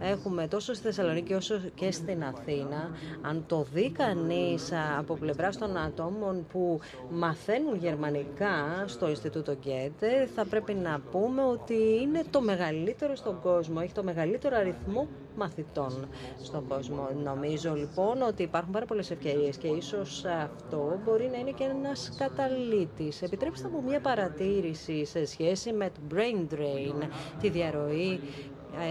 [0.00, 2.90] έχουμε τόσο στη Θεσσαλονίκη όσο και στην Αθήνα,
[3.22, 6.80] αν το δει κανείς από πλευρά των ατόμων που
[7.10, 13.80] μαθαίνουν γερμανικά στο Ινστιτούτο Γκέτε, θα πρέπει να πούμε ότι είναι το μεγαλύτερο στον κόσμο,
[13.82, 16.08] έχει το μεγαλύτερο αριθμό μαθητών
[16.42, 17.08] στον κόσμο.
[17.24, 22.14] Νομίζω λοιπόν ότι υπάρχουν πάρα πολλές ευκαιρίες και ίσως αυτό μπορεί να είναι και ένας
[22.18, 23.22] καταλήτης.
[23.22, 27.08] Επιτρέψτε μου μια παρατήρηση σε σχέση με το brain drain,
[27.40, 28.20] τη διαρροή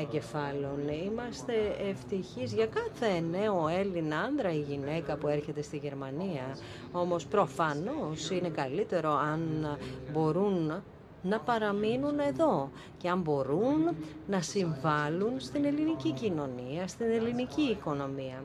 [0.01, 0.87] εγκεφάλων.
[1.05, 1.53] Είμαστε
[1.89, 6.57] ευτυχείς για κάθε νέο Έλληνα άντρα ή γυναίκα που έρχεται στη Γερμανία.
[6.91, 9.67] Όμως προφανώς είναι καλύτερο αν
[10.11, 10.83] μπορούν
[11.23, 13.95] να παραμείνουν εδώ και αν μπορούν
[14.27, 18.43] να συμβάλλουν στην ελληνική κοινωνία, στην ελληνική οικονομία.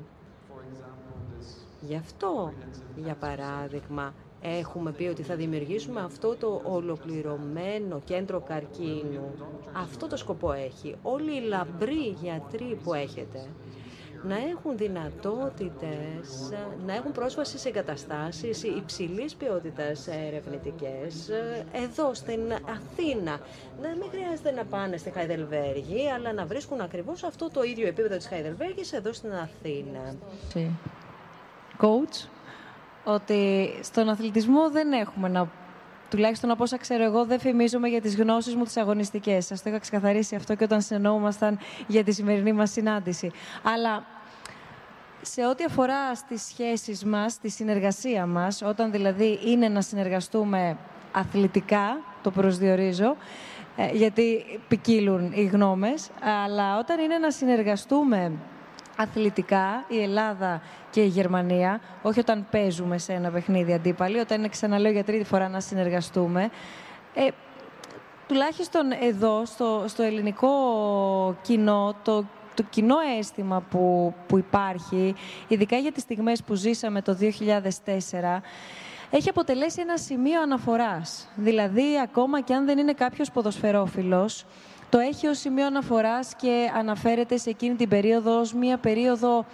[1.81, 2.53] Γι' αυτό,
[2.97, 9.35] για παράδειγμα, έχουμε πει ότι θα δημιουργήσουμε αυτό το ολοκληρωμένο κέντρο καρκίνου.
[9.73, 10.97] Αυτό το σκοπό έχει.
[11.03, 13.47] Όλοι οι λαμπροί γιατροί που έχετε
[14.23, 16.51] να έχουν δυνατότητες,
[16.87, 21.29] να έχουν πρόσβαση σε εγκαταστάσεις υψηλής ποιότητας ερευνητικές
[21.73, 23.41] εδώ στην Αθήνα.
[23.83, 28.17] Να μην χρειάζεται να πάνε στη Χαϊδελβέργη, αλλά να βρίσκουν ακριβώς αυτό το ίδιο επίπεδο
[28.17, 30.15] της Χαϊδελβέργης εδώ στην Αθήνα.
[31.81, 32.29] Coach,
[33.05, 35.51] ότι στον αθλητισμό δεν έχουμε να
[36.11, 39.47] τουλάχιστον από όσα ξέρω εγώ, δεν φημίζομαι για τις γνώσεις μου τις αγωνιστικές.
[39.47, 43.31] Σας το είχα ξεκαθαρίσει αυτό και όταν συνεννοούμασταν για τη σημερινή μας συνάντηση.
[43.63, 44.05] Αλλά
[45.23, 50.77] σε ό,τι αφορά στις σχέσεις μας, στη συνεργασία μας, όταν δηλαδή είναι να συνεργαστούμε
[51.13, 53.17] αθλητικά, το προσδιορίζω,
[53.77, 56.11] ε, γιατί ποικίλουν οι γνώμες,
[56.45, 58.33] αλλά όταν είναι να συνεργαστούμε
[59.01, 64.49] αθλητικά η Ελλάδα και η Γερμανία, όχι όταν παίζουμε σε ένα παιχνίδι αντίπαλοι, όταν είναι
[64.49, 66.51] ξαναλέω για τρίτη φορά να συνεργαστούμε,
[67.15, 67.29] ε,
[68.27, 70.51] τουλάχιστον εδώ στο, στο ελληνικό
[71.43, 75.15] κοινό, το, το κοινό αίσθημα που, που υπάρχει,
[75.49, 78.41] ειδικά για τις στιγμές που ζήσαμε το 2004,
[79.11, 81.29] έχει αποτελέσει ένα σημείο αναφοράς.
[81.35, 84.45] Δηλαδή, ακόμα και αν δεν είναι κάποιος ποδοσφαιρόφιλος,
[84.89, 89.47] το έχει ως σημείο αναφοράς και αναφέρεται σε εκείνη την περίοδο ως μία περίοδο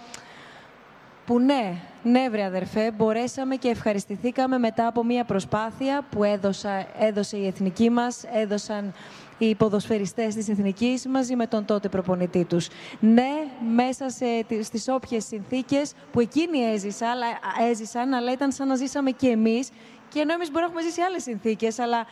[1.25, 7.37] που ναι, ναι βρε αδερφέ, μπορέσαμε και ευχαριστηθήκαμε μετά από μία προσπάθεια που έδωσα, έδωσε
[7.37, 8.93] η εθνική μας, έδωσαν
[9.37, 12.67] οι ποδοσφαιριστές της Εθνικής μαζί με τον τότε προπονητή τους.
[12.99, 13.31] Ναι,
[13.75, 14.25] μέσα σε,
[14.61, 17.25] στις όποιες συνθήκες που εκείνοι έζησαν αλλά,
[17.69, 19.69] έζησαν, αλλά ήταν σαν να ζήσαμε και εμείς
[20.09, 22.05] και ενώ εμείς μπορούμε να έχουμε ζήσει άλλες συνθήκες, αλλά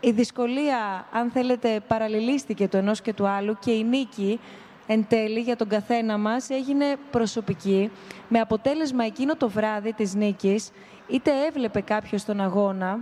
[0.00, 4.40] η δυσκολία, αν θέλετε, παραλληλίστηκε το ενός και του άλλου και η νίκη
[4.86, 7.90] εν τέλει για τον καθένα μας έγινε προσωπική,
[8.28, 10.70] με αποτέλεσμα εκείνο το βράδυ της νίκης,
[11.08, 12.98] είτε έβλεπε κάποιος τον αγώνα,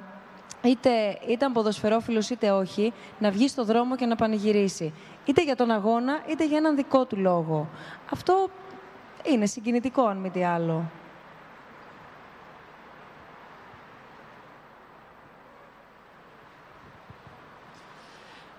[0.63, 4.93] είτε ήταν ποδοσφαιρόφιλος είτε όχι, να βγει στο δρόμο και να πανηγυρίσει.
[5.25, 7.69] Είτε για τον αγώνα, είτε για έναν δικό του λόγο.
[8.13, 8.49] Αυτό
[9.33, 10.91] είναι συγκινητικό, αν μη τι άλλο.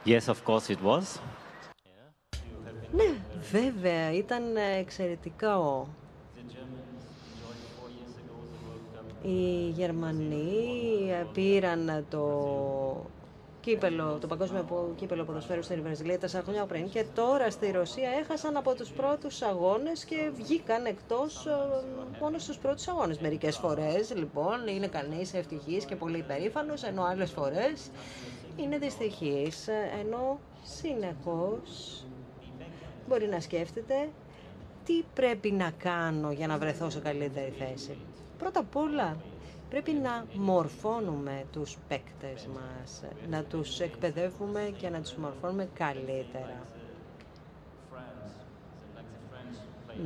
[0.09, 1.19] Yes, of course it was.
[2.91, 3.13] Ναι,
[3.51, 4.43] βέβαια, ήταν
[4.79, 5.87] εξαιρετικά ο.
[9.21, 12.25] Οι Γερμανοί πήραν το
[13.61, 18.57] κύπελο, το παγκόσμιο κύπελο ποδοσφαίρου στην Βραζιλία τέσσερα χρόνια πριν και τώρα στη Ρωσία έχασαν
[18.57, 21.51] από τους πρώτους αγώνες και βγήκαν εκτός ε,
[22.21, 23.19] μόνο στους πρώτους αγώνες.
[23.19, 27.89] Μερικές φορές λοιπόν είναι κανείς ευτυχής και πολύ υπερήφανος ενώ άλλες φορές
[28.63, 29.67] είναι δυστυχής,
[29.99, 32.03] ενώ συνεχώς
[33.07, 34.09] μπορεί να σκέφτεται
[34.85, 37.97] τι πρέπει να κάνω για να βρεθώ σε καλύτερη θέση.
[38.37, 39.17] Πρώτα απ' όλα,
[39.69, 46.65] πρέπει να μορφώνουμε τους παίκτες μας, να τους εκπαιδεύουμε και να τους μορφώνουμε καλύτερα.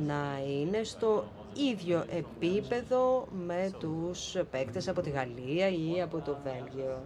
[0.06, 1.24] Να είναι στο
[1.72, 7.02] ίδιο επίπεδο με τους παίκτες από τη Γαλλία ή από το Βέλγιο.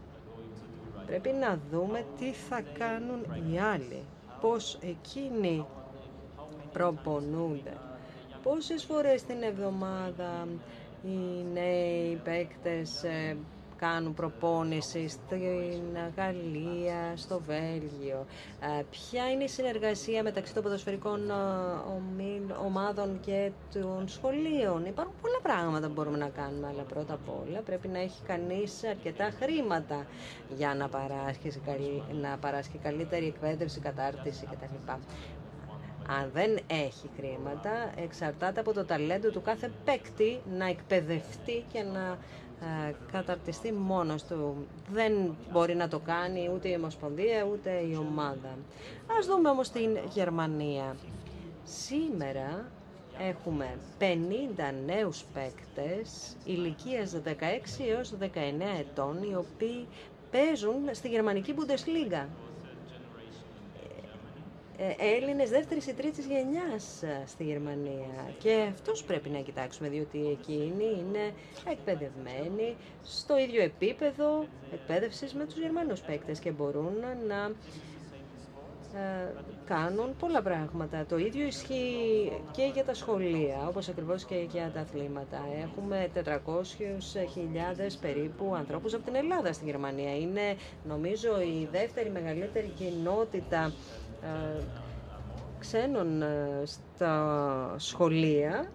[1.09, 3.21] Πρέπει να δούμε τι θα κάνουν
[3.53, 4.03] οι άλλοι,
[4.41, 5.65] πώς εκείνοι
[6.73, 7.73] προπονούνται.
[8.43, 10.49] Πόσες φορές την εβδομάδα
[11.05, 13.37] οι νέοι παίκτες ε,
[13.79, 18.27] κάνουν προπόνηση στην Γαλλία, στο Βέλγιο.
[18.79, 25.41] Ε, ποια είναι η συνεργασία μεταξύ των ποδοσφαιρικών ε, ομάδων και των σχολείων; Υπάρχουν πολλά
[25.43, 30.07] πράγματα που μπορούμε να κάνουμε, αλλά πρώτα απ' όλα πρέπει να έχει κανείς αρκετά χρήματα
[30.57, 31.53] για να παράσχει,
[32.21, 34.91] να παράσχει καλύτερη εκπαίδευση, κατάρτιση κτλ.
[36.11, 42.07] Αν δεν έχει χρήματα, εξαρτάται από το ταλέντο του κάθε παίκτη να εκπαιδευτεί και να
[42.11, 42.17] ε,
[43.13, 44.67] καταρτιστεί μόνος του.
[44.93, 48.59] Δεν μπορεί να το κάνει ούτε η Ομοσπονδία ούτε η ομάδα.
[49.19, 50.97] Ας δούμε όμως την Γερμανία.
[51.65, 52.71] Σήμερα
[53.19, 54.05] έχουμε 50
[54.87, 58.25] νέους παίκτες ηλικίας 16 έως 19
[58.79, 59.87] ετών οι οποίοι
[60.31, 62.27] παίζουν στη γερμανική Bundesliga.
[64.81, 68.35] Ε, Έλληνες δεύτερης ή τρίτης γενιάς ε, στη Γερμανία.
[68.39, 71.33] Και αυτούς πρέπει να κοιτάξουμε, διότι εκείνοι είναι
[71.71, 76.93] εκπαιδευμένοι στο ίδιο επίπεδο εκπαίδευσης με τους Γερμανούς παίκτες και μπορούν
[77.29, 77.51] να
[78.95, 79.33] ε,
[79.67, 81.07] κάνουν πολλά πράγματα.
[81.09, 85.39] Το ίδιο ισχύει και για τα σχολεία, όπως ακριβώς και για τα αθλήματα.
[85.63, 86.23] Έχουμε 400.000
[88.01, 90.17] περίπου ανθρώπους από την Ελλάδα στη Γερμανία.
[90.19, 90.57] Είναι,
[90.89, 93.73] νομίζω, η δεύτερη μεγαλύτερη κοινότητα ε,
[95.59, 98.70] ξένων ε, στα σχολεία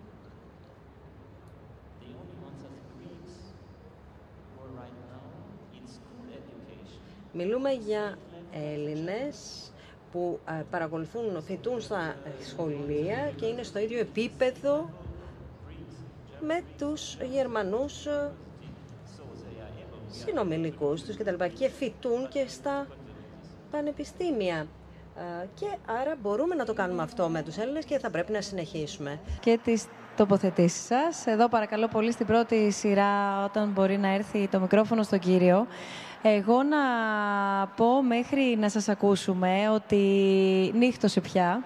[7.36, 8.18] Μιλούμε για
[8.52, 9.72] Έλληνες
[10.12, 12.16] που ε, παρακολουθούν, φοιτούν στα
[12.50, 14.90] σχολεία και είναι στο ίδιο επίπεδο
[16.42, 18.08] με τους Γερμανούς
[20.10, 22.88] συνομιλικούς τους και τα λοιπά και φοιτούν και στα
[23.72, 24.68] πανεπιστήμια.
[25.18, 25.66] Ε, και
[26.02, 29.20] άρα μπορούμε να το κάνουμε αυτό με τους Έλληνες και θα πρέπει να συνεχίσουμε.
[29.40, 29.86] Και τις
[30.16, 31.26] τοποθετήσεις σας.
[31.26, 35.68] Εδώ παρακαλώ πολύ στην πρώτη σειρά όταν μπορεί να έρθει το μικρόφωνο στον κύριο.
[36.22, 36.78] Εγώ να
[37.76, 39.98] πω μέχρι να σας ακούσουμε ότι
[40.76, 41.64] νύχτωσε πια.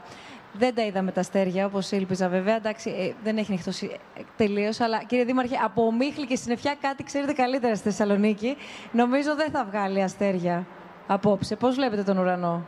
[0.53, 2.55] Δεν τα είδαμε τα αστέρια όπως ήλπιζα βέβαια.
[2.55, 4.79] Εντάξει, ε, δεν έχει νυχτώσει ε, τελείως.
[4.79, 8.55] Αλλά κύριε Δήμαρχε, από Μίχλη και Συννεφιά κάτι ξέρετε καλύτερα στη Θεσσαλονίκη.
[8.91, 10.65] Νομίζω δεν θα βγάλει αστέρια
[11.07, 11.55] απόψε.
[11.55, 12.65] Πώς βλέπετε τον ουρανό;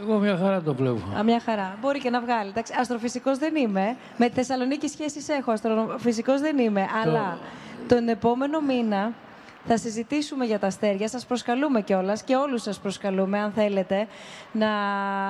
[0.00, 1.00] Εγώ μια χαρά το βλέπω.
[1.18, 1.76] Α, μια χαρά.
[1.80, 2.48] Μπορεί και να βγάλει.
[2.48, 3.96] Εντάξει, αστροφυσικός δεν είμαι.
[4.16, 5.52] Με τη Θεσσαλονίκη σχέσεις έχω.
[5.52, 6.86] Αστροφυσικός δεν είμαι.
[7.04, 7.38] Αλλά
[7.88, 9.12] τον επόμενο μήνα
[9.64, 11.08] θα συζητήσουμε για τα αστέρια.
[11.08, 14.06] Σας προσκαλούμε κιόλας και όλους σας προσκαλούμε, αν θέλετε,
[14.52, 14.68] να,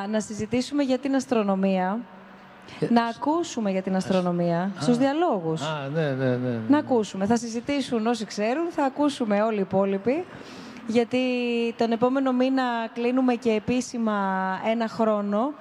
[0.07, 1.99] να συζητήσουμε για την αστρονομία.
[2.89, 5.63] Να ακούσουμε για την αστρονομία στου στους διαλόγους.
[5.63, 6.59] Α, ναι, ναι, ναι, ναι.
[6.69, 7.27] Να ακούσουμε.
[7.27, 10.25] Θα συζητήσουν όσοι ξέρουν, θα ακούσουμε όλοι οι υπόλοιποι
[10.87, 11.19] γιατί
[11.77, 14.19] τον επόμενο μήνα κλείνουμε και επίσημα
[14.71, 15.53] ένα χρόνο.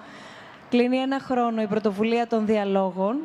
[0.70, 3.18] Κλείνει ένα χρόνο η πρωτοβουλία των διαλόγων.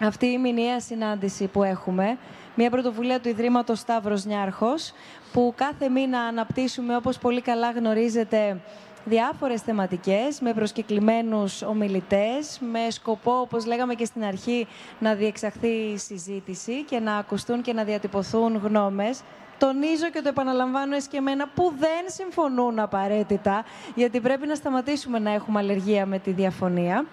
[0.00, 2.18] Αυτή η μηνιαία συνάντηση που έχουμε,
[2.54, 4.92] μια πρωτοβουλία του Ιδρύματος Σταύρος Νιάρχος,
[5.32, 8.60] που κάθε μήνα αναπτύσσουμε, όπως πολύ καλά γνωρίζετε,
[9.04, 14.66] διάφορες θεματικές με προσκεκλημένους ομιλητές, με σκοπό, όπως λέγαμε και στην αρχή,
[14.98, 19.20] να διεξαχθεί η συζήτηση και να ακουστούν και να διατυπωθούν γνώμες
[19.58, 23.64] τονίζω και το επαναλαμβάνω εσκεμένα που δεν συμφωνούν απαραίτητα,
[23.94, 27.04] γιατί πρέπει να σταματήσουμε να έχουμε αλλεργία με τη διαφωνία.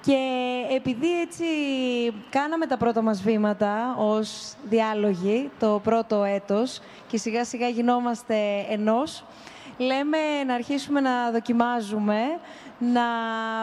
[0.00, 0.18] Και
[0.76, 1.44] επειδή έτσι
[2.30, 8.36] κάναμε τα πρώτα μας βήματα ως διάλογοι το πρώτο έτος και σιγά σιγά γινόμαστε
[8.68, 9.24] ενός,
[9.78, 12.18] λέμε να αρχίσουμε να δοκιμάζουμε,
[12.78, 13.02] να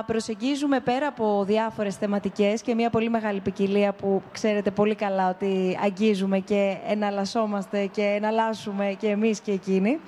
[0.06, 5.80] προσεγγίζουμε πέρα από διάφορες θεματικές και μια πολύ μεγάλη ποικιλία που ξέρετε πολύ καλά ότι
[5.84, 10.00] αγγίζουμε και εναλλασσόμαστε και εναλλάσσουμε και εμείς και εκείνοι.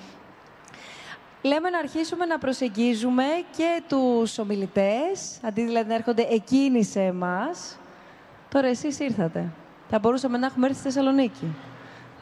[1.42, 3.24] Λέμε να αρχίσουμε να προσεγγίζουμε
[3.56, 7.78] και τους ομιλητές, αντί δηλαδή να έρχονται εκείνοι σε εμάς.
[8.48, 9.52] Τώρα εσείς ήρθατε.
[9.88, 11.54] Θα μπορούσαμε να έχουμε έρθει στη Θεσσαλονίκη.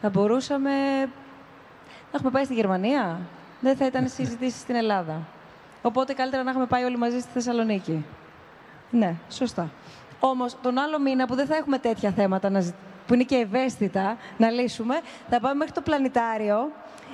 [0.01, 3.19] Θα μπορούσαμε να έχουμε πάει στη Γερμανία
[3.59, 5.21] δεν θα ήταν συζητήσεις στην Ελλάδα.
[5.81, 8.05] Οπότε καλύτερα να έχουμε πάει όλοι μαζί στη Θεσσαλονίκη.
[8.91, 9.71] Ναι, σωστά.
[10.19, 12.73] Όμως τον άλλο μήνα που δεν θα έχουμε τέτοια θέματα να
[13.07, 14.99] που είναι και ευαίσθητα να λύσουμε,
[15.29, 16.71] θα πάμε μέχρι το πλανητάριο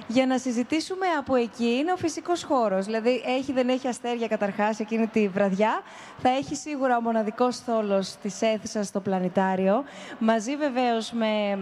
[0.08, 1.78] για να συζητήσουμε από εκεί.
[1.80, 2.86] Είναι ο φυσικός χώρος.
[2.86, 5.82] Δηλαδή, έχει δεν έχει αστέρια καταρχάς εκείνη τη βραδιά.
[6.18, 9.84] Θα έχει σίγουρα ο μοναδικός θόλος της αίθουσας στο πλανητάριο.
[10.20, 11.58] Μαζί βεβαίως με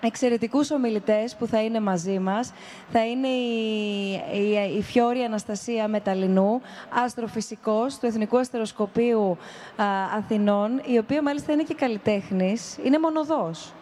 [0.00, 2.52] εξαιρετικούς ομιλητές που θα είναι μαζί μας.
[2.92, 6.60] Θα είναι η, η, η Φιόρη Αναστασία Μεταλλινού,
[7.04, 9.38] αστροφυσικός του Εθνικού Αστεροσκοπείου
[9.76, 9.84] α,
[10.16, 13.72] Αθηνών, η οποία μάλιστα είναι και καλλιτέχνης, είναι μονοδός.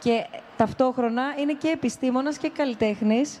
[0.00, 0.26] Και
[0.56, 3.40] ταυτόχρονα είναι και επιστήμονας και καλλιτέχνης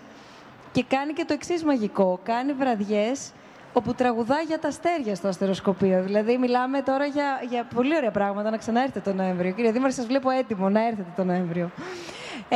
[0.72, 2.20] και κάνει και το εξής μαγικό.
[2.22, 3.32] Κάνει βραδιές
[3.72, 6.02] όπου τραγουδά για τα αστέρια στο αστεροσκοπείο.
[6.02, 9.52] Δηλαδή, μιλάμε τώρα για, για πολύ ωραία πράγματα να ξαναέρθετε τον Νοέμβριο.
[9.52, 11.70] Κύριε Δήμαρχε, σας βλέπω έτοιμο να έρθετε τον Νοέμβριο.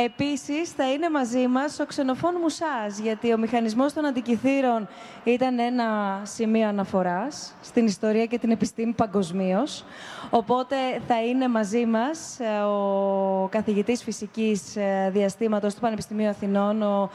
[0.05, 4.87] Επίσης, θα είναι μαζί μας ο ξενοφών Μουσά, γιατί ο μηχανισμός των αντικειθήρων
[5.23, 9.83] ήταν ένα σημείο αναφοράς στην ιστορία και την επιστήμη παγκοσμίως.
[10.29, 10.75] Οπότε
[11.07, 17.09] θα είναι μαζί μας ε, ο καθηγητής φυσικής ε, διαστήματος του Πανεπιστημίου Αθηνών, ο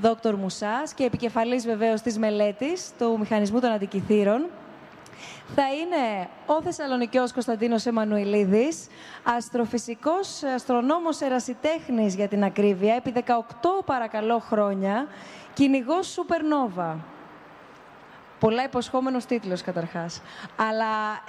[0.00, 4.46] Δόκτωρ Μουσά, και επικεφαλής βεβαίως της μελέτης του μηχανισμού των αντικειθήρων.
[5.54, 8.86] Θα είναι ο Θεσσαλονικιός Κωνσταντίνος Εμμανουηλίδης,
[9.22, 15.06] αστροφυσικός, αστρονόμος ερασιτέχνης για την ακρίβεια, επί 18 παρακαλώ χρόνια,
[15.54, 17.15] κυνηγός Σούπερνόβα.
[18.40, 20.22] Πολλά υποσχόμενος τίτλος καταρχάς.
[20.56, 20.84] Αλλά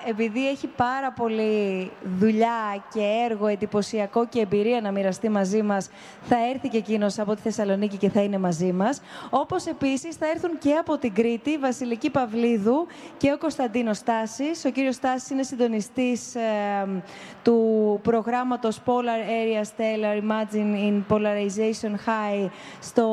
[0.08, 5.90] επειδή έχει πάρα πολύ δουλειά και έργο εντυπωσιακό και εμπειρία να μοιραστεί μαζί μας,
[6.22, 9.02] θα έρθει και εκείνος από τη Θεσσαλονίκη και θα είναι μαζί μας.
[9.30, 14.66] Όπως επίσης θα έρθουν και από την Κρήτη, η Βασιλική Παυλίδου και ο Κωνσταντίνος Στάσης.
[14.66, 16.36] Ο κύριος Στάσης είναι συντονιστής
[17.44, 22.50] του προγράμματος Polar Area Stellar Imagine in Polarization High
[22.82, 23.08] στο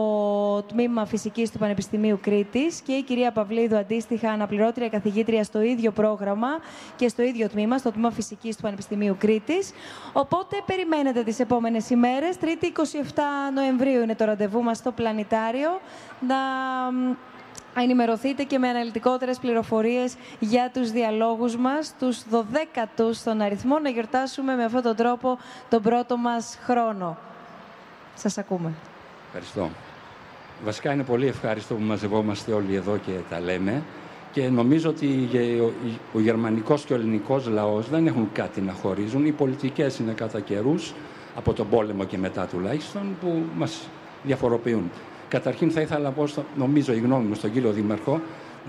[0.69, 6.48] τμήμα φυσικής του Πανεπιστημίου Κρήτης και η κυρία Παυλίδου αντίστοιχα αναπληρώτρια καθηγήτρια στο ίδιο πρόγραμμα
[6.97, 9.70] και στο ίδιο τμήμα, στο τμήμα φυσικής του Πανεπιστημίου Κρήτης.
[10.12, 12.36] Οπότε περιμένετε τις επόμενες ημέρες.
[12.40, 12.73] 3η 27
[13.55, 15.81] Νοεμβρίου είναι το ραντεβού μας στο Πλανητάριο.
[16.28, 16.36] Να
[17.82, 24.55] ενημερωθείτε και με αναλυτικότερες πληροφορίες για τους διαλόγους μας, τους 12 στον αριθμό, να γιορτάσουμε
[24.55, 25.39] με αυτόν τον τρόπο
[25.69, 27.16] τον πρώτο μας χρόνο.
[28.15, 28.73] Σας ακούμε.
[29.27, 29.84] Ευχαριστώ.
[30.64, 33.82] Βασικά είναι πολύ ευχάριστο που μαζευόμαστε όλοι εδώ και τα λέμε
[34.32, 35.28] και νομίζω ότι
[36.12, 39.26] ο γερμανικός και ο ελληνικός λαός δεν έχουν κάτι να χωρίζουν.
[39.26, 40.94] Οι πολιτικές είναι κατά καιρούς,
[41.36, 43.89] από τον πόλεμο και μετά τουλάχιστον, που μας
[44.22, 44.90] διαφοροποιούν.
[45.28, 46.24] Καταρχήν θα ήθελα να πω,
[46.56, 48.20] νομίζω η γνώμη μου στον κύριο Δήμαρχο,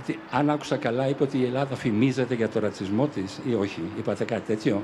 [0.02, 3.82] ότι αν άκουσα καλά είπε ότι η Ελλάδα φημίζεται για το ρατσισμό της ή όχι.
[3.98, 4.82] Είπατε κάτι τέτοιο.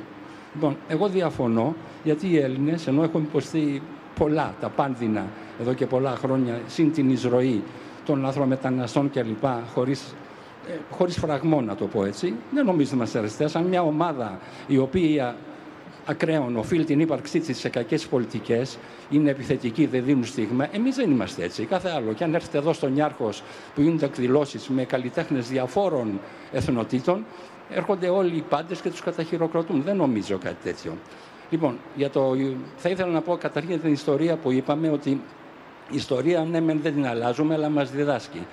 [0.54, 3.82] Λοιπόν, εγώ διαφωνώ γιατί οι Έλληνες, ενώ έχουν υποστεί
[4.18, 5.26] πολλά, τα πάνδυνα
[5.62, 7.64] εδώ και πολλά χρόνια, συν την εισρωή
[8.06, 9.46] των λαθρομεταναστών κλπ.
[9.74, 10.16] Χωρίς,
[10.68, 13.56] ε, χωρίς φραγμό, να το πω έτσι, δεν νομίζω ότι είμαστε αριστερές.
[13.56, 15.36] Αν μια ομάδα η οποία
[16.06, 18.78] ακραίων οφείλει την ύπαρξή της σε κακές πολιτικές,
[19.10, 20.68] είναι επιθετικοί, δεν δίνουν στίγμα.
[20.72, 21.66] Εμείς δεν είμαστε έτσι.
[21.66, 22.14] Κάθε άλλο.
[22.14, 23.30] Και αν έρθετε εδώ στον Ιάρχο
[23.76, 26.20] που γίνονται εκδηλώσεις με καλλιτέχνες διαφόρων
[26.52, 27.26] εθνοτήτων,
[27.70, 29.82] έρχονται όλοι οι πάντες και τους καταχειροκροτούν.
[29.82, 30.94] Δεν νομίζω κάτι τέτοιο.
[31.52, 32.36] Λοιπόν, για το,
[32.78, 35.10] θα ήθελα να πω καταρχήν την ιστορία που είπαμε ότι
[35.90, 38.46] η ιστορία ναι, δεν την αλλάζουμε, αλλά μας διδάσκει.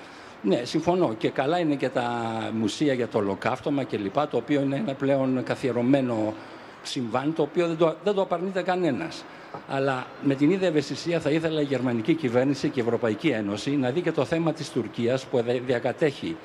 [0.43, 1.15] Ναι, συμφωνώ.
[1.19, 2.11] Και καλά είναι και τα
[2.53, 4.15] μουσεία για το ολοκαύτωμα κλπ.
[4.31, 6.35] Το οποίο είναι ένα πλέον καθιερωμένο
[6.83, 9.25] συμβάν, το οποίο δεν το, δεν το απαρνείται κανένας.
[9.69, 13.91] Αλλά με την ίδια ευαισθησία θα ήθελα η γερμανική κυβέρνηση και η Ευρωπαϊκή Ένωση να
[13.91, 16.37] δει και το θέμα της Τουρκίας που διακατέχει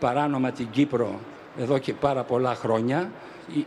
[0.00, 1.18] παράνομα την Κύπρο
[1.58, 3.10] εδώ και πάρα πολλά χρόνια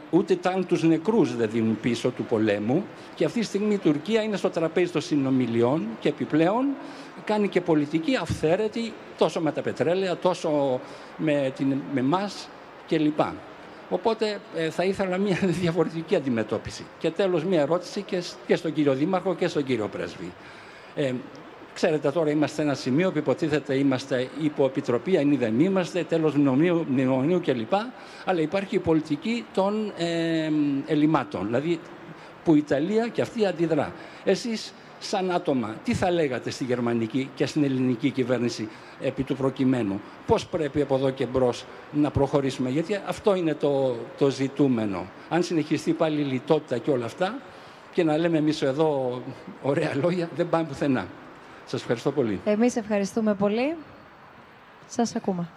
[0.10, 2.85] ούτε καν τους νεκρούς δεν δίνουν πίσω του πολέμου
[3.15, 6.65] και αυτή τη στιγμή η Τουρκία είναι στο τραπέζι των συνομιλιών και επιπλέον
[7.23, 10.80] κάνει και πολιτική αυθαίρετη τόσο με τα πετρέλαια τόσο
[11.18, 12.49] με, την, με μας
[12.88, 13.19] κλπ.
[13.89, 16.85] Οπότε ε, θα ήθελα μια διαφορετική αντιμετώπιση.
[16.99, 20.34] Και τέλος μια ερώτηση και, και στον κύριο Δήμαρχο και στον κύριο Πρέσβη.
[20.95, 21.14] Ε,
[21.76, 26.35] Ξέρετε, τώρα είμαστε σε ένα σημείο που υποτίθεται είμαστε υπό επιτροπή, αν δεν είμαστε, τέλος
[26.35, 27.73] μνημονίου, μνημονίου κλπ.
[28.26, 30.49] Αλλά υπάρχει η πολιτική των ε,
[30.85, 31.45] ελλημάτων.
[31.45, 31.80] Δηλαδή
[32.43, 33.93] που η Ιταλία και αυτή αντιδρά.
[34.23, 38.69] Εσείς, σαν άτομα, τι θα λέγατε στη γερμανική και στην ελληνική κυβέρνηση
[39.02, 43.95] επί του προκειμένου; Πώς πρέπει από εδώ και μπρος να προχωρήσουμε; Γιατί αυτό είναι το,
[44.18, 45.06] το ζητούμενο.
[45.30, 47.39] Αν συνεχιστεί πάλι η λιτότητα και όλα αυτά
[47.93, 49.22] και να λέμε εμείς εδώ
[49.61, 51.07] ωραία λόγια, δεν πάμε πουθενά.
[51.65, 52.41] Σας ευχαριστώ πολύ.
[52.45, 53.75] Εμείς ευχαριστούμε πολύ.
[54.87, 55.47] Σας ακούμε.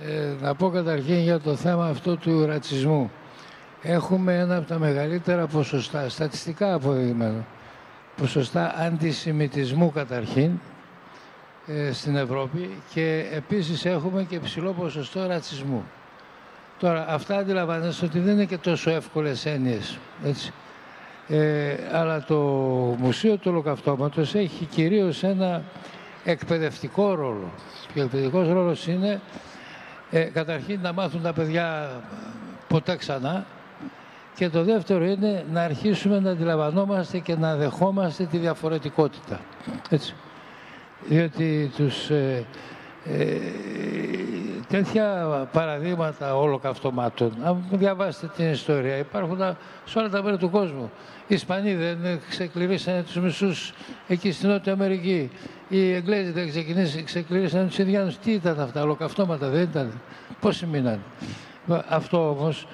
[0.00, 3.10] Ε, να πω καταρχήν για το θέμα αυτό του ρατσισμού.
[3.82, 7.44] Έχουμε ένα από τα μεγαλύτερα ποσοστά, στατιστικά αποδειγμένα,
[8.16, 10.50] ποσοστά αντισημιτισμού καταρχήν
[11.66, 15.84] ε, στην Ευρώπη και επίσης έχουμε και ψηλό ποσοστό ρατσισμού.
[16.78, 19.98] Τώρα, αυτά αντιλαμβάνεστε ότι δεν είναι και τόσο εύκολες έννοιες.
[20.24, 20.52] Έτσι.
[21.28, 22.36] Ε, αλλά το
[22.98, 25.62] Μουσείο του Ολοκαυτώματος έχει κυρίως ένα
[26.24, 27.52] εκπαιδευτικό ρόλο.
[27.92, 29.20] Και ο εκπαιδευτικός ρόλος είναι
[30.10, 31.90] ε, καταρχήν να μάθουν τα παιδιά
[32.68, 33.46] ποτέ ξανά
[34.34, 39.40] και το δεύτερο είναι να αρχίσουμε να αντιλαμβανόμαστε και να δεχόμαστε τη διαφορετικότητα.
[39.88, 40.14] Έτσι.
[41.08, 42.44] Διότι τους, ε,
[43.04, 43.36] ε,
[44.68, 49.38] τέτοια παραδείγματα ολοκαυτωμάτων, αν διαβάσετε την ιστορία, υπάρχουν
[49.84, 50.90] σε όλα τα μέρη του κόσμου.
[51.26, 53.72] Οι Ισπανοί δεν ξεκληρίσανε τους μισούς
[54.08, 55.30] εκεί στην Νότια Αμερική.
[55.68, 58.18] Οι Εγγλέζοι δεν ξεκληρίσανε τους Ινδιάνους.
[58.18, 59.92] Τι ήταν αυτά, ολοκαυτώματα δεν ήταν.
[60.40, 61.00] Πόσοι μείναν.
[61.88, 62.66] Αυτό όμως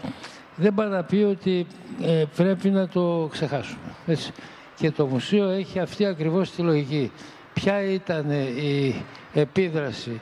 [0.56, 1.66] δεν πάει να πει ότι
[2.02, 3.80] ε, πρέπει να το ξεχάσουμε.
[4.06, 4.32] Έτσι.
[4.76, 7.12] Και το μουσείο έχει αυτή ακριβώς τη λογική.
[7.52, 10.20] Ποια ήταν η επίδραση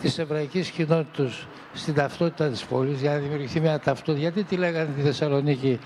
[0.00, 4.18] της εβραϊκής κοινότητας στην ταυτότητα της πόλης για να δημιουργηθεί μια ταυτότητα.
[4.18, 5.78] Γιατί τη λέγανε τη Θεσσαλονίκη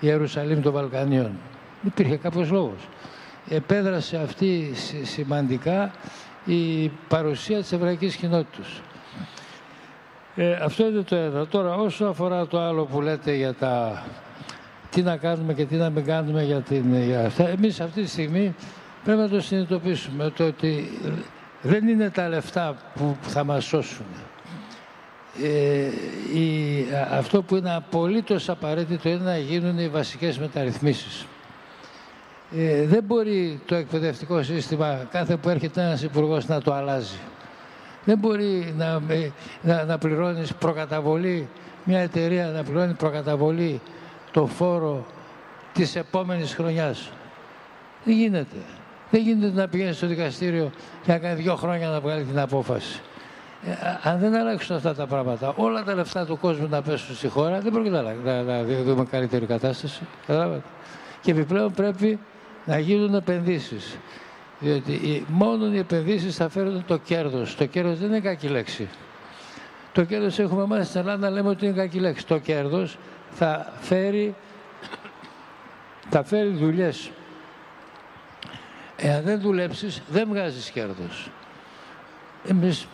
[0.00, 1.30] Ιερουσαλήμ των Βαλκανίων;
[1.82, 2.88] Υπήρχε κάποιος λόγος.
[3.48, 5.90] Επέδρασε αυτή σημαντικά
[6.44, 8.80] η παρουσία της εβραϊκής κοινότητας.
[10.36, 11.46] Ε, αυτό είναι το ένα.
[11.46, 14.02] Τώρα, όσο αφορά το άλλο που λέτε για τα
[14.90, 18.08] τι να κάνουμε και τι να μην κάνουμε για, την, για αυτά, εμείς αυτή τη
[18.08, 18.54] στιγμή
[19.04, 20.90] πρέπει να το συνειδητοποιήσουμε το ότι
[21.62, 24.06] δεν είναι τα λεφτά που θα μας σώσουν.
[25.42, 31.26] Ε, η, αυτό που είναι απολύτως απαραίτητο είναι να γίνουν οι βασικές μεταρρυθμίσεις.
[32.56, 37.18] Ε, δεν μπορεί το εκπαιδευτικό σύστημα κάθε που έρχεται ένας υπουργός να το αλλάζει.
[38.04, 39.00] Δεν μπορεί να,
[39.62, 41.48] να, να πληρώνεις προκαταβολή,
[41.84, 43.80] μια εταιρεία να πληρώνει προκαταβολή
[44.30, 45.06] το φόρο
[45.72, 47.10] της επόμενης χρονιάς.
[48.04, 48.56] Δεν γίνεται.
[49.10, 50.70] Δεν γίνεται να πηγαίνει στο δικαστήριο
[51.02, 53.00] και να κάνει δύο χρόνια να βγάλει την απόφαση.
[53.66, 53.72] Ε,
[54.08, 57.60] αν δεν αλλάξουν αυτά τα πράγματα, όλα τα λεφτά του κόσμου να πέσουν στη χώρα,
[57.60, 60.00] δεν πρόκειται να, να, να δούμε καλύτερη κατάσταση.
[60.26, 60.62] Καταλάβατε.
[61.20, 62.18] Και επιπλέον πρέπει
[62.64, 63.98] να γίνουν επενδύσεις.
[64.60, 67.56] Διότι μόνο οι επενδύσεις θα φέρουν το κέρδος.
[67.56, 68.88] Το κέρδος δεν είναι κακή λέξη.
[69.92, 72.26] Το κέρδος έχουμε μάθει στην Ελλάδα να λέμε ότι είναι κακή λέξη.
[72.26, 72.98] Το κέρδος
[73.30, 74.34] θα φέρει,
[76.08, 77.10] θα φέρει δουλειές.
[79.02, 81.30] Εάν δεν δουλέψεις, δεν βγάζεις κέρδος.
[82.48, 82.86] Εμείς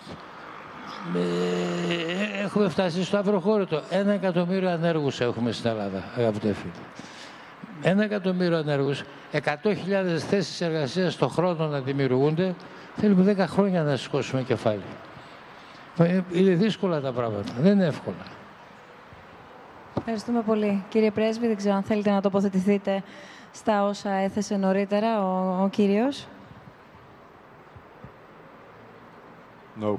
[1.14, 3.82] ε, έχουμε φτάσει στο αυροχώρητο.
[3.90, 6.72] Ένα εκατομμύριο ανέργους έχουμε στην Ελλάδα, αγαπητέ φίλοι.
[7.82, 9.02] Ένα εκατομμύριο ανέργους,
[9.32, 12.54] 100.000 θέσεις εργασίας το χρόνο να δημιουργούνται,
[12.96, 14.82] θέλουμε 10 χρόνια να σηκώσουμε κεφάλι.
[15.98, 18.24] Ε, είναι δύσκολα τα πράγματα, δεν είναι εύκολα.
[19.98, 20.84] Ευχαριστούμε πολύ.
[20.88, 23.02] Κύριε Πρέσβη, δεν ξέρω αν θέλετε να τοποθετηθείτε
[23.52, 26.26] στα όσα έθεσε νωρίτερα ο, ο κύριος.
[29.80, 29.94] No.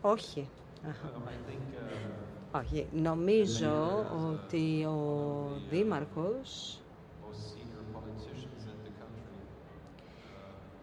[0.00, 0.48] Όχι.
[2.52, 2.86] Όχι.
[2.92, 6.80] Νομίζω ότι ο Δήμαρχος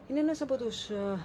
[0.07, 1.19] είναι ένας από τους ε,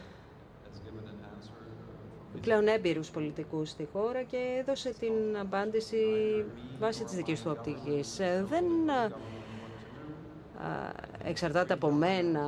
[2.40, 5.96] πλέον έμπειρους πολιτικούς στη χώρα και έδωσε την απάντηση
[6.78, 8.18] βάσει της δικής του οπτικής.
[8.18, 8.64] Ε, δεν
[11.24, 12.40] εξαρτάται από μένα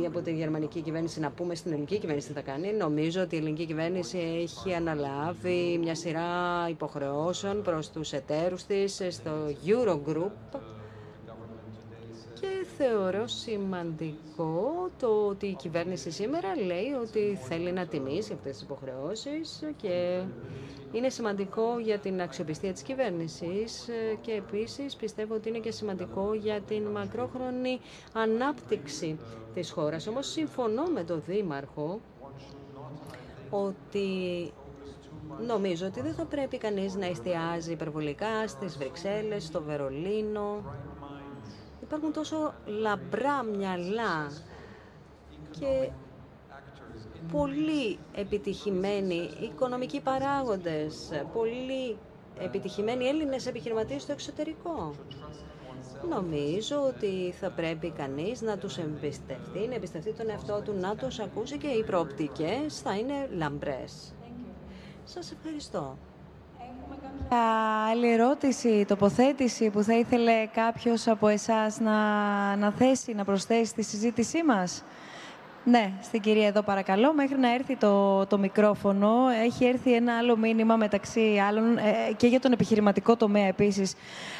[0.00, 2.72] ή από τη γερμανική κυβέρνηση να πούμε στην ελληνική κυβέρνηση τι θα κάνει.
[2.72, 9.30] Νομίζω ότι η ελληνική κυβέρνηση έχει αναλάβει μια σειρά υποχρεώσεων προς τους εταίρους της στο
[9.66, 10.58] Eurogroup
[12.76, 19.62] θεωρώ σημαντικό το ότι η κυβέρνηση σήμερα λέει ότι θέλει να τιμήσει αυτές τις υποχρεώσεις
[19.76, 20.22] και
[20.92, 23.88] είναι σημαντικό για την αξιοπιστία της κυβέρνησης
[24.20, 27.80] και επίσης πιστεύω ότι είναι και σημαντικό για την μακρόχρονη
[28.12, 29.18] ανάπτυξη
[29.54, 30.06] της χώρας.
[30.06, 32.00] Όμως συμφωνώ με τον Δήμαρχο
[33.50, 34.06] ότι
[35.46, 40.62] νομίζω ότι δεν θα πρέπει κανείς να εστιάζει υπερβολικά στις Βρυξέλλες, στο Βερολίνο,
[41.94, 44.30] υπάρχουν τόσο λαμπρά μυαλά
[45.50, 45.90] και
[47.32, 51.96] πολύ επιτυχημένοι οικονομικοί παράγοντες, πολύ
[52.38, 54.94] επιτυχημένοι Έλληνες επιχειρηματίες στο εξωτερικό.
[56.08, 61.18] Νομίζω ότι θα πρέπει κανείς να τους εμπιστευτεί, να εμπιστευτεί τον εαυτό του, να τους
[61.18, 64.14] ακούσει και οι προοπτικές θα είναι λαμπρές.
[65.04, 65.96] Σας ευχαριστώ
[67.90, 71.96] άλλη ερώτηση, τοποθέτηση που θα ήθελε κάποιος από εσάς να,
[72.56, 74.84] να θέσει, να προσθέσει στη συζήτησή μας;
[75.64, 77.14] Ναι, στην κυρία εδώ παρακαλώ.
[77.14, 82.26] Μέχρι να έρθει το, το μικρόφωνο, έχει έρθει ένα άλλο μήνυμα μεταξύ άλλων ε, και
[82.26, 83.94] για τον επιχειρηματικό τομέα επίσης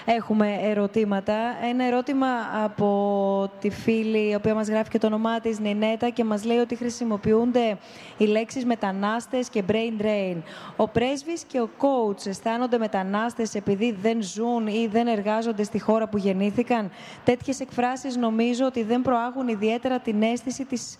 [0.05, 1.35] έχουμε ερωτήματα.
[1.71, 2.27] Ένα ερώτημα
[2.65, 6.57] από τη φίλη, η οποία μας γράφει και το όνομά της, Νινέτα, και μας λέει
[6.57, 7.79] ότι χρησιμοποιούνται
[8.17, 10.37] οι λέξεις μετανάστες και brain drain.
[10.77, 16.09] Ο πρέσβης και ο coach αισθάνονται μετανάστες επειδή δεν ζουν ή δεν εργάζονται στη χώρα
[16.09, 16.91] που γεννήθηκαν;
[17.25, 20.99] Τέτοιες εκφράσεις νομίζω ότι δεν προάγουν ιδιαίτερα την αίσθηση της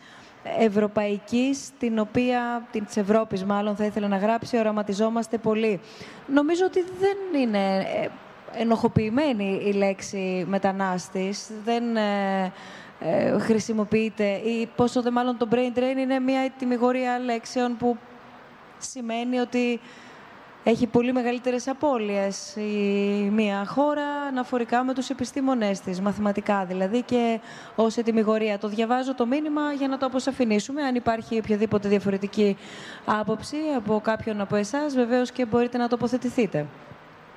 [0.59, 5.81] ευρωπαϊκής, την οποία, της Ευρώπης μάλλον θα ήθελα να γράψει, οραματιζόμαστε πολύ.
[6.27, 8.09] Νομίζω ότι δεν είναι ε,
[8.53, 12.53] ενοχοποιημένη η λέξη μετανάστης, δεν ε,
[13.01, 17.97] ε, χρησιμοποιείται ή πόσο δε μάλλον το brain drain είναι μια τιμιγορία λέξεων που
[18.79, 19.81] σημαίνει ότι
[20.65, 27.41] έχει πολύ μεγαλύτερες απώλειες η μία χώρα αναφορικά με τους επιστήμονές της, μαθηματικά δηλαδή και
[27.75, 28.59] ως ετοιμιγορία.
[28.59, 30.83] Το διαβάζω το μήνυμα για να το αποσαφηνίσουμε.
[30.83, 32.57] Αν υπάρχει οποιαδήποτε διαφορετική
[33.05, 36.67] άποψη από κάποιον από εσάς, βεβαίως και μπορείτε να τοποθετηθείτε.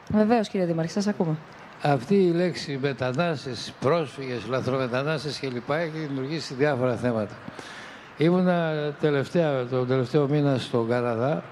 [0.10, 1.36] Βεβαίως κύριε Δήμαρχη, σας ακούμε.
[1.82, 5.70] Αυτή η λέξη μετανάστες, πρόσφυγες, λαθρομετανάστες κλπ.
[5.70, 7.36] έχει δημιουργήσει διάφορα θέματα.
[8.18, 11.44] Ήμουνα τελευταία, τον τελευταίο μήνα στον Καναδά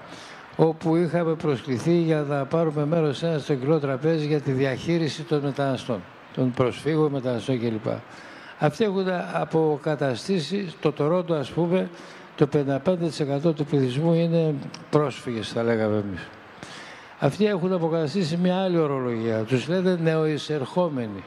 [0.56, 5.40] όπου είχαμε προσκληθεί για να πάρουμε μέρος σε ένα στρογγυλό τραπέζι για τη διαχείριση των
[5.40, 6.00] μεταναστών,
[6.34, 7.86] των προσφύγων, μεταναστών κλπ.
[8.58, 11.88] Αυτοί έχουν αποκαταστήσει, το Τωρόντο ας πούμε,
[12.36, 12.48] το
[13.46, 14.54] 55% του πληθυσμού είναι
[14.90, 16.28] πρόσφυγες, θα λέγαμε εμείς.
[17.18, 19.38] Αυτοί έχουν αποκαταστήσει μια άλλη ορολογία.
[19.38, 21.24] Τους λένε νεοεισερχόμενοι.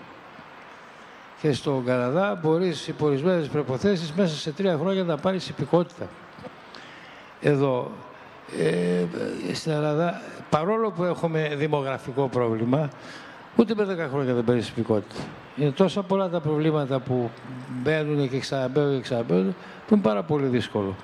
[1.42, 6.08] Και στον Καναδά μπορεί υπό ορισμένε προποθέσει μέσα σε τρία χρόνια να πάρεις υπηκότητα.
[7.42, 7.92] Εδώ,
[8.60, 12.90] ε, στην Ελλάδα, παρόλο που έχουμε δημογραφικό πρόβλημα,
[13.56, 15.22] ούτε με 10 χρόνια δεν παίρνεις υπηκότητα.
[15.56, 17.30] Είναι τόσα πολλά τα προβλήματα που
[17.84, 19.56] μπαίνουν και ξαναμπαίνουν και ξαναμπαίνουν,
[19.88, 20.96] που είναι πάρα πολύ δύσκολο.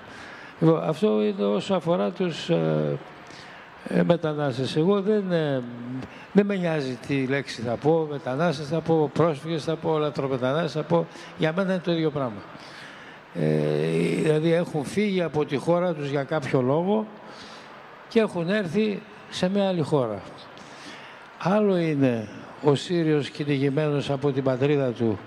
[0.59, 2.97] Λοιπόν, αυτό είναι όσο αφορά τους ε,
[3.87, 4.75] ε, μετανάστες.
[4.75, 5.63] Εγώ δεν, ε,
[6.31, 10.83] δεν με νοιάζει τι λέξη θα πω, μετανάστες θα πω, πρόσφυγες θα πω, λατρομετανάστες θα
[10.83, 11.07] πω.
[11.37, 12.41] Για μένα είναι το ίδιο πράγμα.
[13.35, 13.45] Ε,
[14.21, 17.07] δηλαδή έχουν φύγει από τη χώρα τους για κάποιο λόγο
[18.07, 20.21] και έχουν έρθει σε μια άλλη χώρα.
[21.37, 22.27] Άλλο είναι
[22.63, 25.19] ο Σύριος κυνηγημένος από την πατρίδα του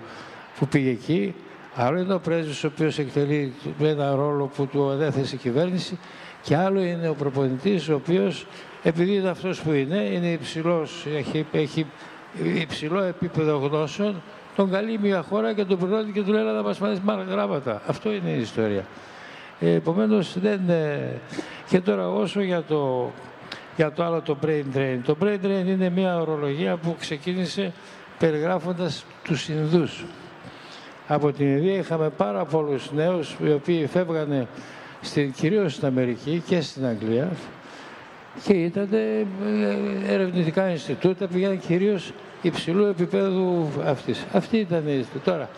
[0.59, 1.35] που πήγε εκεί,
[1.75, 5.99] άλλο είναι ο πρέσβης ο οποίος εκτελεί ένα ρόλο που του ανέθεσε η κυβέρνηση
[6.41, 8.45] και άλλο είναι ο προπονητής ο οποίος
[8.83, 11.85] επειδή είναι αυτός που είναι, είναι υψηλός, έχει, έχει
[12.61, 14.21] υψηλό επίπεδο γνώσεων,
[14.57, 17.81] τον καλεί μια χώρα και τον πληρώνει και του λέει να μας πάρεις μάλλον γράμματα.
[17.87, 18.85] Αυτό είναι η ιστορία.
[19.59, 20.61] Ε, επομένως δεν...
[21.69, 23.11] Και τώρα όσο για το,
[23.75, 24.99] για το άλλο το brain drain.
[25.03, 27.73] Το brain drain είναι μια ορολογία που ξεκίνησε
[28.19, 30.05] περιγράφοντας τους Ινδούς.
[31.07, 34.47] Από την Ινδία είχαμε πάρα πολλούς νέους οι οποίοι φεύγανε
[35.01, 37.29] στην, κυρίως στην Αμερική και στην Αγγλία
[38.43, 39.25] και ήταν ε,
[40.13, 44.25] ερευνητικά Ινστιτούτα, πήγαν κυρίως υψηλού επίπεδου αυτής.
[44.33, 45.49] Αυτή ήταν η Τώρα,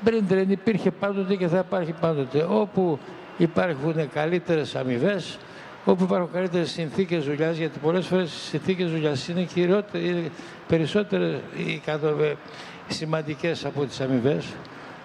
[0.00, 2.46] Μπριντρεν υπήρχε πάντοτε και θα υπάρχει πάντοτε.
[2.48, 2.98] Όπου
[3.36, 5.38] υπάρχουν καλύτερες αμοιβές,
[5.84, 9.46] όπου υπάρχουν καλύτερες συνθήκες δουλειάς, γιατί πολλές φορές οι συνθήκες δουλειάς είναι,
[9.92, 10.30] είναι
[10.68, 11.38] περισσότερε
[12.88, 14.46] σημαντικές από τις αμοιβές.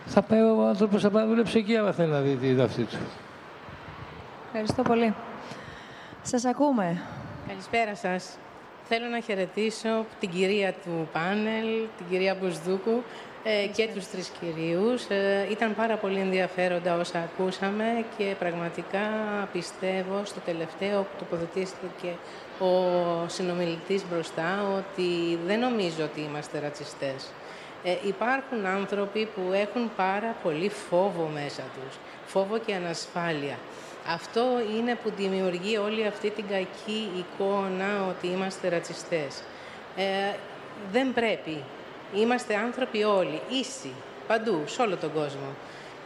[0.05, 2.97] Θα πάει ο άνθρωπος να δουλέψει εκεί, άμα θέλει να δει τη αυτή του.
[4.45, 5.13] Ευχαριστώ πολύ.
[6.25, 7.01] Σας ακούμε.
[7.47, 8.37] Καλησπέρα σας.
[8.83, 11.65] Θέλω να χαιρετήσω την κυρία του πάνελ,
[11.97, 13.03] την κυρία Μπουσδούκου
[13.43, 15.05] ε, και τους τρεις κυρίους.
[15.05, 19.07] Ε, ήταν πάρα πολύ ενδιαφέροντα όσα ακούσαμε και πραγματικά
[19.51, 22.15] πιστεύω στο τελευταίο που τοποθετήθηκε
[22.59, 22.69] ο
[23.27, 27.31] συνομιλητής μπροστά ότι δεν νομίζω ότι είμαστε ρατσιστές.
[27.83, 33.57] Ε, υπάρχουν άνθρωποι που έχουν πάρα πολύ φόβο μέσα τους, φόβο και ανασφάλεια.
[34.07, 34.45] Αυτό
[34.77, 39.43] είναι που δημιουργεί όλη αυτή την κακή εικόνα ότι είμαστε ρατσιστές.
[39.95, 40.35] Ε,
[40.91, 41.63] δεν πρέπει.
[42.15, 43.91] Είμαστε άνθρωποι όλοι, ίσοι,
[44.27, 45.47] παντού, σε όλο τον κόσμο.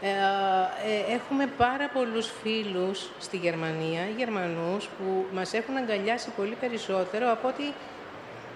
[0.01, 7.31] Ε, ε, έχουμε πάρα πολλούς φίλους στη Γερμανία, Γερμανούς, που μας έχουν αγκαλιάσει πολύ περισσότερο
[7.31, 7.73] από ότι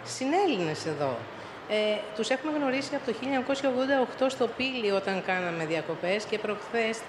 [0.04, 1.18] συνέλληνες εδώ.
[1.70, 3.18] Ε, τους έχουμε γνωρίσει από το
[4.22, 7.00] 1988 στο Πύλι όταν κάναμε διακοπές και προχθές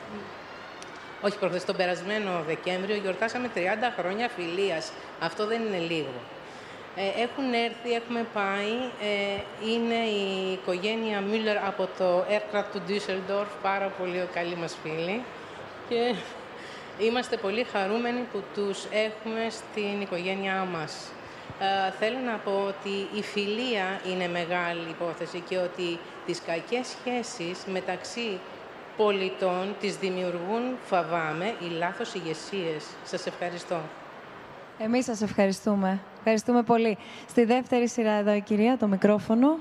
[1.22, 3.58] όχι προχθές, τον περασμένο Δεκέμβριο γιορτάσαμε 30
[3.98, 4.92] χρόνια φιλίας.
[5.20, 6.12] Αυτό δεν είναι λίγο.
[6.96, 8.74] Ε, έχουν έρθει, έχουμε πάει.
[9.00, 9.40] Ε,
[9.72, 15.22] είναι η οικογένεια Μίλλερ από το Aircraft του Düsseldorf, πάρα πολύ καλή μας φίλη.
[15.88, 16.14] Και
[16.98, 21.12] είμαστε πολύ χαρούμενοι που τους έχουμε στην οικογένειά μας.
[21.60, 27.58] Ε, θέλω να πω ότι η φιλία είναι μεγάλη υπόθεση και ότι τις κακές σχέσεις
[27.72, 28.38] μεταξύ
[28.96, 32.84] πολιτών τις δημιουργούν, φαβάμε, οι λάθος ηγεσίες.
[33.04, 33.80] Σας ευχαριστώ.
[34.78, 36.00] Εμείς σας ευχαριστούμε.
[36.16, 36.98] Ευχαριστούμε πολύ.
[37.28, 39.58] Στη δεύτερη σειρά εδώ η κυρία, το μικρόφωνο.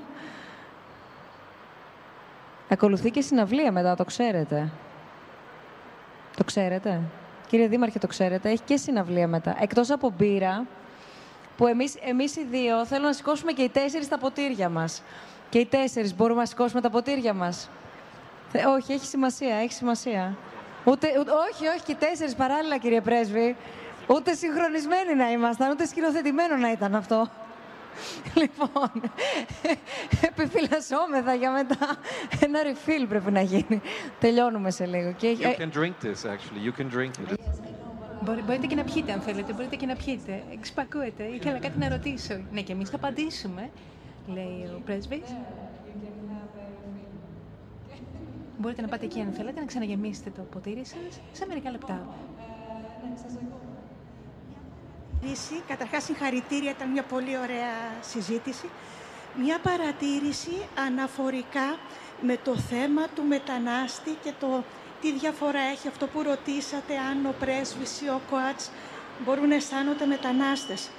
[2.68, 4.72] Ακολουθεί και συναυλία μετά, το ξέρετε.
[6.36, 7.00] Το ξέρετε.
[7.46, 8.50] Κύριε Δήμαρχε, το ξέρετε.
[8.50, 9.56] Έχει και συναυλία μετά.
[9.60, 10.66] Εκτός από μπύρα,
[11.56, 15.02] που εμείς, εμείς οι δύο θέλουμε να σηκώσουμε και οι τέσσερις τα ποτήρια μας.
[15.48, 17.70] Και οι τέσσερις μπορούμε να σηκώσουμε τα ποτήρια μας.
[18.52, 20.36] Ε, όχι, έχει σημασία, έχει σημασία.
[20.84, 21.06] Ούτε,
[21.50, 23.56] όχι, όχι, και τέσσερις παράλληλα, κύριε Πρέσβη.
[24.06, 27.28] Ούτε συγχρονισμένοι να ήμασταν, ούτε σκηνοθετημένο να ήταν αυτό.
[28.40, 28.90] Λοιπόν,
[30.28, 31.96] επιφυλασσόμεθα για μετά.
[32.40, 33.80] Ένα refill πρέπει να γίνει.
[34.20, 35.14] Τελειώνουμε σε λίγο.
[35.20, 36.62] You can drink this, actually.
[36.66, 37.38] You can drink it.
[38.24, 39.52] μπορείτε και να πιείτε, αν θέλετε.
[39.52, 40.42] Μπορείτε και να πιείτε.
[40.52, 41.24] Εξπακούετε.
[41.24, 42.40] Ήθελα κάτι να ρωτήσω.
[42.52, 43.70] Ναι, και εμείς θα απαντήσουμε,
[44.26, 45.36] λέει ο πρέσβης.
[48.62, 52.06] Μπορείτε να πάτε εκεί αν θέλετε, να ξαναγεμίσετε το ποτήρι σας σε μερικά λεπτά.
[55.68, 58.68] Καταρχάς, συγχαρητήρια, ήταν μια πολύ ωραία συζήτηση.
[59.42, 60.56] Μια παρατήρηση
[60.86, 61.78] αναφορικά
[62.20, 64.64] με το θέμα του μετανάστη και το
[65.00, 68.70] τι διαφορά έχει αυτό που ρωτήσατε αν ο πρέσβης ή ο ΚΟΑΤΣ
[69.24, 70.90] μπορούν να αισθάνονται μετανάστες.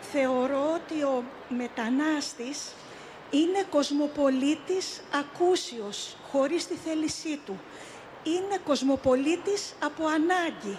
[0.00, 2.72] Θεωρώ ότι ο μετανάστης
[3.32, 7.60] είναι κοσμοπολίτης ακούσιος, χωρίς τη θέλησή του.
[8.22, 10.78] Είναι κοσμοπολίτης από ανάγκη.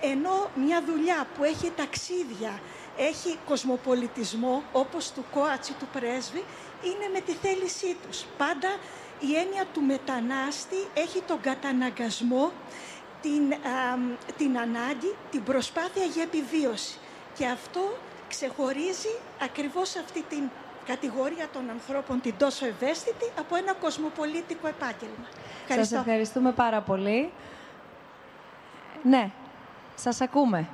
[0.00, 2.60] Ενώ μια δουλειά που έχει ταξίδια,
[2.96, 6.44] έχει κοσμοπολιτισμό όπως του κόατσι του πρέσβη
[6.82, 8.24] είναι με τη θέλησή τους.
[8.36, 8.68] Πάντα
[9.20, 12.52] η έννοια του μετανάστη έχει τον καταναγκασμό,
[13.22, 13.54] την,
[14.36, 16.98] την ανάγκη, την προσπάθεια για επιβίωση.
[17.38, 17.96] Και αυτό
[18.28, 20.50] ξεχωρίζει ακριβώς αυτή την
[20.86, 25.26] κατηγορία των ανθρώπων την τόσο ευαίσθητη από ένα κοσμοπολίτικο επάγγελμα.
[25.68, 27.30] Σας ευχαριστούμε πάρα πολύ.
[29.02, 29.30] Ναι,
[29.94, 30.68] σας ακούμε.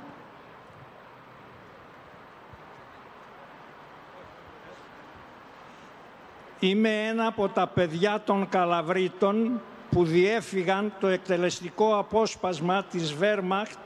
[6.59, 13.77] Είμαι ένα από τα παιδιά των Καλαβρίτων που διέφυγαν το εκτελεστικό απόσπασμα της Βέρμαχτ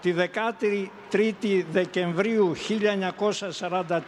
[0.00, 0.14] τη
[1.12, 4.00] 13η Δεκεμβρίου 1943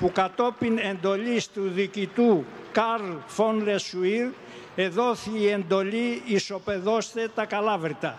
[0.00, 4.28] που κατόπιν εντολής του διοικητού Καρλ Φον Λεσουίρ
[4.74, 8.18] εδόθη η εντολή «Ισοπεδώστε τα Καλάβρητα».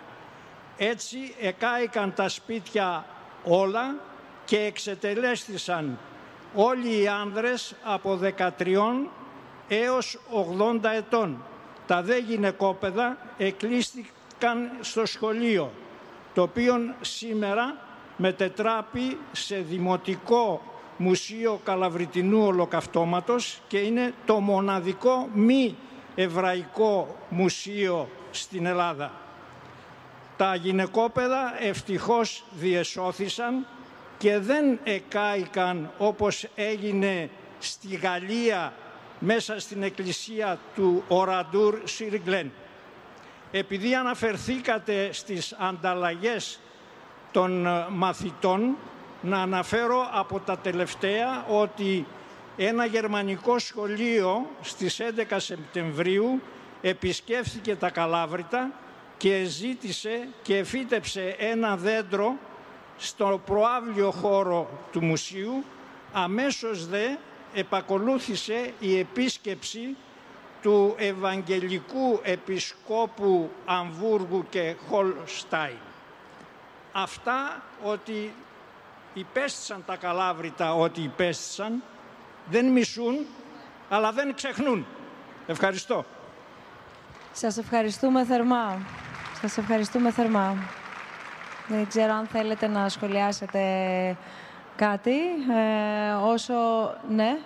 [0.77, 3.05] Έτσι εκάηκαν τα σπίτια
[3.43, 3.95] όλα
[4.45, 5.97] και εξετελέστησαν
[6.53, 8.49] όλοι οι άνδρες από 13
[9.67, 10.19] έως
[10.57, 11.43] 80 ετών.
[11.87, 15.71] Τα δε γυναικόπαιδα εκλείστηκαν στο σχολείο,
[16.33, 17.77] το οποίο σήμερα
[18.17, 20.70] μετετράπει σε δημοτικό
[21.03, 25.75] Μουσείο Καλαβριτινού Ολοκαυτώματος και είναι το μοναδικό μη
[26.15, 29.11] εβραϊκό μουσείο στην Ελλάδα.
[30.37, 33.67] Τα γυναικόπαιδα ευτυχώς διεσώθησαν
[34.17, 37.29] και δεν εκάηκαν όπως έγινε
[37.59, 38.73] στη Γαλλία
[39.19, 42.51] μέσα στην εκκλησία του Οραντούρ Σιριγκλέν.
[43.51, 46.59] Επειδή αναφερθήκατε στις ανταλλαγές
[47.31, 48.75] των μαθητών,
[49.21, 52.05] να αναφέρω από τα τελευταία ότι
[52.57, 56.41] ένα γερμανικό σχολείο στις 11 Σεπτεμβρίου
[56.81, 58.71] επισκέφθηκε τα Καλάβρητα
[59.17, 62.35] και ζήτησε και φύτεψε ένα δέντρο
[62.97, 65.63] στο προάβλιο χώρο του μουσείου.
[66.13, 67.05] Αμέσως δε
[67.53, 69.95] επακολούθησε η επίσκεψη
[70.61, 75.77] του Ευαγγελικού Επισκόπου Αμβούργου και Χολστάιν.
[76.91, 78.33] Αυτά ότι
[79.13, 81.83] υπέστησαν τα καλάβρητα ότι υπέστησαν,
[82.49, 83.25] δεν μισούν,
[83.89, 84.85] αλλά δεν ξεχνούν.
[85.47, 86.05] Ευχαριστώ.
[87.31, 88.77] Σας ευχαριστούμε θερμά.
[89.41, 90.55] Σας ευχαριστούμε θερμά.
[91.67, 93.61] Δεν ξέρω αν θέλετε να σχολιάσετε
[94.75, 95.17] κάτι.
[95.55, 96.53] Ε, όσο...
[97.09, 97.37] Ναι.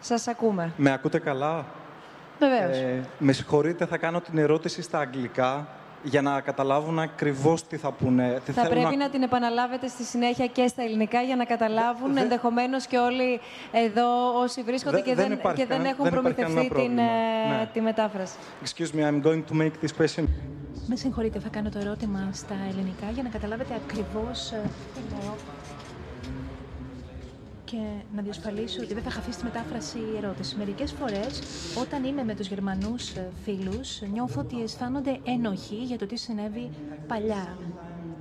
[0.00, 0.72] Σας ακούμε.
[0.76, 1.64] Με ακούτε καλά;
[2.38, 2.76] Βεβαίως.
[2.76, 5.68] Ε, με συγχωρείτε, θα κάνω την ερώτηση στα αγγλικά
[6.02, 8.40] για να καταλάβουν ακριβώς τι θα πούνε.
[8.44, 9.08] Θα πρέπει να...
[9.08, 12.20] την επαναλάβετε στη συνέχεια και στα ελληνικά για να καταλάβουν Δε...
[12.20, 13.40] ενδεχομένως και όλοι
[13.72, 17.68] εδώ όσοι βρίσκονται και, δεν, και δεν έχουν δεν προμηθευτεί την, ε, ναι.
[17.72, 18.34] τη μετάφραση.
[18.64, 20.24] Excuse me, I'm going to make this question.
[20.90, 24.60] Με συγχωρείτε, θα κάνω το ερώτημα στα ελληνικά για να καταλάβετε ακριβώς ε,
[27.70, 27.76] και
[28.14, 30.56] να διασφαλίσω ότι δεν θα χαθεί στη μετάφραση η ερώτηση.
[30.56, 31.40] Μερικές φορές,
[31.80, 36.70] όταν είμαι με τους Γερμανούς ε, φίλους, νιώθω ότι αισθάνονται ένοχοι για το τι συνέβη
[37.06, 37.58] παλιά.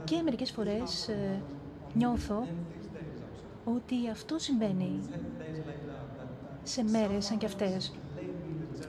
[0.03, 1.41] Και μερικές φορές ε,
[1.93, 2.47] νιώθω
[3.63, 4.99] ότι αυτό συμβαίνει
[6.63, 7.93] σε μέρες σαν και αυτές.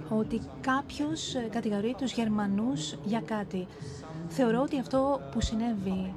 [0.09, 3.67] Ότι κάποιος ε, κατηγορεί τους Γερμανούς για κάτι.
[4.29, 6.15] Θεωρώ ότι αυτό που συνέβη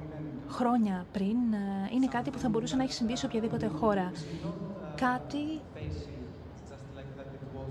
[0.52, 4.12] χρόνια πριν ε, είναι κάτι που θα μπορούσε να έχει συμβεί σε οποιαδήποτε χώρα.
[4.96, 5.60] Κάτι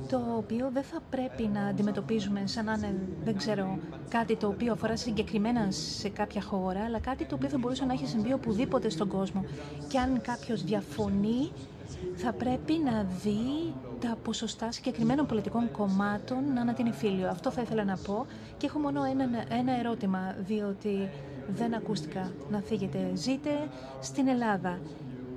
[0.08, 2.94] το οποίο δεν θα πρέπει να αντιμετωπίζουμε σαν να είναι,
[3.24, 3.78] δεν ξέρω,
[4.08, 7.92] κάτι το οποίο αφορά συγκεκριμένα σε κάποια χώρα, αλλά κάτι το οποίο θα μπορούσε να
[7.92, 9.44] έχει συμβεί οπουδήποτε στον κόσμο.
[9.88, 11.50] Και αν κάποιος διαφωνεί,
[12.14, 17.28] θα πρέπει να δει τα ποσοστά συγκεκριμένων πολιτικών κομμάτων να είναι φίλιο.
[17.28, 18.26] Αυτό θα ήθελα να πω
[18.56, 19.24] και έχω μόνο ένα,
[19.58, 21.08] ένα ερώτημα, διότι
[21.54, 23.10] δεν ακούστηκα να φύγετε.
[23.14, 23.50] Ζείτε
[24.00, 24.78] στην Ελλάδα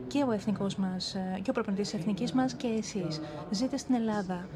[0.08, 3.22] και ο εθνικός μας, ε, και ο προπονητής της εθνικής μας και εσείς.
[3.50, 4.48] Ζείτε στην Ελλάδα.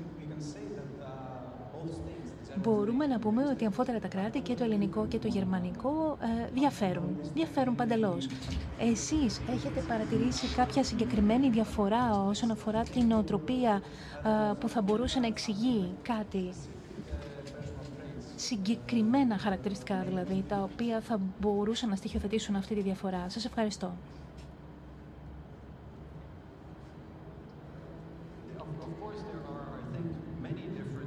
[2.62, 7.18] Μπορούμε να πούμε ότι αμφότερα τα κράτη και το ελληνικό και το γερμανικό ε, διαφέρουν.
[7.34, 8.28] Διαφέρουν παντελώς.
[8.80, 13.82] Εσείς έχετε παρατηρήσει κάποια συγκεκριμένη διαφορά όσον αφορά την νοοτροπία
[14.24, 16.50] ε, που θα μπορούσε να εξηγεί κάτι;
[18.40, 23.26] Συγκεκριμένα χαρακτηριστικά δηλαδή, τα οποία θα μπορούσαν να στοιχειοθετήσουν αυτή τη διαφορά.
[23.30, 23.94] Σας ευχαριστώ.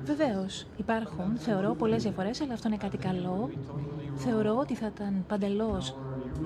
[0.04, 3.50] Βεβαίως, υπάρχουν, θεωρώ, πολλές διαφορές, αλλά αυτό είναι κάτι καλό.
[4.14, 5.96] Θεωρώ ότι θα ήταν παντελώς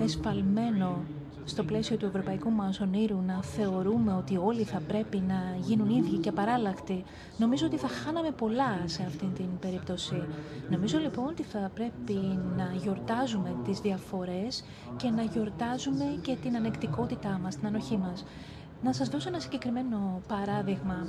[0.01, 1.03] εσφαλμένο
[1.45, 6.17] στο πλαίσιο του ευρωπαϊκού μας ονείρου να θεωρούμε ότι όλοι θα πρέπει να γίνουν ίδιοι
[6.17, 7.03] και παράλλακτοι,
[7.37, 10.23] νομίζω ότι θα χάναμε πολλά σε αυτή την περίπτωση.
[10.69, 14.63] Νομίζω λοιπόν ότι θα πρέπει να γιορτάζουμε τις διαφορές
[14.97, 18.25] και να γιορτάζουμε και την ανεκτικότητά μας, την ανοχή μας.
[18.83, 21.07] Να σας δώσω ένα συγκεκριμένο παράδειγμα.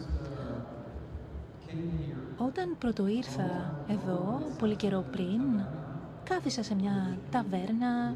[2.38, 5.40] Όταν πρώτο ήρθα εδώ, πολύ καιρό πριν,
[6.24, 8.14] κάθισα σε μια ταβέρνα,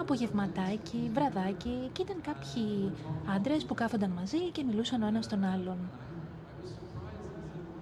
[0.00, 2.92] απογευματάκι, βραδάκι και ήταν κάποιοι
[3.36, 5.76] άντρες που κάθονταν μαζί και μιλούσαν ο ένας τον άλλον.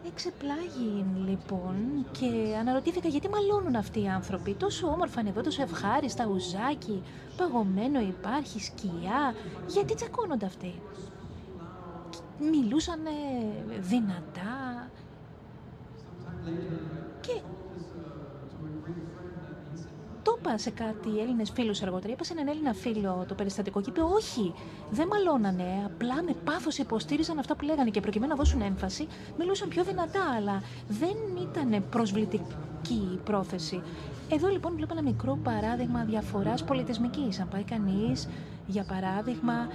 [0.06, 4.54] Εξεπλάγει λοιπόν και αναρωτήθηκα γιατί μαλώνουν αυτοί οι άνθρωποι.
[4.54, 7.02] Τόσο όμορφα είναι εδώ, τόσο ευχάριστα, ουζάκι,
[7.36, 9.34] παγωμένο υπάρχει, σκιά.
[9.66, 10.80] Γιατί τσακώνονται αυτοί;
[12.38, 13.00] Μιλούσαν
[13.80, 14.88] δυνατά.
[17.20, 17.63] Και το
[20.44, 22.12] είπα σε κάτι Έλληνες φίλους αργότερα.
[22.12, 24.54] Είπα σε έναν Έλληνα φίλο το περιστατικό και είπε: Όχι,
[24.90, 25.82] δεν μαλώνανε.
[25.84, 29.06] Απλά με πάθος υποστήριζαν αυτά που λέγανε και προκειμένου να δώσουν έμφαση,
[29.38, 33.82] μιλούσαν πιο δυνατά, αλλά δεν ήταν προσβλητική η πρόθεση.
[34.28, 37.40] Εδώ λοιπόν βλέπω ένα μικρό παράδειγμα διαφοράς πολιτισμικής.
[37.40, 38.28] Αν πάει κανείς,
[38.66, 39.68] για παράδειγμα,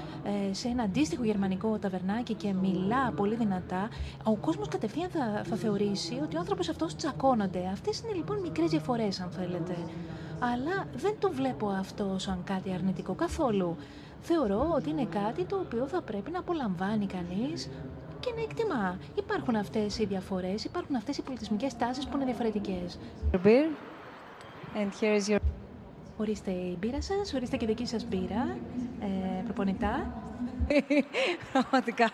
[0.49, 3.89] ε, σε ένα αντίστοιχο γερμανικό ταβερνάκι και μιλά πολύ δυνατά,
[4.23, 7.69] ο κόσμος κατευθείαν θα, θα θεωρήσει ότι ο άνθρωπος αυτός τσακώνονται.
[7.71, 9.75] Αυτές είναι λοιπόν μικρές διαφορές, αν θέλετε
[10.39, 13.75] αλλά δεν το βλέπω αυτό σαν κάτι αρνητικό καθόλου.
[14.21, 17.69] Θεωρώ ότι είναι κάτι το οποίο θα πρέπει να απολαμβάνει κανείς
[18.19, 18.97] και να εκτιμά.
[19.15, 22.99] Υπάρχουν αυτές οι διαφορές, υπάρχουν αυτές οι πολιτισμικές τάσεις που είναι διαφορετικές.
[24.75, 25.39] And here is your...
[26.17, 28.57] Ορίστε η μπύρα σας, ορίστε και δική σας μπύρα,
[28.99, 30.13] ε, προπονητά.
[31.51, 32.09] Πραγματικά.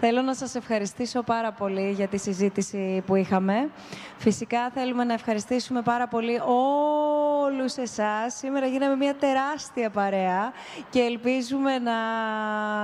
[0.00, 3.70] Θέλω να σας ευχαριστήσω πάρα πολύ για τη συζήτηση που είχαμε.
[4.18, 8.34] Φυσικά θέλουμε να ευχαριστήσουμε πάρα πολύ όλους εσάς.
[8.34, 10.52] Σήμερα γίναμε μια τεράστια παρέα
[10.90, 11.92] και ελπίζουμε να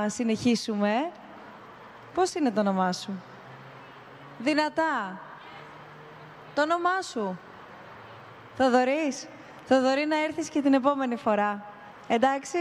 [0.09, 1.11] συνεχίσουμε.
[2.15, 3.23] Πώς είναι το όνομά σου;
[4.39, 5.21] Δυνατά.
[6.55, 7.39] Το όνομά σου;
[8.57, 9.27] Θοδωρής.
[9.65, 11.65] Θοδωρή να έρθεις και την επόμενη φορά.
[12.09, 12.59] Εντάξει.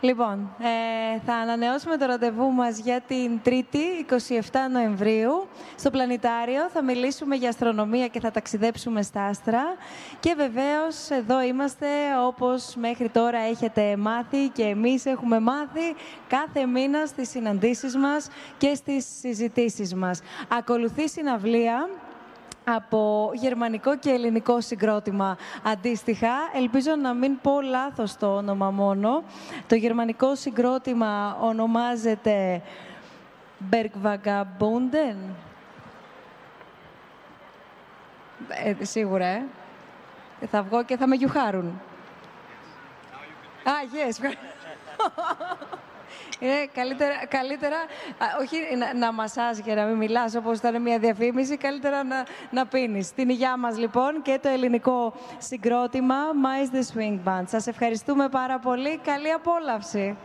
[0.00, 5.46] Λοιπόν, ε, θα ανανεώσουμε το ραντεβού μας για την 3η, 27 Νοεμβρίου,
[5.76, 6.68] στο Πλανητάριο.
[6.72, 9.62] Θα μιλήσουμε για αστρονομία και θα ταξιδέψουμε στα άστρα.
[10.20, 11.86] Και βεβαίως εδώ είμαστε,
[12.26, 15.94] όπως μέχρι τώρα έχετε μάθει και εμείς έχουμε μάθει,
[16.28, 18.28] κάθε μήνα στις συναντήσεις μας
[18.58, 20.20] και στις συζητήσεις μας.
[20.48, 21.88] Ακολουθεί συναυλία
[22.76, 26.30] από γερμανικό και ελληνικό συγκρότημα αντίστοιχα.
[26.54, 29.22] Ελπίζω να μην πω λάθος το όνομα μόνο.
[29.66, 32.62] Το γερμανικό συγκρότημα ονομάζεται
[33.70, 35.16] Bergvagabunden.
[38.64, 39.42] Ε, σίγουρα, ε.
[40.50, 41.80] Θα βγω και θα με γιουχάρουν.
[43.64, 44.34] Α, yes.
[46.40, 47.76] Είναι καλύτερα, καλύτερα
[48.40, 52.66] όχι να, να μασάς και να μην μιλάς όπως ήταν μια διαφήμιση, καλύτερα να, να
[52.66, 53.12] πίνεις.
[53.12, 57.44] Την υγειά μας λοιπόν και το ελληνικό συγκρότημα Mais the Swing Band.
[57.46, 59.00] Σας ευχαριστούμε πάρα πολύ.
[59.04, 60.16] Καλή απόλαυση.